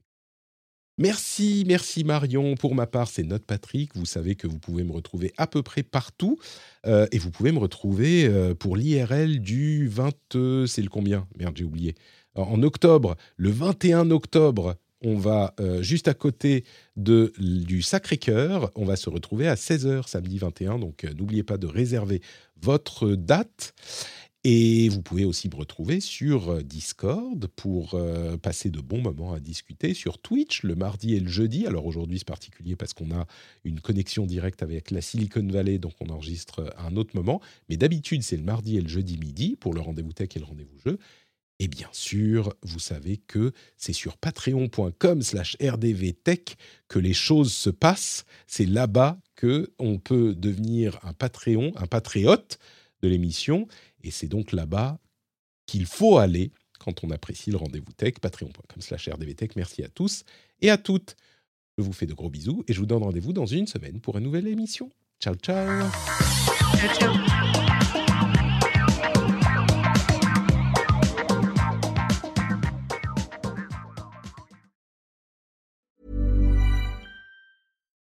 Merci, 1.00 1.64
merci 1.68 2.04
Marion. 2.04 2.56
Pour 2.56 2.74
ma 2.74 2.88
part, 2.88 3.08
c'est 3.08 3.22
Note 3.22 3.46
Patrick. 3.46 3.96
Vous 3.96 4.08
savez 4.08 4.34
que 4.34 4.48
vous 4.48 4.58
pouvez 4.58 4.84
me 4.84 4.92
retrouver 4.92 5.32
à 5.38 5.46
peu 5.46 5.62
près 5.62 5.84
partout. 5.84 6.40
Euh, 6.88 7.06
et 7.12 7.20
vous 7.20 7.30
pouvez 7.30 7.52
me 7.52 7.60
retrouver 7.60 8.26
euh, 8.26 8.56
pour 8.56 8.76
l'IRL 8.76 9.40
du 9.40 9.88
20... 9.90 10.12
euh, 10.36 10.66
c'est 10.66 10.82
le 10.82 10.90
combien? 10.90 11.28
Merde, 11.38 11.56
j'ai 11.56 11.66
oublié. 11.66 11.94
En, 12.34 12.64
octobre, 12.64 13.16
le 13.36 13.52
21 13.52 14.10
octobre, 14.10 14.76
on 15.02 15.18
va 15.18 15.54
juste 15.82 16.08
à 16.08 16.16
côté 16.16 16.64
de, 16.96 17.32
du 17.38 17.84
Sacré-Cœur. 17.84 18.72
On 18.76 18.86
va 18.86 18.96
se 18.96 19.10
retrouver 19.10 19.48
à 19.48 19.56
16h 19.56 20.08
samedi 20.08 20.40
21. 20.40 20.80
Donc 20.80 21.04
n'oubliez 21.18 21.44
pas 21.44 21.58
de 21.58 21.68
réserver 21.68 22.22
votre 22.60 23.10
date. 23.10 23.74
Et 24.44 24.88
vous 24.90 25.02
pouvez 25.02 25.26
aussi 25.26 25.50
me 25.50 25.56
retrouver 25.56 26.00
sur 26.00 26.50
euh, 26.50 26.62
Discord 26.62 27.48
pour 27.56 27.96
euh, 27.96 28.38
passer 28.38 28.70
de 28.70 28.80
bons 28.80 29.02
moments 29.02 29.34
à 29.34 29.40
discuter, 29.40 29.94
sur 29.94 30.20
Twitch 30.20 30.64
le 30.64 30.76
mardi 30.76 31.16
et 31.16 31.20
le 31.20 31.28
jeudi. 31.28 31.66
Alors 31.66 31.86
aujourd'hui 31.86 32.20
c'est 32.20 32.28
particulier 32.28 32.76
parce 32.76 32.94
qu'on 32.94 33.12
a 33.12 33.26
une 33.66 33.82
connexion 33.82 34.26
directe 34.26 34.64
avec 34.64 34.92
la 34.92 35.02
Silicon 35.02 35.46
Valley, 35.48 35.80
donc 35.80 35.94
on 36.00 36.10
enregistre 36.10 36.74
à 36.78 36.88
un 36.88 36.96
autre 36.96 37.16
moment. 37.16 37.42
Mais 37.68 37.78
d'habitude 37.78 38.24
c'est 38.24 38.38
le 38.38 38.44
mardi 38.44 38.78
et 38.78 38.82
le 38.82 38.88
jeudi 38.88 39.18
midi 39.18 39.58
pour 39.60 39.74
le 39.74 39.82
rendez-vous 39.82 40.14
tech 40.14 40.30
et 40.36 40.40
le 40.40 40.46
rendez-vous 40.46 40.80
jeu. 40.86 40.98
Et 41.60 41.68
bien 41.68 41.90
sûr, 41.92 42.54
vous 42.62 42.80
savez 42.80 43.18
que 43.18 43.52
c'est 43.78 43.94
sur 43.94 44.18
patreon.com 44.18 45.22
slash 45.24 45.58
rdvtech 45.60 46.56
que 46.88 47.00
les 47.00 47.14
choses 47.14 47.52
se 47.52 47.72
passent. 47.72 48.26
C'est 48.46 48.68
là-bas 48.68 49.20
que 49.36 49.72
on 49.80 49.98
peut 49.98 50.36
devenir 50.36 51.00
un 51.04 51.14
Patreon, 51.14 51.72
un 51.76 51.88
patriote 51.88 52.60
de 53.02 53.08
l'émission. 53.08 53.68
Et 54.04 54.12
c'est 54.12 54.28
donc 54.28 54.52
là-bas 54.52 55.00
qu'il 55.66 55.86
faut 55.86 56.18
aller 56.18 56.52
quand 56.80 57.04
on 57.04 57.10
apprécie 57.12 57.52
le 57.52 57.58
rendez-vous 57.58 57.92
tech. 57.94 58.16
Patreon.com 58.22 58.82
slash 58.82 59.10
rdvtech. 59.10 59.56
Merci 59.56 59.84
à 59.84 59.90
tous 59.90 60.24
et 60.62 60.70
à 60.70 60.78
toutes. 60.78 61.16
Je 61.78 61.84
vous 61.84 61.94
fais 61.94 62.06
de 62.06 62.14
gros 62.14 62.30
bisous 62.30 62.64
et 62.68 62.74
je 62.74 62.80
vous 62.80 62.86
donne 62.86 63.04
rendez-vous 63.04 63.34
dans 63.34 63.46
une 63.46 63.68
semaine 63.68 64.00
pour 64.00 64.18
une 64.18 64.24
nouvelle 64.24 64.48
émission. 64.48 64.90
Ciao, 65.20 65.36
ciao. 65.36 65.90
Ciao, 66.78 66.96
ciao. 66.96 67.77